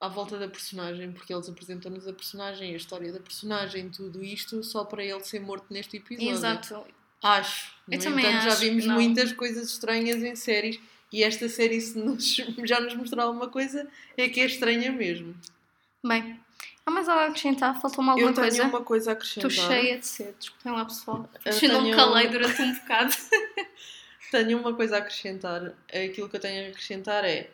à 0.04 0.10
volta 0.10 0.38
da 0.38 0.50
personagem, 0.50 1.14
porque 1.14 1.34
eles 1.34 1.48
apresentam-nos 1.48 2.06
a 2.06 2.12
personagem, 2.12 2.74
a 2.74 2.76
história 2.76 3.10
da 3.14 3.22
personagem, 3.22 3.90
tudo 3.90 4.22
isto 4.22 4.62
só 4.62 4.84
para 4.84 5.02
ele 5.02 5.24
ser 5.24 5.40
morto 5.40 5.68
neste 5.70 5.96
episódio. 5.96 6.30
Exato. 6.30 6.84
Acho. 7.22 7.72
No 7.88 7.94
Eu 7.94 8.00
também 8.02 8.26
entanto, 8.26 8.48
acho, 8.48 8.50
já 8.50 8.56
vimos 8.56 8.86
não. 8.86 8.96
muitas 8.96 9.32
coisas 9.32 9.70
estranhas 9.70 10.22
em 10.22 10.36
séries 10.36 10.78
e 11.10 11.24
esta 11.24 11.48
série, 11.48 11.80
se 11.80 11.98
nos, 11.98 12.36
já 12.68 12.82
nos 12.82 12.94
mostrar 12.96 13.24
alguma 13.24 13.48
coisa, 13.48 13.88
é 14.18 14.28
que 14.28 14.42
é 14.42 14.46
estranha 14.46 14.92
mesmo. 14.92 15.34
Bem, 16.06 16.38
há 16.86 16.92
mais 16.92 17.08
algo 17.08 17.22
a 17.22 17.28
acrescentar? 17.28 17.80
Faltou-me 17.80 18.10
alguma 18.10 18.30
Eu 18.30 18.34
tenho 18.34 18.48
coisa? 18.50 18.64
uma 18.66 18.82
coisa 18.82 19.12
a 19.12 19.14
acrescentar. 19.14 19.50
Estou 19.52 19.68
cheia 19.70 19.98
de 20.00 20.06
sede, 20.06 20.36
desculpem 20.38 20.74
lá 20.74 20.84
pessoal. 20.84 21.30
Eu 21.46 21.70
não 21.70 21.82
me 21.82 21.96
calei 21.96 22.28
durante 22.28 22.62
um 22.62 22.74
bocado. 22.74 23.16
tenho 24.32 24.60
uma 24.60 24.74
coisa 24.74 24.98
a 24.98 25.00
acrescentar. 25.00 25.72
Aquilo 25.88 26.28
que 26.28 26.36
eu 26.36 26.42
tenho 26.42 26.66
a 26.66 26.70
acrescentar 26.72 27.24
é 27.24 27.50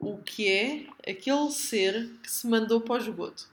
o 0.00 0.16
que 0.16 0.48
é 0.48 0.86
aquele 1.08 1.50
ser 1.50 2.10
que 2.22 2.30
se 2.30 2.46
mandou 2.46 2.80
para 2.80 2.94
o 2.94 2.98
esgoto. 2.98 3.48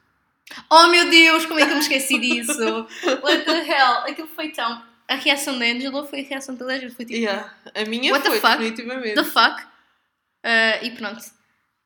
Oh 0.71 0.87
meu 0.87 1.09
Deus, 1.09 1.45
como 1.45 1.59
é 1.59 1.65
que 1.65 1.71
eu 1.71 1.75
me 1.75 1.81
esqueci 1.81 2.17
disso? 2.17 2.87
What 3.21 3.43
the 3.43 3.67
hell? 3.67 3.97
Aquilo 4.09 4.29
foi 4.29 4.49
tão. 4.49 4.81
A 5.09 5.15
reação 5.15 5.59
da 5.59 5.65
Angela 5.65 6.05
foi 6.05 6.21
a 6.21 6.23
reação 6.23 6.55
da 6.55 6.65
Angela. 6.65 6.91
Foi 6.91 7.05
tipo. 7.05 7.19
Yeah. 7.19 7.53
A 7.75 7.83
minha 7.83 8.13
What 8.13 8.25
foi, 8.25 8.39
the 8.39 8.47
fuck? 8.47 8.57
definitivamente. 8.57 9.15
The 9.15 9.23
fuck? 9.25 9.61
Uh, 9.61 10.85
e 10.85 10.91
pronto. 10.91 11.21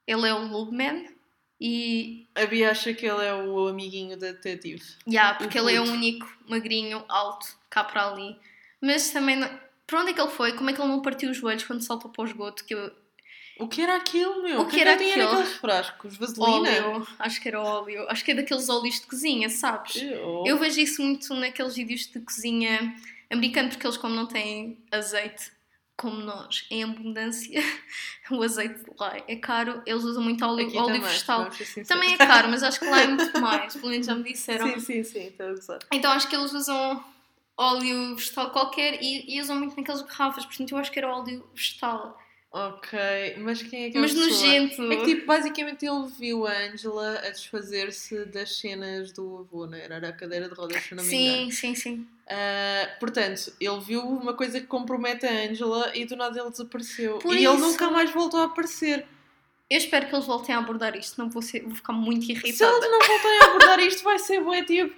Ele 0.05 0.27
é 0.27 0.33
o 0.33 0.45
Lubman 0.45 1.07
e. 1.59 2.27
A 2.35 2.45
Bia 2.45 2.69
acha 2.69 2.93
que 2.93 3.05
ele 3.05 3.25
é 3.25 3.33
o 3.33 3.67
amiguinho 3.67 4.15
da 4.15 4.27
detetive. 4.27 4.83
Yeah, 5.07 5.39
porque 5.39 5.59
o 5.59 5.67
ele 5.67 5.77
é 5.77 5.81
o 5.81 5.91
único 5.91 6.27
magrinho, 6.47 7.03
alto, 7.09 7.47
cá 7.67 7.83
para 7.83 8.09
ali. 8.09 8.37
Mas 8.79 9.09
também. 9.09 9.37
Não... 9.37 9.49
Para 9.87 10.01
onde 10.01 10.11
é 10.11 10.13
que 10.13 10.21
ele 10.21 10.29
foi? 10.29 10.53
Como 10.53 10.69
é 10.69 10.73
que 10.73 10.79
ele 10.79 10.87
não 10.87 11.01
partiu 11.01 11.31
os 11.31 11.37
joelhos 11.37 11.63
quando 11.63 11.81
saltou 11.81 12.11
para 12.11 12.21
o 12.21 12.27
esgoto? 12.27 12.63
Que 12.63 12.75
eu 12.75 12.91
o 13.61 13.67
que 13.67 13.81
era 13.81 13.95
aquilo, 13.95 14.41
meu? 14.41 14.61
O 14.61 14.65
que, 14.65 14.75
que 14.75 14.81
era 14.81 14.93
aquilo? 14.93 15.27
aqueles 15.27 15.53
frascos? 15.53 16.17
Vaselina? 16.17 16.87
Óleo. 16.87 17.07
Acho 17.19 17.41
que 17.41 17.47
era 17.47 17.61
óleo. 17.61 18.05
Acho 18.09 18.25
que 18.25 18.31
é 18.31 18.35
daqueles 18.35 18.69
óleos 18.69 18.99
de 18.99 19.07
cozinha, 19.07 19.49
sabes? 19.49 19.95
Eu, 20.01 20.43
eu 20.45 20.57
vejo 20.57 20.79
isso 20.79 21.01
muito 21.01 21.33
naqueles 21.35 21.75
vídeos 21.75 22.07
de 22.07 22.19
cozinha 22.19 22.95
americano, 23.29 23.69
porque 23.69 23.85
eles, 23.85 23.97
como 23.97 24.15
não 24.15 24.25
têm 24.25 24.83
azeite 24.91 25.51
como 26.01 26.15
nós, 26.15 26.65
em 26.71 26.83
abundância, 26.83 27.61
o 28.31 28.41
azeite 28.41 28.83
lá 28.99 29.17
é 29.27 29.35
caro, 29.35 29.83
eles 29.85 30.03
usam 30.03 30.23
muito 30.23 30.43
óleo, 30.43 30.65
óleo 30.65 30.85
também, 30.85 31.01
vegetal. 31.01 31.49
Também 31.87 32.13
é 32.13 32.17
caro, 32.17 32.49
mas 32.49 32.63
acho 32.63 32.79
que 32.79 32.85
lá 32.85 33.01
é 33.01 33.07
muito 33.07 33.31
mais, 33.39 33.75
pelo 33.75 33.89
menos 33.89 34.07
já 34.07 34.15
me 34.15 34.23
disseram. 34.23 34.67
Sim, 34.67 34.79
sim, 34.79 35.03
sim, 35.03 35.27
estou 35.27 35.75
a. 35.75 35.79
Então 35.91 36.11
acho 36.11 36.27
que 36.27 36.35
eles 36.35 36.51
usam 36.53 37.03
óleo 37.55 38.15
vegetal 38.15 38.49
qualquer 38.49 39.01
e, 39.01 39.35
e 39.35 39.39
usam 39.39 39.57
muito 39.57 39.77
naquelas 39.77 40.01
garrafas, 40.01 40.43
portanto 40.43 40.71
eu 40.71 40.77
acho 40.79 40.91
que 40.91 40.97
era 40.97 41.15
óleo 41.15 41.47
vegetal. 41.53 42.19
Ok, 42.53 42.99
mas 43.37 43.63
quem 43.63 43.85
é 43.85 43.89
que 43.89 43.97
é 43.97 44.01
Mas 44.01 44.13
nojento. 44.13 44.91
É 44.91 44.97
que 44.97 45.05
tipo, 45.05 45.25
basicamente 45.25 45.85
ele 45.85 46.05
viu 46.19 46.45
a 46.45 46.51
Angela 46.51 47.21
a 47.25 47.29
desfazer-se 47.29 48.25
das 48.25 48.57
cenas 48.57 49.13
do 49.13 49.37
avô, 49.37 49.65
não 49.65 49.77
era? 49.77 49.95
Era 49.95 50.09
a 50.09 50.11
cadeira 50.11 50.49
de 50.49 50.53
rodas, 50.53 50.83
se 50.83 50.93
não 50.93 51.01
me 51.01 51.15
engano. 51.15 51.45
Sim, 51.45 51.51
sim, 51.51 51.75
sim. 51.75 52.07
Uh, 52.27 52.99
portanto, 52.99 53.53
ele 53.57 53.79
viu 53.79 54.01
uma 54.01 54.33
coisa 54.33 54.59
que 54.59 54.67
compromete 54.67 55.25
a 55.25 55.49
Angela 55.49 55.95
e 55.95 56.03
do 56.03 56.17
nada 56.17 56.37
ele 56.37 56.49
desapareceu. 56.49 57.19
Por 57.19 57.33
e 57.33 57.41
isso... 57.41 57.53
ele 57.53 57.61
nunca 57.61 57.89
mais 57.89 58.11
voltou 58.11 58.41
a 58.41 58.43
aparecer. 58.43 59.05
Eu 59.69 59.77
espero 59.77 60.09
que 60.09 60.13
eles 60.13 60.25
voltem 60.25 60.53
a 60.53 60.57
abordar 60.57 60.97
isto, 60.97 61.17
não 61.17 61.29
vou, 61.29 61.41
ser, 61.41 61.61
vou 61.61 61.73
ficar 61.73 61.93
muito 61.93 62.29
irritada. 62.29 62.53
Se 62.53 62.63
eles 62.65 62.91
não 62.91 62.99
voltarem 62.99 63.39
a 63.39 63.45
abordar 63.45 63.79
isto, 63.79 64.03
vai 64.03 64.19
ser 64.19 64.41
bué 64.41 64.65
tipo. 64.65 64.93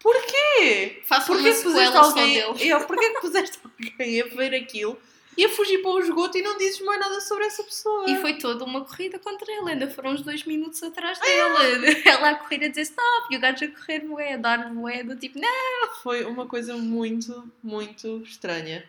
Porquê? 0.00 1.02
Faça 1.04 1.30
uma 1.30 1.52
sequela 1.52 1.98
alguém... 1.98 2.40
só 2.40 2.52
deles. 2.52 2.62
Eu, 2.62 2.86
porquê 2.86 3.10
que 3.10 3.20
puseste 3.20 3.58
alguém 3.98 4.22
a 4.22 4.24
ver 4.28 4.54
aquilo 4.54 4.98
ia 5.36 5.48
fugir 5.48 5.82
para 5.82 5.90
o 5.90 6.00
esgoto 6.00 6.38
e 6.38 6.42
não 6.42 6.56
dizes 6.56 6.80
mais 6.80 6.98
nada 6.98 7.20
sobre 7.20 7.44
essa 7.44 7.62
pessoa. 7.62 8.10
E 8.10 8.16
foi 8.20 8.38
toda 8.38 8.64
uma 8.64 8.84
corrida 8.84 9.18
contra 9.18 9.50
ele, 9.52 9.70
ainda 9.70 9.90
foram 9.90 10.12
uns 10.12 10.22
dois 10.22 10.44
minutos 10.44 10.82
atrás 10.82 11.18
dela. 11.18 11.58
Ela 12.06 12.30
a 12.30 12.34
correr 12.36 12.64
a 12.64 12.68
dizer 12.68 12.82
stop 12.82 13.32
e 13.32 13.36
o 13.36 13.40
gajo 13.40 13.64
a 13.64 13.68
correr 13.68 14.04
moeda, 14.04 14.52
a 14.52 14.56
dar 14.56 14.72
moeda, 14.72 15.14
tipo, 15.16 15.38
não! 15.38 15.94
Foi 16.02 16.24
uma 16.24 16.46
coisa 16.46 16.76
muito, 16.76 17.50
muito 17.62 18.22
estranha. 18.22 18.84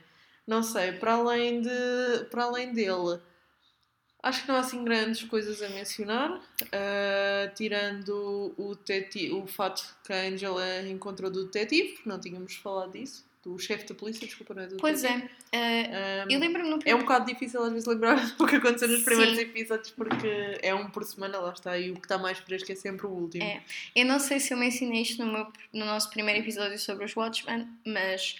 Não 0.46 0.64
sei, 0.64 0.94
para 0.94 1.14
além, 1.14 1.62
de, 1.62 2.26
para 2.32 2.46
além 2.46 2.72
dele, 2.72 3.20
acho 4.24 4.44
que 4.44 4.48
não 4.48 4.56
há 4.56 4.60
assim 4.60 4.82
grandes 4.82 5.24
coisas 5.24 5.62
a 5.62 5.68
mencionar, 5.68 6.32
uh, 6.32 7.54
tirando 7.54 8.54
o, 8.58 8.74
teti 8.74 9.30
o 9.30 9.46
fato 9.46 9.84
que 10.06 10.14
a 10.14 10.22
Angela 10.22 10.82
encontrou 10.88 11.30
do 11.30 11.46
detetive, 11.46 11.96
porque 11.96 12.10
não 12.10 12.20
tínhamos 12.20 12.56
falado 12.56 12.94
disso 12.94 13.27
do 13.44 13.58
chefe 13.58 13.86
da 13.86 13.96
polícia, 13.96 14.26
desculpa, 14.26 14.54
não 14.54 14.64
é 14.64 14.68
do 14.68 14.78
Pois 14.78 15.04
é. 15.04 15.16
Uh, 15.16 16.28
um, 16.28 16.32
eu 16.32 16.40
lembro-me 16.40 16.70
no 16.70 16.80
É 16.86 16.96
um 16.96 17.00
bocado 17.00 17.26
difícil 17.26 17.64
às 17.64 17.72
vezes 17.72 17.88
lembrar 17.88 18.18
o 18.40 18.46
que 18.46 18.56
aconteceu 18.58 18.88
nos 18.88 19.04
primeiros 19.04 19.36
Sim. 19.36 19.42
episódios 19.42 19.92
porque 19.92 20.60
é 20.62 20.74
um 20.74 20.90
por 20.90 21.04
semana, 21.04 21.40
lá 21.40 21.54
está, 21.54 21.78
e 21.78 21.92
o 21.92 21.96
que 21.96 22.02
está 22.06 22.18
mais 22.18 22.38
fresco 22.40 22.72
é 22.72 22.76
sempre 22.76 23.06
o 23.08 23.10
último. 23.10 23.44
É. 23.44 23.64
Eu 23.96 24.06
não 24.06 24.20
sei 24.20 24.40
se 24.40 24.54
eu 24.54 24.58
mencionei 24.58 25.02
isto 25.02 25.24
no, 25.24 25.32
meu, 25.32 25.48
no 25.74 25.86
nosso 25.86 26.10
primeiro 26.10 26.42
episódio 26.42 26.78
sobre 26.78 27.06
os 27.06 27.16
Watchmen, 27.16 27.68
mas 27.86 28.36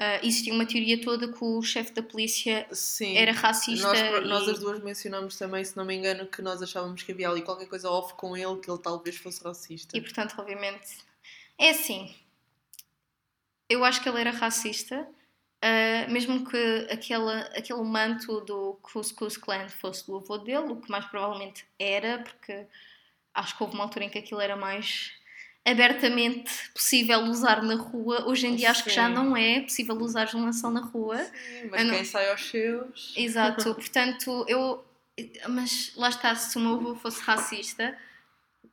Uh, 0.00 0.18
existia 0.26 0.52
uma 0.52 0.66
teoria 0.66 1.00
toda 1.00 1.32
que 1.32 1.44
o 1.44 1.62
chefe 1.62 1.92
da 1.92 2.02
polícia 2.02 2.66
Sim. 2.72 3.16
era 3.16 3.30
racista. 3.30 3.86
Nós, 3.86 4.00
e... 4.00 4.20
nós 4.26 4.48
as 4.48 4.58
duas 4.58 4.82
mencionamos 4.82 5.38
também, 5.38 5.64
se 5.64 5.76
não 5.76 5.84
me 5.84 5.94
engano, 5.94 6.26
que 6.26 6.42
nós 6.42 6.60
achávamos 6.60 7.04
que 7.04 7.12
havia 7.12 7.28
ali 7.28 7.40
qualquer 7.40 7.68
coisa 7.68 7.88
off 7.88 8.14
com 8.14 8.36
ele, 8.36 8.56
que 8.56 8.68
ele 8.68 8.80
talvez 8.80 9.16
fosse 9.16 9.44
racista. 9.44 9.96
E 9.96 10.00
portanto, 10.00 10.34
obviamente, 10.36 10.88
é 11.56 11.70
assim 11.70 12.12
eu 13.72 13.84
acho 13.84 14.02
que 14.02 14.08
ele 14.08 14.20
era 14.20 14.30
racista, 14.30 15.00
uh, 15.00 16.10
mesmo 16.10 16.44
que 16.44 16.86
aquele, 16.90 17.30
aquele 17.56 17.82
manto 17.82 18.40
do 18.40 18.78
Cus 18.82 19.36
Clan 19.36 19.68
fosse 19.68 20.06
do 20.06 20.16
avô 20.16 20.38
dele, 20.38 20.72
o 20.72 20.76
que 20.76 20.90
mais 20.90 21.04
provavelmente 21.06 21.64
era, 21.78 22.18
porque 22.18 22.66
acho 23.34 23.56
que 23.56 23.62
houve 23.62 23.74
uma 23.74 23.84
altura 23.84 24.04
em 24.04 24.08
que 24.08 24.18
aquilo 24.18 24.40
era 24.40 24.56
mais 24.56 25.12
abertamente 25.64 26.70
possível 26.70 27.20
usar 27.20 27.62
na 27.62 27.76
rua. 27.76 28.26
Hoje 28.26 28.46
em 28.46 28.56
dia 28.56 28.70
acho 28.70 28.84
que 28.84 28.90
já 28.90 29.08
não 29.08 29.36
é 29.36 29.60
possível 29.60 29.96
usar 29.96 30.26
jornalação 30.26 30.70
na 30.70 30.80
rua. 30.80 31.18
Sim, 31.18 31.68
mas 31.70 31.82
quem 31.82 31.90
não... 31.90 32.04
sai 32.04 32.30
aos 32.30 32.48
seus. 32.48 33.14
Exato, 33.16 33.74
portanto, 33.74 34.44
eu. 34.48 34.84
Mas 35.48 35.92
lá 35.94 36.08
está, 36.08 36.34
se 36.34 36.56
o 36.56 36.60
meu 36.60 36.74
avô 36.74 36.94
fosse 36.94 37.22
racista, 37.22 37.96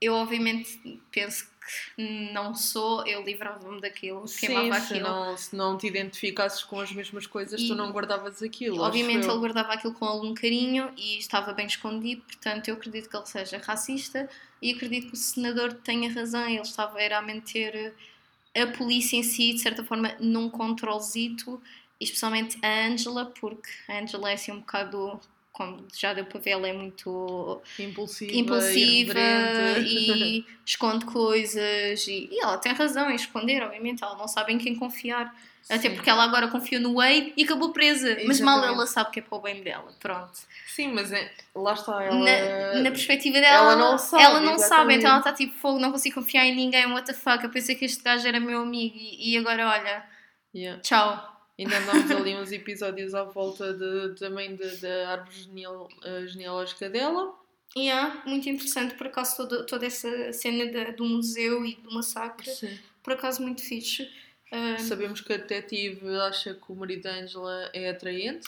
eu 0.02 0.14
obviamente 0.14 1.02
penso 1.12 1.46
que 1.96 2.32
não 2.34 2.56
sou, 2.56 3.06
eu 3.06 3.24
livrava-me 3.24 3.80
daquilo, 3.80 4.28
Sim, 4.28 4.48
queimava 4.48 4.80
se 4.80 4.94
aquilo. 4.94 5.10
Não, 5.10 5.38
se 5.38 5.56
não 5.56 5.78
te 5.78 5.88
identificasses 5.88 6.64
com 6.64 6.80
as 6.80 6.92
mesmas 6.92 7.28
coisas, 7.28 7.62
e, 7.62 7.68
tu 7.68 7.76
não 7.76 7.92
guardavas 7.92 8.42
aquilo. 8.42 8.80
Obviamente 8.82 9.28
ele 9.28 9.38
guardava 9.38 9.74
aquilo 9.74 9.94
com 9.94 10.06
algum 10.06 10.34
carinho 10.34 10.92
e 10.98 11.20
estava 11.20 11.54
bem 11.54 11.68
escondido, 11.68 12.22
portanto 12.24 12.70
eu 12.70 12.76
acredito 12.76 13.10
que 13.10 13.16
ele 13.16 13.26
seja 13.26 13.58
racista 13.60 14.30
e 14.62 14.74
acredito 14.74 15.08
que 15.08 15.14
o 15.14 15.18
senador 15.18 15.74
tenha 15.74 16.12
razão, 16.12 16.48
ele 16.48 16.62
estava 16.62 17.00
era 17.00 17.20
a 17.20 17.22
manter 17.22 17.94
a 18.56 18.68
polícia 18.68 19.18
em 19.18 19.24
si, 19.24 19.54
de 19.54 19.60
certa 19.60 19.84
forma, 19.84 20.16
num 20.20 20.50
controlezito, 20.50 21.62
especialmente 22.00 22.58
a 22.64 22.88
Angela, 22.88 23.26
porque 23.26 23.70
a 23.88 24.00
Angela 24.00 24.32
é 24.32 24.34
assim 24.34 24.52
um 24.52 24.60
bocado 24.60 25.20
como 25.60 25.86
já 25.94 26.14
deu 26.14 26.24
para 26.24 26.40
ver, 26.40 26.52
ela 26.52 26.70
é 26.70 26.72
muito 26.72 27.62
impulsiva, 27.78 28.32
impulsiva 28.32 29.20
e 29.86 30.46
esconde 30.66 31.04
coisas. 31.04 32.08
E, 32.08 32.30
e, 32.32 32.42
ela 32.42 32.58
tem 32.58 32.72
razão 32.72 33.12
em 33.12 33.16
esconder, 33.16 33.62
obviamente. 33.62 34.02
Ela 34.02 34.16
não 34.16 34.26
sabe 34.26 34.54
em 34.54 34.58
quem 34.58 34.74
confiar. 34.74 35.36
Sim. 35.62 35.74
Até 35.74 35.90
porque 35.90 36.10
ela 36.10 36.24
agora 36.24 36.48
confiou 36.48 36.82
no 36.82 36.94
Wade 36.94 37.34
e 37.36 37.44
acabou 37.44 37.74
presa. 37.74 38.08
Exatamente. 38.08 38.28
Mas 38.28 38.40
mal 38.40 38.64
ela 38.64 38.88
sabe 38.88 39.12
que 39.12 39.20
é 39.20 39.22
para 39.22 39.38
o 39.38 39.42
bem 39.42 39.62
dela. 39.62 39.94
Pronto. 40.00 40.40
Sim, 40.66 40.94
mas 40.94 41.12
é, 41.12 41.30
lá 41.54 41.74
está 41.74 42.02
ela. 42.06 42.16
Na, 42.16 42.82
na 42.82 42.92
perspectiva 42.92 43.42
dela, 43.42 43.74
ela 43.74 43.76
não 43.76 43.98
sabe. 43.98 44.24
Ela 44.24 44.40
não 44.40 44.58
sabe 44.58 44.94
então 44.94 45.10
ela 45.10 45.20
está 45.20 45.34
tipo 45.34 45.54
fogo, 45.56 45.78
não 45.78 45.92
consigo 45.92 46.16
confiar 46.16 46.46
em 46.46 46.56
ninguém. 46.56 46.86
What 46.86 47.06
the 47.06 47.14
fuck? 47.14 47.44
Eu 47.44 47.50
pensei 47.50 47.76
que 47.76 47.84
este 47.84 48.02
gajo 48.02 48.26
era 48.26 48.40
meu 48.40 48.62
amigo 48.62 48.96
e, 48.96 49.34
e 49.34 49.38
agora 49.38 49.68
olha. 49.68 50.06
Yeah. 50.56 50.82
Tchau. 50.82 51.39
Ainda 51.60 51.78
andámos 51.78 52.10
ali 52.10 52.36
uns 52.36 52.54
episódios 52.54 53.14
à 53.14 53.24
volta 53.24 53.74
de, 53.74 54.16
também 54.18 54.56
da 54.56 55.12
árvore 55.12 55.36
geneal, 55.42 55.90
uh, 56.06 56.26
genealógica 56.26 56.90
dela. 56.90 57.36
E 57.76 57.82
yeah, 57.82 58.24
muito 58.26 58.48
interessante, 58.48 58.96
por 58.96 59.08
acaso, 59.08 59.36
toda, 59.36 59.66
toda 59.66 59.86
essa 59.86 60.32
cena 60.32 60.66
de, 60.68 60.94
do 60.94 61.04
museu 61.04 61.66
e 61.66 61.76
do 61.76 61.92
massacre. 61.92 62.50
Sim. 62.50 62.80
Por 63.04 63.12
acaso, 63.12 63.42
muito 63.42 63.62
fixe. 63.62 64.10
Uh, 64.52 64.80
Sabemos 64.80 65.20
que 65.20 65.34
a 65.34 65.38
detetive 65.38 66.08
acha 66.22 66.54
que 66.54 66.72
o 66.72 66.76
marido 66.76 67.04
da 67.04 67.16
Angela 67.16 67.70
é 67.74 67.90
atraente. 67.90 68.48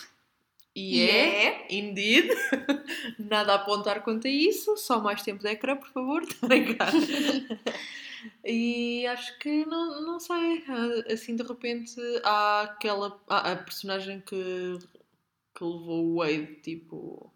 E 0.73 1.01
é, 1.01 1.47
é, 1.47 1.67
indeed. 1.69 2.29
Nada 3.19 3.51
a 3.51 3.55
apontar 3.55 4.01
quanto 4.03 4.25
a 4.25 4.29
isso. 4.29 4.77
Só 4.77 5.01
mais 5.01 5.21
tempo 5.21 5.43
de 5.43 5.49
ecrã, 5.49 5.75
por 5.75 5.89
favor. 5.89 6.23
Estou 6.31 6.49
E 8.45 9.05
acho 9.07 9.37
que 9.39 9.65
não, 9.65 10.01
não 10.01 10.19
sei, 10.19 10.63
assim 11.11 11.35
de 11.35 11.43
repente 11.43 11.95
há 12.23 12.61
aquela. 12.61 13.19
Há 13.27 13.51
a 13.51 13.55
personagem 13.55 14.21
que, 14.21 14.77
que 15.55 15.63
levou 15.63 16.05
o 16.05 16.15
Wade, 16.17 16.55
tipo. 16.63 17.31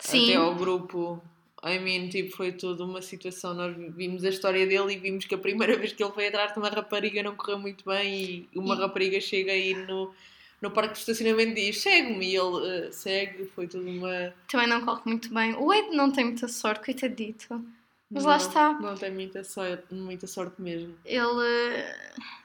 Sim. 0.00 0.30
Até 0.30 0.36
ao 0.36 0.54
grupo. 0.54 1.22
I 1.64 1.78
mean, 1.78 2.10
tipo, 2.10 2.36
foi 2.36 2.52
toda 2.52 2.84
uma 2.84 3.00
situação. 3.00 3.54
Nós 3.54 3.74
vimos 3.94 4.22
a 4.22 4.28
história 4.28 4.66
dele 4.66 4.94
e 4.94 4.98
vimos 4.98 5.24
que 5.24 5.34
a 5.34 5.38
primeira 5.38 5.76
vez 5.78 5.92
que 5.92 6.04
ele 6.04 6.12
foi 6.12 6.28
atrás 6.28 6.52
de 6.52 6.58
uma 6.58 6.68
rapariga 6.68 7.22
não 7.22 7.34
correu 7.34 7.58
muito 7.58 7.84
bem 7.86 8.48
e 8.52 8.58
uma 8.58 8.74
e... 8.74 8.78
rapariga 8.78 9.18
chega 9.20 9.50
aí 9.50 9.74
no, 9.74 10.12
no 10.60 10.70
parque 10.70 10.92
de 10.92 10.98
estacionamento 10.98 11.58
e 11.58 11.66
diz 11.66 11.80
segue-me 11.80 12.26
e 12.26 12.36
ele 12.36 12.88
uh, 12.88 12.92
segue. 12.92 13.46
Foi 13.46 13.66
tudo 13.66 13.88
uma. 13.88 14.34
Também 14.46 14.66
não 14.66 14.84
corre 14.84 15.02
muito 15.06 15.32
bem. 15.32 15.54
O 15.54 15.68
Wade 15.68 15.96
não 15.96 16.12
tem 16.12 16.26
muita 16.26 16.48
sorte, 16.48 16.84
coitadito. 16.84 17.64
Mas 18.10 18.22
não, 18.22 18.30
lá 18.30 18.36
está. 18.36 18.72
Não 18.74 18.94
tem 18.94 19.10
muita 19.10 19.42
sorte, 19.42 19.94
muita 19.94 20.26
sorte 20.26 20.60
mesmo. 20.60 20.94
Ele 21.04 21.84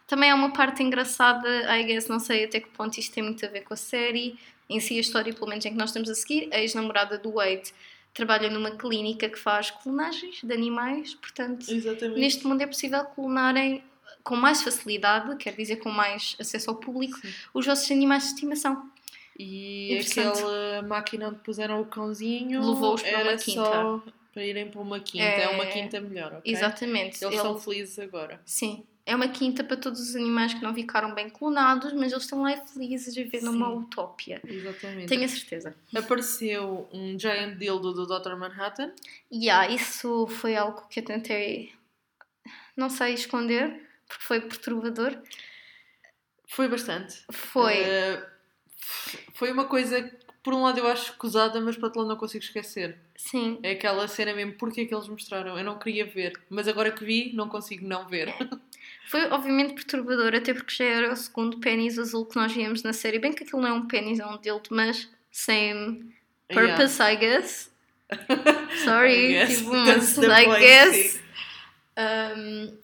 também 0.08 0.30
é 0.30 0.34
uma 0.34 0.52
parte 0.52 0.82
engraçada, 0.82 1.48
I 1.78 1.84
guess, 1.84 2.08
não 2.08 2.20
sei 2.20 2.46
até 2.46 2.60
que 2.60 2.70
ponto 2.70 2.98
isto 3.00 3.14
tem 3.14 3.24
muito 3.24 3.46
a 3.46 3.50
ver 3.50 3.62
com 3.62 3.74
a 3.74 3.78
série. 3.78 4.38
Em 4.68 4.80
si, 4.80 4.98
a 4.98 5.02
história, 5.02 5.34
pelo 5.34 5.48
menos 5.48 5.66
em 5.66 5.72
que 5.72 5.78
nós 5.78 5.90
estamos 5.90 6.10
a 6.10 6.16
seguir, 6.16 6.50
a 6.52 6.60
ex-namorada 6.60 7.18
do 7.18 7.34
Wade 7.34 7.74
trabalha 8.14 8.50
numa 8.50 8.72
clínica 8.72 9.30
que 9.30 9.38
faz 9.38 9.72
clonagens 9.72 10.42
de 10.44 10.54
animais, 10.54 11.14
portanto, 11.16 11.72
Exatamente. 11.72 12.20
neste 12.20 12.46
mundo 12.46 12.62
é 12.62 12.68
possível 12.68 13.04
clonarem 13.06 13.84
com 14.24 14.36
mais 14.36 14.62
facilidade, 14.62 15.36
quer 15.38 15.54
dizer, 15.56 15.78
com 15.78 15.90
mais 15.90 16.36
acesso 16.40 16.70
ao 16.72 16.76
público, 16.76 17.18
Sim. 17.20 17.34
os 17.54 17.66
vossos 17.66 17.90
animais 17.92 18.24
de 18.24 18.30
estimação. 18.30 18.90
E 19.38 20.00
aquela 20.00 20.82
máquina 20.82 21.30
onde 21.30 21.40
puseram 21.40 21.82
o 21.82 21.86
cãozinho 21.86 22.60
levou-os 22.60 23.02
para 23.02 23.24
uma 23.24 23.38
quinta. 23.38 23.64
Só 23.64 24.04
para 24.32 24.46
irem 24.46 24.70
para 24.70 24.82
uma 24.82 25.00
quinta. 25.00 25.24
É, 25.24 25.44
é 25.44 25.50
uma 25.50 25.66
quinta 25.66 26.00
melhor, 26.00 26.34
ok? 26.34 26.52
Exatamente. 26.52 27.24
Eles 27.24 27.36
Ele... 27.36 27.42
são 27.42 27.60
felizes 27.60 28.00
agora. 28.00 28.42
Sim. 28.46 28.84
É 29.06 29.16
uma 29.16 29.28
quinta 29.28 29.64
para 29.64 29.76
todos 29.76 30.00
os 30.00 30.16
animais 30.16 30.54
que 30.54 30.62
não 30.62 30.72
ficaram 30.72 31.16
bem 31.16 31.30
clonados, 31.30 31.92
mas 31.94 32.12
eles 32.12 32.26
estão 32.26 32.44
lá 32.44 32.56
felizes 32.58 33.18
a 33.18 33.22
viver 33.24 33.40
Sim. 33.40 33.46
numa 33.46 33.68
utopia. 33.74 34.40
Exatamente. 34.48 35.08
Tenho 35.08 35.26
a 35.26 35.28
certeza. 35.28 35.76
Apareceu 35.96 36.88
um 36.94 37.18
giant 37.18 37.58
dildo 37.58 37.92
do 37.92 38.06
Dr. 38.06 38.36
Manhattan. 38.36 38.94
E 39.32 39.46
yeah, 39.46 39.68
isso 39.74 40.28
foi 40.28 40.56
algo 40.56 40.88
que 40.88 41.00
eu 41.00 41.06
tentei, 41.06 41.74
não 42.78 42.88
sei, 42.88 43.16
esconder, 43.16 43.82
porque 44.08 44.24
foi 44.24 44.42
perturbador. 44.42 45.18
Foi 46.48 46.68
bastante. 46.68 47.24
Foi. 47.32 47.82
Uh, 47.82 48.26
foi 49.34 49.52
uma 49.52 49.66
coisa 49.66 50.04
que, 50.04 50.19
por 50.50 50.56
um 50.56 50.64
lado, 50.64 50.80
eu 50.80 50.88
acho 50.88 51.12
escusada, 51.12 51.62
mas 51.62 51.76
por 51.76 51.86
outro 51.86 52.00
lado, 52.00 52.10
não 52.10 52.18
consigo 52.18 52.44
esquecer. 52.44 52.98
Sim. 53.16 53.60
É 53.62 53.74
aquela 53.74 54.08
cena 54.08 54.34
mesmo, 54.34 54.54
porque 54.54 54.82
é 54.82 54.86
que 54.86 54.96
eles 54.96 55.08
mostraram? 55.08 55.56
Eu 55.56 55.64
não 55.64 55.78
queria 55.78 56.08
ver, 56.08 56.34
mas 56.50 56.68
agora 56.68 56.92
que 56.92 57.06
vi, 57.06 57.32
não 57.36 57.48
consigo 57.48 57.88
não 57.88 58.08
ver. 58.08 58.34
Foi 59.06 59.30
obviamente 59.30 59.76
perturbador, 59.76 60.34
até 60.34 60.52
porque 60.52 60.74
já 60.74 60.86
era 60.86 61.14
o 61.14 61.16
segundo 61.16 61.60
pênis 61.60 62.00
azul 62.00 62.26
que 62.26 62.36
nós 62.36 62.52
víamos 62.52 62.82
na 62.82 62.94
série. 62.94 63.20
Bem 63.20 63.32
que 63.32 63.44
aquilo 63.44 63.62
não 63.62 63.70
é 63.70 63.74
um 63.74 63.86
pênis, 63.86 64.20
é 64.20 64.26
um 64.26 64.40
dildo, 64.40 64.70
mas 64.72 65.08
same 65.32 66.12
purpose, 66.48 67.00
yeah. 67.00 67.12
I 67.12 67.16
guess. 67.16 67.72
Sorry, 68.84 69.26
I 69.26 69.46
guess. 69.46 69.58
tipo, 69.60 69.70
mas 69.72 70.18
I 70.18 70.46
guess. 70.60 71.22
Um, 71.96 72.78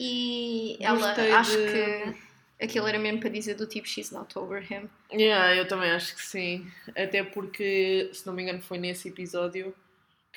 e 0.00 0.78
ela, 0.80 1.12
acho 1.38 1.58
de... 1.58 1.66
que 1.66 2.23
aquilo 2.60 2.86
era 2.86 2.98
mesmo 2.98 3.20
para 3.20 3.30
dizer 3.30 3.54
do 3.54 3.66
tipo 3.66 3.88
She's 3.88 4.10
not 4.10 4.36
over 4.38 4.62
him. 4.62 4.88
Yeah, 5.12 5.54
eu 5.56 5.66
também 5.66 5.90
acho 5.90 6.14
que 6.14 6.22
sim. 6.22 6.66
Até 6.96 7.22
porque, 7.22 8.10
se 8.12 8.26
não 8.26 8.34
me 8.34 8.42
engano, 8.42 8.62
foi 8.62 8.78
nesse 8.78 9.08
episódio 9.08 9.74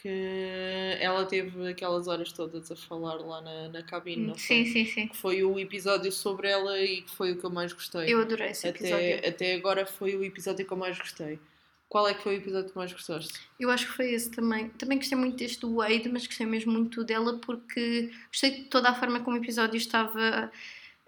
que 0.01 0.97
ela 0.99 1.25
teve 1.25 1.69
aquelas 1.69 2.07
horas 2.07 2.31
todas 2.31 2.71
a 2.71 2.75
falar 2.75 3.15
lá 3.15 3.41
na, 3.41 3.69
na 3.69 3.83
cabine, 3.83 4.27
não 4.27 4.35
Sim, 4.35 4.65
sim, 4.65 4.85
sim. 4.85 5.07
Que 5.07 5.17
foi 5.17 5.43
o 5.43 5.57
episódio 5.57 6.11
sobre 6.11 6.49
ela 6.49 6.79
e 6.79 7.01
que 7.01 7.15
foi 7.15 7.31
o 7.31 7.37
que 7.37 7.43
eu 7.43 7.49
mais 7.49 7.73
gostei. 7.73 8.13
Eu 8.13 8.21
adorei 8.21 8.49
esse 8.49 8.67
até, 8.67 8.79
episódio. 8.79 9.29
Até 9.29 9.55
agora 9.55 9.85
foi 9.85 10.15
o 10.15 10.23
episódio 10.23 10.65
que 10.65 10.71
eu 10.71 10.77
mais 10.77 10.97
gostei. 10.97 11.39
Qual 11.89 12.07
é 12.07 12.13
que 12.13 12.21
foi 12.21 12.35
o 12.35 12.37
episódio 12.37 12.69
que 12.69 12.77
mais 12.77 12.91
gostaste? 12.91 13.39
Eu 13.57 13.71
acho 13.71 13.87
que 13.87 13.93
foi 13.93 14.11
esse 14.11 14.29
também. 14.29 14.69
Também 14.71 14.97
gostei 14.97 15.17
muito 15.17 15.37
deste 15.37 15.61
do 15.61 15.75
Wade, 15.75 16.09
mas 16.09 16.27
gostei 16.27 16.45
mesmo 16.45 16.71
muito 16.71 17.03
dela 17.03 17.39
porque 17.39 18.11
gostei 18.27 18.51
de 18.51 18.63
toda 18.65 18.89
a 18.89 18.93
forma 18.93 19.21
como 19.21 19.37
o 19.37 19.39
episódio 19.39 19.77
estava 19.77 20.51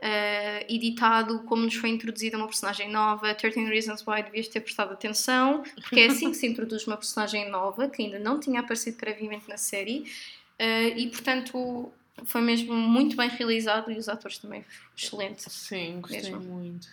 uh, 0.01 0.65
editado, 0.73 1.39
como 1.43 1.63
nos 1.63 1.75
foi 1.75 1.89
introduzida 1.89 2.37
uma 2.37 2.47
personagem 2.47 2.89
nova, 2.89 3.33
13 3.33 3.65
Reasons 3.65 4.05
Why 4.05 4.23
devias 4.23 4.47
ter 4.47 4.61
prestado 4.61 4.93
atenção, 4.93 5.63
porque 5.75 5.99
é 5.99 6.07
assim 6.07 6.31
que 6.31 6.37
se 6.37 6.47
introduz 6.47 6.87
uma 6.87 6.97
personagem 6.97 7.49
nova, 7.49 7.89
que 7.89 8.03
ainda 8.03 8.19
não 8.19 8.39
tinha 8.39 8.59
aparecido 8.59 8.97
previamente 8.97 9.47
na 9.47 9.57
série, 9.57 9.99
uh, 10.59 10.97
e 10.97 11.07
portanto 11.09 11.91
foi 12.25 12.41
mesmo 12.41 12.73
muito 12.73 13.15
bem 13.15 13.29
realizado 13.29 13.91
e 13.91 13.97
os 13.97 14.09
atores 14.09 14.37
também 14.37 14.65
excelentes. 14.97 15.51
Sim, 15.51 16.01
gostei 16.01 16.21
mesmo. 16.21 16.39
muito. 16.41 16.87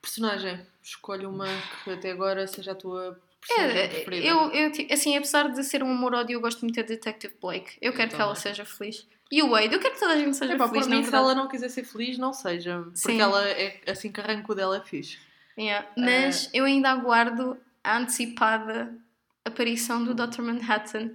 Personagem, 0.00 0.60
escolhe 0.82 1.26
uma 1.26 1.46
que 1.84 1.90
até 1.90 2.10
agora 2.10 2.46
seja 2.46 2.72
a 2.72 2.74
tua 2.74 3.18
é, 3.58 4.04
eu, 4.22 4.52
eu, 4.52 4.70
assim, 4.92 5.16
apesar 5.16 5.48
de 5.48 5.64
ser 5.64 5.82
um 5.82 5.90
amor-ódio, 5.90 6.34
eu 6.34 6.40
gosto 6.40 6.60
muito 6.60 6.76
da 6.76 6.82
Detective 6.82 7.34
Blake. 7.42 7.72
Eu 7.80 7.92
quero 7.92 8.12
eu 8.12 8.16
que 8.16 8.22
ela 8.22 8.36
seja 8.36 8.64
feliz. 8.64 9.04
E 9.32 9.42
o 9.42 9.48
Wade, 9.48 9.72
eu 9.72 9.80
quero 9.80 9.94
que 9.94 10.00
toda 10.00 10.12
a 10.12 10.18
gente 10.18 10.36
seja 10.36 10.52
Epá, 10.52 10.68
feliz. 10.68 10.86
Por 10.86 10.94
mim, 10.94 11.02
se 11.02 11.14
ela 11.14 11.34
não 11.34 11.48
quiser 11.48 11.70
ser 11.70 11.84
feliz, 11.84 12.18
não 12.18 12.34
seja. 12.34 12.82
Porque 12.82 12.98
Sim. 12.98 13.18
ela 13.18 13.42
é 13.48 13.80
assim 13.88 14.12
que 14.12 14.20
arranco 14.20 14.54
dela 14.54 14.76
é 14.76 14.80
fixe. 14.82 15.18
Yeah. 15.58 15.88
Mas 15.96 16.44
uh... 16.44 16.50
eu 16.52 16.66
ainda 16.66 16.90
aguardo 16.90 17.56
a 17.82 17.96
antecipada 17.96 18.94
aparição 19.42 20.04
do 20.04 20.14
Dr. 20.14 20.42
Manhattan. 20.42 21.12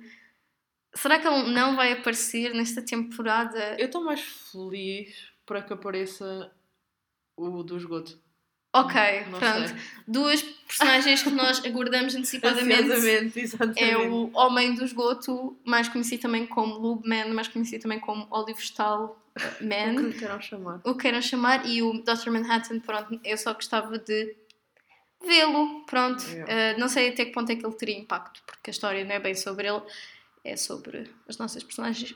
Será 0.95 1.19
que 1.19 1.27
ele 1.27 1.51
não 1.51 1.75
vai 1.75 1.91
aparecer 1.91 2.55
nesta 2.55 2.81
temporada? 2.81 3.75
Eu 3.77 3.85
estou 3.85 4.03
mais 4.03 4.19
feliz 4.19 5.31
para 5.45 5.61
que 5.61 5.71
apareça 5.71 6.51
o 7.35 7.61
do 7.61 7.77
esgoto. 7.77 8.19
Ok, 8.81 9.25
não 9.31 9.39
pronto. 9.39 9.67
Sei. 9.67 9.77
Duas 10.07 10.41
personagens 10.41 11.23
que 11.23 11.29
nós 11.29 11.65
aguardamos 11.65 12.15
antecipadamente. 12.15 13.39
exatamente. 13.39 13.83
É 13.83 13.97
o 13.97 14.29
Homem 14.33 14.73
do 14.73 14.85
Esgoto, 14.85 15.57
mais 15.65 15.89
conhecido 15.89 16.21
também 16.21 16.45
como 16.45 16.77
Lube 16.77 17.07
Man, 17.07 17.33
mais 17.33 17.47
conhecido 17.47 17.83
também 17.83 17.99
como 17.99 18.27
Olive 18.31 18.61
Stahl 18.61 19.21
Man. 19.61 20.01
o 20.01 20.11
que 20.11 20.19
queiram 20.19 20.41
chamar. 20.41 20.81
O 20.83 20.93
que 20.95 21.01
queiram 21.01 21.21
chamar. 21.21 21.65
E 21.65 21.81
o 21.81 21.93
Dr. 22.03 22.29
Manhattan, 22.31 22.79
pronto, 22.79 23.19
eu 23.23 23.37
só 23.37 23.53
gostava 23.53 23.97
de 23.99 24.35
vê-lo, 25.25 25.85
pronto. 25.85 26.23
Yeah. 26.23 26.75
Uh, 26.75 26.79
não 26.79 26.87
sei 26.87 27.09
até 27.09 27.25
que 27.25 27.31
ponto 27.31 27.51
é 27.51 27.55
que 27.55 27.65
ele 27.65 27.75
teria 27.75 27.97
impacto, 27.97 28.41
porque 28.45 28.69
a 28.69 28.71
história 28.71 29.03
não 29.03 29.11
é 29.11 29.19
bem 29.19 29.35
sobre 29.35 29.67
ele. 29.67 29.81
é 30.43 30.55
sobre 30.55 31.09
as 31.27 31.37
nossas 31.37 31.63
personagens. 31.63 32.15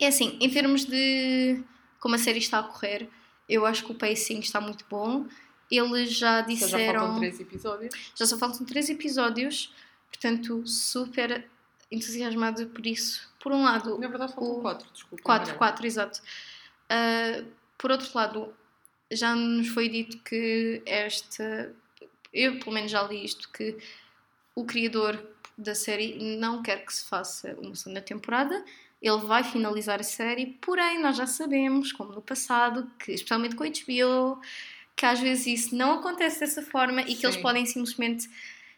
É 0.00 0.06
assim, 0.06 0.38
em 0.40 0.50
termos 0.50 0.84
de 0.84 1.62
como 2.00 2.14
a 2.14 2.18
série 2.18 2.38
está 2.38 2.60
a 2.60 2.62
correr, 2.62 3.08
eu 3.48 3.66
acho 3.66 3.84
que 3.84 3.92
o 3.92 3.94
pacing 3.94 4.40
está 4.40 4.60
muito 4.60 4.84
bom. 4.88 5.26
Eles 5.70 6.12
já 6.12 6.40
disseram. 6.40 6.78
Já 6.78 6.98
faltam 7.00 7.18
três 7.18 7.40
episódios. 7.40 7.94
Já 8.14 8.26
só 8.26 8.38
faltam 8.38 8.66
três 8.66 8.88
episódios, 8.88 9.74
portanto, 10.10 10.66
super 10.66 11.46
entusiasmado 11.90 12.66
por 12.68 12.86
isso. 12.86 13.28
Por 13.40 13.52
um 13.52 13.62
lado. 13.62 13.98
Na 13.98 14.08
verdade, 14.08 14.34
faltam 14.34 14.58
o... 14.58 14.62
quatro, 14.62 14.88
desculpa. 14.92 15.24
Quatro, 15.24 15.54
quatro, 15.56 15.86
exato. 15.86 16.20
Uh, 16.90 17.46
por 17.76 17.90
outro 17.90 18.08
lado, 18.14 18.54
já 19.10 19.34
nos 19.34 19.68
foi 19.68 19.88
dito 19.88 20.18
que 20.18 20.82
esta. 20.86 21.74
Eu, 22.32 22.58
pelo 22.58 22.72
menos, 22.72 22.90
já 22.90 23.02
li 23.02 23.24
isto: 23.24 23.48
que 23.50 23.76
o 24.54 24.64
criador 24.64 25.18
da 25.56 25.74
série 25.74 26.36
não 26.38 26.62
quer 26.62 26.84
que 26.84 26.94
se 26.94 27.04
faça 27.04 27.54
uma 27.60 27.74
segunda 27.74 28.00
temporada. 28.00 28.64
Ele 29.00 29.18
vai 29.18 29.44
finalizar 29.44 30.00
a 30.00 30.04
série, 30.04 30.58
porém, 30.60 31.00
nós 31.00 31.16
já 31.16 31.26
sabemos, 31.26 31.92
como 31.92 32.12
no 32.12 32.20
passado, 32.20 32.90
que 32.98 33.12
especialmente 33.12 33.54
com 33.54 33.62
a 33.62 33.68
HBO, 33.68 34.40
que 34.98 35.06
às 35.06 35.20
vezes 35.20 35.46
isso 35.46 35.76
não 35.76 36.00
acontece 36.00 36.40
dessa 36.40 36.60
forma 36.60 37.02
e 37.02 37.14
que 37.14 37.24
eles 37.24 37.36
podem 37.36 37.64
simplesmente 37.64 38.28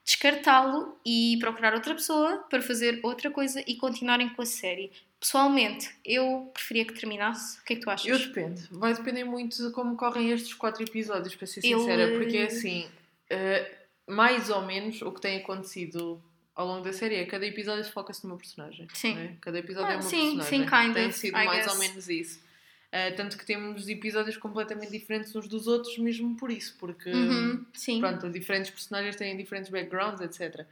descartá-lo 0.04 0.94
e 1.04 1.38
procurar 1.40 1.72
outra 1.72 1.94
pessoa 1.94 2.44
para 2.50 2.60
fazer 2.60 3.00
outra 3.02 3.30
coisa 3.30 3.64
e 3.66 3.74
continuarem 3.76 4.28
com 4.28 4.42
a 4.42 4.46
série. 4.46 4.92
Pessoalmente, 5.18 5.88
eu 6.04 6.50
preferia 6.52 6.84
que 6.84 6.92
terminasse. 6.92 7.58
O 7.58 7.64
que 7.64 7.72
é 7.72 7.76
que 7.76 7.82
tu 7.82 7.88
achas? 7.88 8.06
Eu 8.06 8.18
depende. 8.18 8.68
Vai 8.70 8.92
depender 8.92 9.24
muito 9.24 9.56
de 9.56 9.72
como 9.72 9.96
correm 9.96 10.30
estes 10.30 10.52
quatro 10.52 10.82
episódios, 10.82 11.34
para 11.34 11.46
ser 11.46 11.62
sincera, 11.62 12.02
eu... 12.02 12.18
porque 12.18 12.36
é 12.36 12.44
assim, 12.44 12.86
uh, 13.30 14.12
mais 14.12 14.50
ou 14.50 14.60
menos 14.60 15.00
o 15.00 15.10
que 15.12 15.22
tem 15.22 15.38
acontecido 15.38 16.22
ao 16.54 16.66
longo 16.66 16.84
da 16.84 16.92
série 16.92 17.14
é 17.14 17.24
cada 17.24 17.46
episódio 17.46 17.90
foca-se 17.90 18.26
numa 18.26 18.36
personagem. 18.36 18.86
Sim. 18.92 19.18
É? 19.18 19.36
Cada 19.40 19.58
episódio 19.58 19.88
é 19.88 19.92
ah, 19.92 19.94
é 19.94 19.96
uma 19.96 20.02
sim, 20.02 20.36
personagem. 20.36 20.60
Sim, 20.60 20.66
kind 20.66 20.94
Tem 20.94 21.12
sido 21.12 21.38
I 21.38 21.46
mais 21.46 21.64
guess. 21.64 21.72
ou 21.72 21.78
menos 21.78 22.08
isso. 22.10 22.49
Uh, 22.90 23.14
tanto 23.14 23.38
que 23.38 23.46
temos 23.46 23.88
episódios 23.88 24.36
completamente 24.36 24.90
diferentes 24.90 25.34
uns 25.36 25.46
dos 25.46 25.68
outros, 25.68 25.96
mesmo 25.98 26.36
por 26.36 26.50
isso, 26.50 26.76
porque 26.76 27.08
uhum, 27.08 27.64
pronto, 28.00 28.28
diferentes 28.28 28.68
personagens 28.72 29.14
têm 29.14 29.36
diferentes 29.36 29.70
backgrounds, 29.70 30.20
etc. 30.20 30.66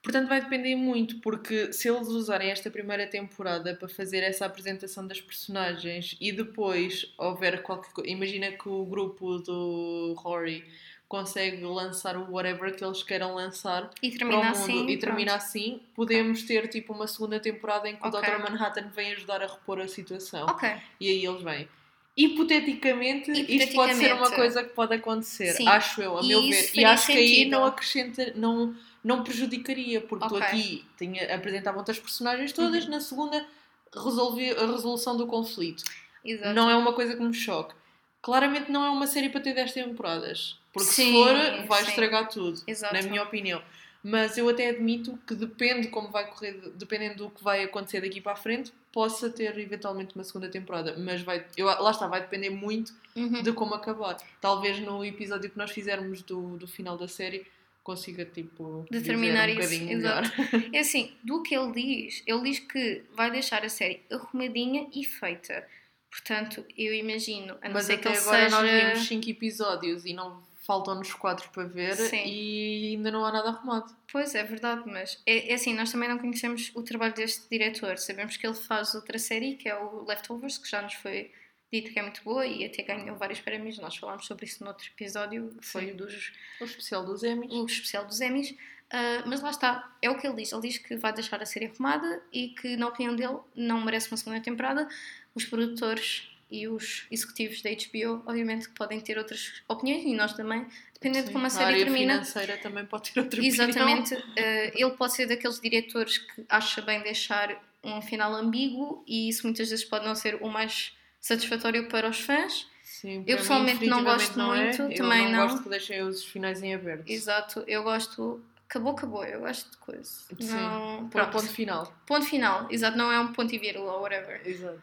Portanto, 0.00 0.28
vai 0.28 0.40
depender 0.40 0.76
muito, 0.76 1.20
porque 1.20 1.72
se 1.72 1.88
eles 1.88 2.08
usarem 2.08 2.50
esta 2.50 2.70
primeira 2.70 3.06
temporada 3.06 3.74
para 3.74 3.88
fazer 3.88 4.18
essa 4.18 4.46
apresentação 4.46 5.06
das 5.06 5.20
personagens 5.20 6.16
e 6.20 6.32
depois 6.32 7.12
houver 7.16 7.62
qualquer 7.62 7.92
coisa. 7.92 8.10
Imagina 8.10 8.50
que 8.52 8.68
o 8.68 8.84
grupo 8.84 9.38
do 9.38 10.14
Rory 10.18 10.64
consegue 11.12 11.62
lançar 11.62 12.16
o 12.16 12.32
whatever 12.32 12.74
que 12.74 12.82
eles 12.82 13.02
queiram 13.02 13.34
lançar 13.34 13.90
e 14.02 14.10
termina 14.10 14.48
assim, 14.48 14.88
e 14.88 14.96
termina 14.96 15.34
assim, 15.34 15.82
podemos 15.94 16.42
ter 16.44 16.66
tipo 16.68 16.94
uma 16.94 17.06
segunda 17.06 17.38
temporada 17.38 17.86
em 17.86 17.96
que 17.96 18.08
okay. 18.08 18.18
o 18.18 18.22
Dr. 18.22 18.50
Manhattan 18.50 18.88
vem 18.88 19.12
ajudar 19.12 19.42
a 19.42 19.46
repor 19.46 19.78
a 19.78 19.86
situação. 19.86 20.46
Okay. 20.46 20.74
E 20.98 21.10
aí 21.10 21.26
eles 21.26 21.42
vêm. 21.42 21.68
Hipoteticamente, 22.16 23.30
Hipoteticamente, 23.30 23.62
isto 23.62 23.74
pode 23.74 23.94
ser 23.96 24.14
uma 24.14 24.30
coisa 24.30 24.64
que 24.64 24.70
pode 24.70 24.94
acontecer, 24.94 25.52
Sim. 25.52 25.68
acho 25.68 26.00
eu, 26.00 26.16
a 26.16 26.22
e 26.22 26.28
meu 26.28 26.40
ver. 26.40 26.70
E 26.72 26.82
acho 26.82 27.06
sentido. 27.08 27.26
que 27.26 27.42
aí 27.42 27.44
não 27.44 27.66
acrescenta, 27.66 28.32
não, 28.34 28.74
não 29.04 29.22
prejudicaria, 29.22 30.00
porque 30.00 30.24
okay. 30.24 30.38
tu 30.38 30.42
aqui 30.42 30.84
tinha, 30.96 31.34
apresentavam-te 31.34 31.90
as 31.90 31.98
personagens 31.98 32.52
todas, 32.54 32.84
uhum. 32.84 32.90
na 32.90 33.00
segunda 33.02 33.46
resolvi 33.94 34.50
a 34.50 34.64
resolução 34.64 35.14
do 35.14 35.26
conflito. 35.26 35.84
Exato. 36.24 36.54
Não 36.54 36.70
é 36.70 36.76
uma 36.76 36.94
coisa 36.94 37.14
que 37.14 37.22
me 37.22 37.34
choque. 37.34 37.74
Claramente 38.22 38.72
não 38.72 38.82
é 38.82 38.88
uma 38.88 39.06
série 39.06 39.28
para 39.28 39.42
ter 39.42 39.52
10 39.52 39.72
temporadas. 39.72 40.61
Porque 40.72 40.88
sim, 40.88 41.06
se 41.06 41.12
for, 41.12 41.66
vai 41.66 41.82
sim. 41.82 41.88
estragar 41.90 42.28
tudo, 42.28 42.62
Exato. 42.66 42.94
na 42.94 43.02
minha 43.02 43.22
opinião. 43.22 43.62
Mas 44.02 44.36
eu 44.36 44.48
até 44.48 44.70
admito 44.70 45.16
que 45.26 45.34
depende 45.34 45.86
como 45.88 46.08
vai 46.08 46.28
correr, 46.28 46.54
dependendo 46.74 47.24
do 47.24 47.30
que 47.30 47.42
vai 47.42 47.62
acontecer 47.62 48.00
daqui 48.00 48.20
para 48.20 48.32
a 48.32 48.36
frente, 48.36 48.72
possa 48.90 49.30
ter 49.30 49.56
eventualmente 49.58 50.14
uma 50.16 50.24
segunda 50.24 50.48
temporada. 50.48 50.96
Mas 50.98 51.22
vai, 51.22 51.46
eu, 51.56 51.66
lá 51.66 51.90
está, 51.90 52.08
vai 52.08 52.20
depender 52.20 52.50
muito 52.50 52.92
uhum. 53.14 53.42
de 53.42 53.52
como 53.52 53.74
acabar. 53.74 54.16
Talvez 54.40 54.80
no 54.80 55.04
episódio 55.04 55.48
que 55.48 55.56
nós 55.56 55.70
fizermos 55.70 56.22
do, 56.22 56.56
do 56.56 56.66
final 56.66 56.98
da 56.98 57.06
série 57.06 57.46
consiga 57.84 58.24
tipo 58.24 58.86
determinar 58.90 59.48
um 59.48 59.52
isso. 59.52 59.74
Exato. 59.74 60.30
É 60.72 60.80
assim, 60.80 61.12
do 61.22 61.42
que 61.42 61.54
ele 61.54 61.72
diz, 61.72 62.22
ele 62.26 62.42
diz 62.42 62.58
que 62.58 63.04
vai 63.14 63.30
deixar 63.30 63.64
a 63.64 63.68
série 63.68 64.02
arrumadinha 64.10 64.88
e 64.92 65.04
feita. 65.04 65.66
Portanto, 66.10 66.64
eu 66.76 66.92
imagino, 66.92 67.56
a 67.62 67.68
não 67.68 67.74
Mas 67.74 67.86
ser 67.86 67.94
até 67.94 68.12
que 68.12 68.18
agora 68.18 68.44
seja... 68.44 68.60
nós 68.60 68.70
vimos 68.70 69.08
5 69.08 69.30
episódios 69.30 70.04
e 70.04 70.12
não 70.12 70.42
faltam-nos 70.62 71.12
quatro 71.14 71.48
para 71.50 71.64
ver 71.64 71.96
Sim. 71.96 72.24
e 72.24 72.94
ainda 72.94 73.10
não 73.10 73.24
há 73.24 73.32
nada 73.32 73.48
arrumado. 73.48 73.94
Pois 74.10 74.34
é, 74.34 74.44
verdade, 74.44 74.82
mas 74.86 75.20
é, 75.26 75.50
é, 75.50 75.54
assim, 75.54 75.74
nós 75.74 75.90
também 75.90 76.08
não 76.08 76.18
conhecemos 76.18 76.70
o 76.74 76.82
trabalho 76.82 77.14
deste 77.14 77.48
diretor. 77.50 77.98
Sabemos 77.98 78.36
que 78.36 78.46
ele 78.46 78.54
faz 78.54 78.94
outra 78.94 79.18
série 79.18 79.56
que 79.56 79.68
é 79.68 79.76
o 79.76 80.04
Leftovers, 80.04 80.58
que 80.58 80.70
já 80.70 80.80
nos 80.80 80.94
foi 80.94 81.32
dito 81.72 81.90
que 81.90 81.98
é 81.98 82.02
muito 82.02 82.22
boa 82.22 82.46
e 82.46 82.64
até 82.64 82.82
ganhou 82.82 83.16
vários 83.16 83.40
prémios. 83.40 83.78
Nós 83.78 83.96
falámos 83.96 84.26
sobre 84.26 84.44
isso 84.44 84.62
no 84.62 84.68
outro 84.70 84.86
episódio, 84.86 85.48
que 85.60 85.66
foi 85.66 85.90
o 85.90 85.96
dos. 85.96 86.32
O 86.60 86.64
especial 86.64 87.04
dos 87.04 87.22
Emmys. 87.24 87.52
O 87.52 87.66
especial 87.66 88.04
dos 88.04 88.20
Emmys. 88.20 88.50
Uh, 88.50 89.24
mas 89.26 89.40
lá 89.40 89.50
está, 89.50 89.90
é 90.02 90.10
o 90.10 90.18
que 90.18 90.26
ele 90.26 90.36
diz. 90.36 90.52
Ele 90.52 90.60
diz 90.60 90.76
que 90.76 90.96
vai 90.96 91.14
deixar 91.14 91.42
a 91.42 91.46
série 91.46 91.66
arrumada 91.66 92.22
e 92.30 92.48
que, 92.48 92.76
na 92.76 92.88
opinião 92.88 93.16
dele, 93.16 93.38
não 93.56 93.80
merece 93.80 94.10
uma 94.10 94.18
segunda 94.18 94.40
temporada. 94.40 94.86
Os 95.34 95.46
produtores 95.46 96.30
e 96.52 96.68
os 96.68 97.06
executivos 97.10 97.62
da 97.62 97.70
HBO, 97.70 98.22
obviamente, 98.26 98.68
que 98.68 98.74
podem 98.74 99.00
ter 99.00 99.16
outras 99.16 99.62
opiniões 99.66 100.04
e 100.04 100.14
nós 100.14 100.34
também, 100.34 100.66
dependendo 100.92 101.22
Sim, 101.22 101.28
de 101.28 101.32
como 101.32 101.46
a 101.46 101.50
série 101.50 101.64
a 101.64 101.68
área 101.68 101.84
termina. 101.84 102.12
financeira 102.12 102.58
também 102.58 102.84
pode 102.84 103.10
ter 103.10 103.20
outra 103.20 103.44
Exatamente, 103.44 104.14
opinião. 104.14 104.24
Exatamente. 104.36 104.76
Uh, 104.76 104.86
ele 104.86 104.90
pode 104.92 105.14
ser 105.14 105.26
daqueles 105.26 105.58
diretores 105.58 106.18
que 106.18 106.44
acha 106.48 106.82
bem 106.82 107.02
deixar 107.02 107.58
um 107.82 108.02
final 108.02 108.34
ambíguo 108.34 109.02
e 109.06 109.30
isso 109.30 109.44
muitas 109.46 109.70
vezes 109.70 109.84
pode 109.84 110.04
não 110.04 110.14
ser 110.14 110.36
o 110.42 110.48
mais 110.48 110.92
satisfatório 111.18 111.88
para 111.88 112.08
os 112.08 112.20
fãs. 112.20 112.70
Sim, 112.84 113.24
eu 113.26 113.38
pessoalmente 113.38 113.86
não 113.86 114.04
gosto 114.04 114.38
não 114.38 114.54
é. 114.54 114.66
muito, 114.66 114.82
é. 114.82 114.94
também 114.94 115.22
não. 115.22 115.30
Eu 115.30 115.36
não 115.36 115.48
gosto 115.48 115.62
que 115.62 115.68
deixem 115.70 116.02
os 116.02 116.22
finais 116.22 116.62
em 116.62 116.74
aberto. 116.74 117.08
Exato, 117.08 117.64
eu 117.66 117.82
gosto 117.82 118.44
acabou, 118.68 118.92
acabou. 118.92 119.24
Eu 119.24 119.40
gosto 119.40 119.70
de 119.70 119.76
coisa. 119.78 120.04
Sim, 120.38 120.50
não... 120.50 121.08
ponto 121.08 121.48
final. 121.48 121.94
Ponto 122.06 122.26
final, 122.26 122.66
exato, 122.70 122.96
não 122.96 123.10
é 123.10 123.18
um 123.18 123.32
ponto 123.32 123.54
e 123.54 123.58
vírgula 123.58 123.94
ou 123.94 124.02
whatever. 124.02 124.40
Exato. 124.44 124.80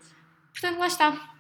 Portanto, 0.52 0.80
lá 0.80 0.88
está 0.88 1.36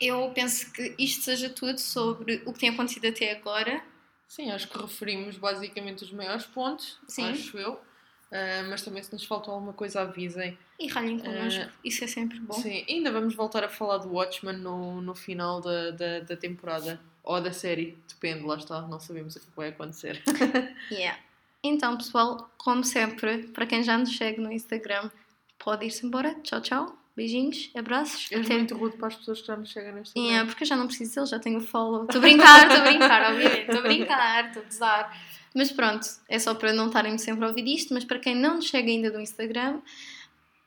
eu 0.00 0.30
penso 0.34 0.72
que 0.72 0.94
isto 0.98 1.24
seja 1.24 1.50
tudo 1.50 1.78
sobre 1.78 2.42
o 2.46 2.52
que 2.52 2.60
tem 2.60 2.70
acontecido 2.70 3.06
até 3.06 3.32
agora. 3.32 3.82
Sim, 4.26 4.50
acho 4.50 4.68
que 4.68 4.78
referimos 4.78 5.36
basicamente 5.36 6.04
os 6.04 6.12
maiores 6.12 6.46
pontos, 6.46 6.98
Sim. 7.06 7.24
acho 7.30 7.58
eu. 7.58 7.74
Uh, 7.74 8.62
mas 8.70 8.82
também 8.82 9.02
se 9.02 9.12
nos 9.12 9.24
faltou 9.24 9.52
alguma 9.52 9.72
coisa 9.72 10.02
avisem. 10.02 10.56
E 10.78 10.86
ralhem 10.86 11.18
connosco, 11.18 11.64
uh, 11.64 11.70
isso 11.84 12.04
é 12.04 12.06
sempre 12.06 12.38
bom. 12.38 12.54
Sim, 12.54 12.84
ainda 12.88 13.10
vamos 13.10 13.34
voltar 13.34 13.64
a 13.64 13.68
falar 13.68 13.98
do 13.98 14.12
Watchmen 14.12 14.56
no, 14.56 15.02
no 15.02 15.16
final 15.16 15.60
da, 15.60 15.90
da, 15.90 16.20
da 16.20 16.36
temporada. 16.36 17.00
Ou 17.22 17.40
da 17.40 17.52
série, 17.52 17.98
depende, 18.08 18.44
lá 18.44 18.56
está, 18.56 18.80
não 18.82 18.98
sabemos 18.98 19.36
o 19.36 19.40
que 19.40 19.46
vai 19.54 19.68
acontecer. 19.68 20.22
yeah. 20.90 21.18
Então, 21.62 21.96
pessoal, 21.96 22.50
como 22.56 22.82
sempre, 22.82 23.48
para 23.48 23.66
quem 23.66 23.82
já 23.82 23.98
nos 23.98 24.16
segue 24.16 24.40
no 24.40 24.50
Instagram, 24.50 25.10
pode 25.58 25.84
ir-se 25.84 26.06
embora. 26.06 26.34
Tchau, 26.42 26.60
tchau. 26.62 26.99
Beijinhos, 27.20 27.70
abraços. 27.74 28.32
És 28.32 28.46
até... 28.46 28.54
muito 28.54 28.74
rude 28.74 28.96
para 28.96 29.08
as 29.08 29.16
pessoas 29.16 29.42
que 29.42 29.46
já 29.46 29.54
nos 29.54 29.68
chegam 29.68 29.92
neste 29.92 30.18
momento. 30.18 30.34
É, 30.34 30.44
porque 30.46 30.64
eu 30.64 30.66
já 30.66 30.74
não 30.74 30.86
preciso 30.86 31.14
deles, 31.16 31.28
já 31.28 31.38
tenho 31.38 31.60
follow. 31.60 32.04
Estou 32.04 32.16
a 32.16 32.22
brincar, 32.22 32.66
estou 32.66 32.78
a 32.78 32.88
brincar, 32.88 33.30
obviamente. 33.30 33.60
Estou 33.60 33.78
a 33.78 33.82
brincar, 33.82 34.46
estou 34.46 34.62
a 34.62 34.66
usar. 34.66 35.20
Mas 35.54 35.70
pronto, 35.70 36.06
é 36.30 36.38
só 36.38 36.54
para 36.54 36.72
não 36.72 36.86
estarem 36.86 37.18
sempre 37.18 37.44
a 37.44 37.48
ouvir 37.48 37.68
isto. 37.68 37.92
Mas 37.92 38.04
para 38.04 38.18
quem 38.18 38.34
não 38.34 38.54
nos 38.54 38.68
chega 38.68 38.88
ainda 38.88 39.10
do 39.10 39.20
Instagram, 39.20 39.82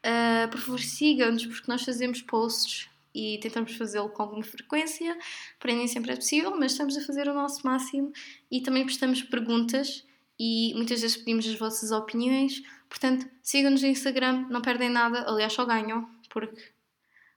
uh, 0.06 0.48
por 0.52 0.60
favor 0.60 0.80
sigam-nos, 0.80 1.44
porque 1.44 1.66
nós 1.68 1.84
fazemos 1.84 2.22
posts 2.22 2.88
e 3.16 3.40
tentamos 3.42 3.76
fazê-lo 3.76 4.10
com 4.10 4.22
alguma 4.22 4.44
frequência. 4.44 5.18
Para 5.60 5.74
nem 5.74 5.88
sempre 5.88 6.12
é 6.12 6.16
possível, 6.16 6.56
mas 6.56 6.74
estamos 6.74 6.96
a 6.96 7.02
fazer 7.02 7.28
o 7.28 7.34
nosso 7.34 7.66
máximo 7.66 8.14
e 8.52 8.62
também 8.62 8.86
prestamos 8.86 9.24
perguntas 9.24 10.06
e 10.40 10.72
muitas 10.76 11.02
vezes 11.02 11.18
pedimos 11.18 11.48
as 11.48 11.56
vossas 11.56 11.90
opiniões. 11.90 12.62
Portanto, 12.88 13.26
sigam-nos 13.42 13.82
no 13.82 13.88
Instagram, 13.88 14.46
não 14.52 14.62
perdem 14.62 14.90
nada, 14.90 15.26
aliás, 15.28 15.52
só 15.52 15.66
ganham 15.66 16.08
porque 16.34 16.62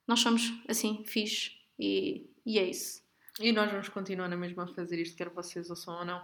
nós 0.07 0.21
somos 0.21 0.53
assim, 0.67 1.05
fixe 1.07 1.53
e, 1.79 2.27
e 2.45 2.59
é 2.59 2.65
isso. 2.65 3.05
E 3.39 3.53
nós 3.53 3.71
vamos 3.71 3.91
continuar 3.91 4.29
na 4.29 4.37
mesma 4.37 4.65
a 4.65 4.67
fazer 4.67 4.99
isto, 4.99 5.15
quer 5.17 5.29
vocês 5.29 5.69
ouçam 5.69 5.99
ou 5.99 6.05
não. 6.05 6.23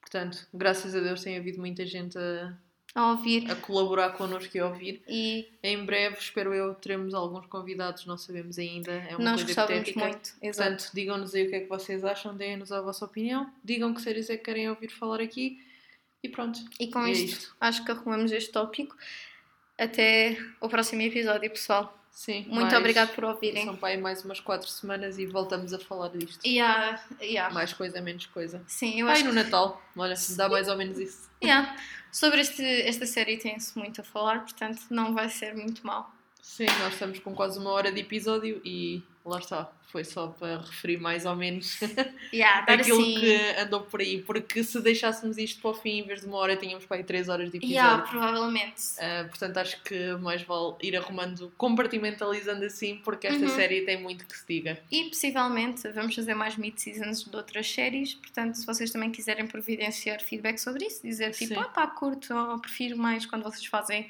Portanto, 0.00 0.46
graças 0.52 0.94
a 0.94 1.00
Deus 1.00 1.22
tem 1.22 1.38
havido 1.38 1.58
muita 1.58 1.86
gente 1.86 2.18
a, 2.18 2.54
a 2.94 3.12
ouvir, 3.12 3.50
a 3.50 3.56
colaborar 3.56 4.10
connosco 4.10 4.54
e 4.54 4.60
a 4.60 4.66
ouvir. 4.66 5.02
E 5.08 5.48
em 5.62 5.84
breve, 5.84 6.18
espero 6.18 6.52
eu, 6.52 6.74
teremos 6.74 7.14
alguns 7.14 7.46
convidados, 7.46 8.04
não 8.04 8.18
sabemos 8.18 8.58
ainda. 8.58 8.92
É 8.92 9.16
uma 9.16 9.30
nós 9.30 9.42
coisa 9.42 9.62
hipotética. 9.62 10.00
muito, 10.00 10.34
exato. 10.42 10.70
Portanto, 10.70 10.90
digam-nos 10.92 11.34
aí 11.34 11.46
o 11.46 11.48
que 11.48 11.56
é 11.56 11.60
que 11.60 11.68
vocês 11.68 12.04
acham, 12.04 12.36
deem-nos 12.36 12.70
a 12.72 12.82
vossa 12.82 13.06
opinião, 13.06 13.50
digam 13.64 13.94
que 13.94 14.02
séries 14.02 14.28
é 14.28 14.36
que 14.36 14.44
querem 14.44 14.68
ouvir 14.68 14.90
falar 14.90 15.20
aqui 15.20 15.64
e 16.22 16.28
pronto. 16.28 16.60
E 16.78 16.88
com 16.88 17.06
e 17.06 17.12
isto, 17.12 17.22
é 17.22 17.24
isto, 17.24 17.56
acho 17.60 17.84
que 17.84 17.90
arrumamos 17.90 18.32
este 18.32 18.52
tópico. 18.52 18.94
Até 19.78 20.36
o 20.60 20.68
próximo 20.68 21.00
episódio, 21.00 21.50
pessoal. 21.50 21.99
Sim. 22.10 22.44
Muito 22.48 22.62
mais, 22.62 22.74
obrigado 22.74 23.14
por 23.14 23.24
ouvirem. 23.24 23.64
São 23.64 23.78
aí 23.82 23.96
mais 23.96 24.24
umas 24.24 24.40
4 24.40 24.68
semanas 24.68 25.18
e 25.18 25.26
voltamos 25.26 25.72
a 25.72 25.78
falar 25.78 26.08
disto. 26.08 26.44
Yeah, 26.44 27.02
yeah. 27.20 27.54
Mais 27.54 27.72
coisa, 27.72 28.00
menos 28.00 28.26
coisa. 28.26 28.62
Sim, 28.66 29.00
eu 29.00 29.08
acho. 29.08 29.22
Aí 29.22 29.26
no 29.26 29.32
Natal, 29.32 29.80
olha, 29.96 30.14
dá 30.36 30.48
mais 30.48 30.68
ou 30.68 30.76
menos 30.76 30.98
isso. 30.98 31.30
Yeah. 31.42 31.76
Sobre 32.12 32.40
este, 32.40 32.62
esta 32.62 33.06
série 33.06 33.38
tem-se 33.38 33.78
muito 33.78 34.00
a 34.00 34.04
falar, 34.04 34.40
portanto 34.40 34.82
não 34.90 35.14
vai 35.14 35.28
ser 35.28 35.54
muito 35.54 35.86
mal. 35.86 36.12
Sim, 36.42 36.66
nós 36.80 36.94
estamos 36.94 37.18
com 37.18 37.34
quase 37.34 37.58
uma 37.58 37.70
hora 37.70 37.92
de 37.92 38.00
episódio 38.00 38.60
e 38.64 39.02
lá 39.24 39.38
está. 39.38 39.70
Foi 39.90 40.04
só 40.04 40.28
para 40.28 40.58
referir 40.58 40.98
mais 40.98 41.26
ou 41.26 41.34
menos 41.34 41.80
yeah, 42.32 42.64
aquilo 42.72 43.00
assim... 43.00 43.18
que 43.18 43.36
andou 43.58 43.80
por 43.80 44.00
aí. 44.00 44.22
Porque 44.22 44.62
se 44.62 44.80
deixássemos 44.80 45.36
isto 45.36 45.60
para 45.60 45.70
o 45.70 45.74
fim, 45.74 45.98
em 45.98 46.06
vez 46.06 46.20
de 46.20 46.28
uma 46.28 46.36
hora, 46.36 46.54
tínhamos 46.56 46.84
para 46.84 46.98
aí 46.98 47.04
3 47.04 47.28
horas 47.28 47.50
de 47.50 47.56
episódio. 47.56 47.74
Yeah, 47.74 48.02
provavelmente. 48.08 48.82
Uh, 48.98 49.28
portanto, 49.28 49.56
acho 49.56 49.82
que 49.82 50.12
mais 50.14 50.42
vale 50.42 50.76
ir 50.80 50.96
arrumando, 50.96 51.52
compartimentalizando 51.56 52.64
assim, 52.64 53.00
porque 53.04 53.26
esta 53.26 53.44
uhum. 53.44 53.48
série 53.48 53.80
tem 53.80 54.00
muito 54.00 54.24
que 54.24 54.38
se 54.38 54.44
diga. 54.46 54.78
E 54.92 55.08
possivelmente 55.08 55.88
vamos 55.88 56.14
fazer 56.14 56.34
mais 56.34 56.56
mid-seasons 56.56 57.24
de 57.24 57.36
outras 57.36 57.68
séries. 57.68 58.14
Portanto, 58.14 58.54
se 58.54 58.64
vocês 58.64 58.92
também 58.92 59.10
quiserem 59.10 59.48
providenciar 59.48 60.20
feedback 60.20 60.58
sobre 60.58 60.86
isso, 60.86 61.02
dizer 61.02 61.32
tipo, 61.32 61.54
Sim. 61.54 61.60
ah 61.60 61.68
pá, 61.68 61.88
curto, 61.88 62.32
ou 62.32 62.60
prefiro 62.60 62.96
mais 62.96 63.26
quando 63.26 63.42
vocês 63.42 63.66
fazem 63.66 64.08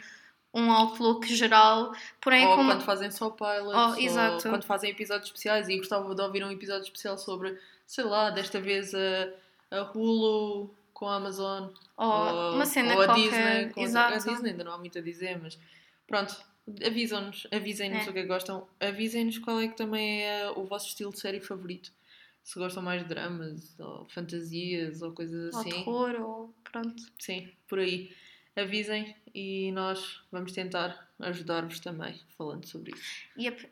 um 0.53 0.71
outlook 0.71 1.27
geral, 1.35 1.93
porém 2.21 2.47
ou 2.47 2.57
como... 2.57 2.71
quando 2.71 2.83
fazem 2.83 3.11
só 3.11 3.31
pilots, 3.31 3.97
oh, 3.97 4.01
exato. 4.01 4.35
ou 4.35 4.55
quando 4.55 4.65
fazem 4.65 4.91
episódios 4.91 5.29
especiais 5.29 5.69
e 5.69 5.77
gostava 5.77 6.13
de 6.15 6.21
ouvir 6.21 6.45
um 6.45 6.51
episódio 6.51 6.83
especial 6.83 7.17
sobre, 7.17 7.57
sei 7.87 8.05
lá, 8.05 8.31
desta 8.31 8.61
vez 8.61 8.93
a, 8.95 9.33
a 9.71 9.83
Hulu 9.93 10.75
com 10.93 11.07
a 11.07 11.17
Amazon 11.17 11.71
ou, 11.97 12.07
ou 12.07 12.55
uma 12.55 12.67
cena 12.67 12.95
ou 12.95 13.03
a 13.03 13.07
qualquer. 13.07 13.23
Disney, 13.23 13.73
com 13.73 13.81
exato. 13.81 14.15
a 14.15 14.19
Disney 14.19 14.51
ainda 14.51 14.65
não 14.65 14.73
há 14.73 14.79
muito 14.79 14.99
a 14.99 15.03
dizer, 15.03 15.41
mas 15.41 15.59
pronto, 16.07 16.37
avisam-nos, 16.85 17.47
avisem-nos 17.53 18.07
é. 18.07 18.11
o 18.11 18.13
que 18.13 18.19
é 18.19 18.23
que 18.23 18.29
gostam, 18.29 18.67
avisem-nos 18.81 19.39
qual 19.39 19.61
é 19.61 19.69
que 19.69 19.77
também 19.77 20.23
é 20.25 20.51
o 20.51 20.65
vosso 20.65 20.89
estilo 20.89 21.13
de 21.13 21.21
série 21.21 21.41
favorito. 21.41 21.93
Se 22.43 22.59
gostam 22.59 22.83
mais 22.83 23.03
de 23.03 23.09
dramas 23.09 23.79
ou 23.79 24.07
fantasias 24.09 25.03
ou 25.03 25.13
coisas 25.13 25.55
assim. 25.55 25.85
Ou 25.87 26.07
terror 26.07 26.21
ou 26.21 26.55
pronto. 26.65 27.03
Sim, 27.19 27.49
por 27.69 27.79
aí 27.79 28.11
avisem 28.57 29.15
e 29.35 29.71
nós 29.73 30.23
vamos 30.31 30.53
tentar 30.53 31.09
ajudar-vos 31.19 31.81
também 31.81 32.19
falando 32.37 32.67
sobre 32.67 32.93
isso. 32.93 33.25
Yep. 33.39 33.69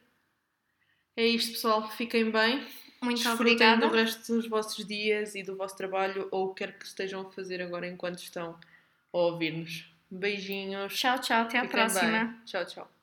É 1.17 1.27
isto, 1.27 1.53
pessoal. 1.53 1.91
Fiquem 1.91 2.31
bem. 2.31 2.67
Muito 3.03 3.17
Desfrutem 3.19 3.55
obrigada. 3.55 3.89
do 3.89 3.95
resto 3.95 4.35
dos 4.35 4.49
vossos 4.49 4.85
dias 4.85 5.35
e 5.35 5.43
do 5.43 5.57
vosso 5.57 5.77
trabalho 5.77 6.29
ou 6.31 6.47
o 6.47 6.55
que 6.55 6.65
quer 6.65 6.79
que 6.79 6.85
estejam 6.85 7.23
a 7.23 7.31
fazer 7.31 7.63
agora 7.63 7.87
enquanto 7.87 8.19
estão 8.19 8.59
a 9.13 9.19
ouvir-nos. 9.19 9.85
Beijinhos. 10.11 10.95
Tchau, 10.99 11.19
tchau. 11.21 11.43
Até 11.43 11.61
Fiquem 11.61 11.67
a 11.67 11.71
próxima. 11.71 12.25
Bem. 12.25 12.45
Tchau, 12.45 12.65
tchau. 12.65 12.97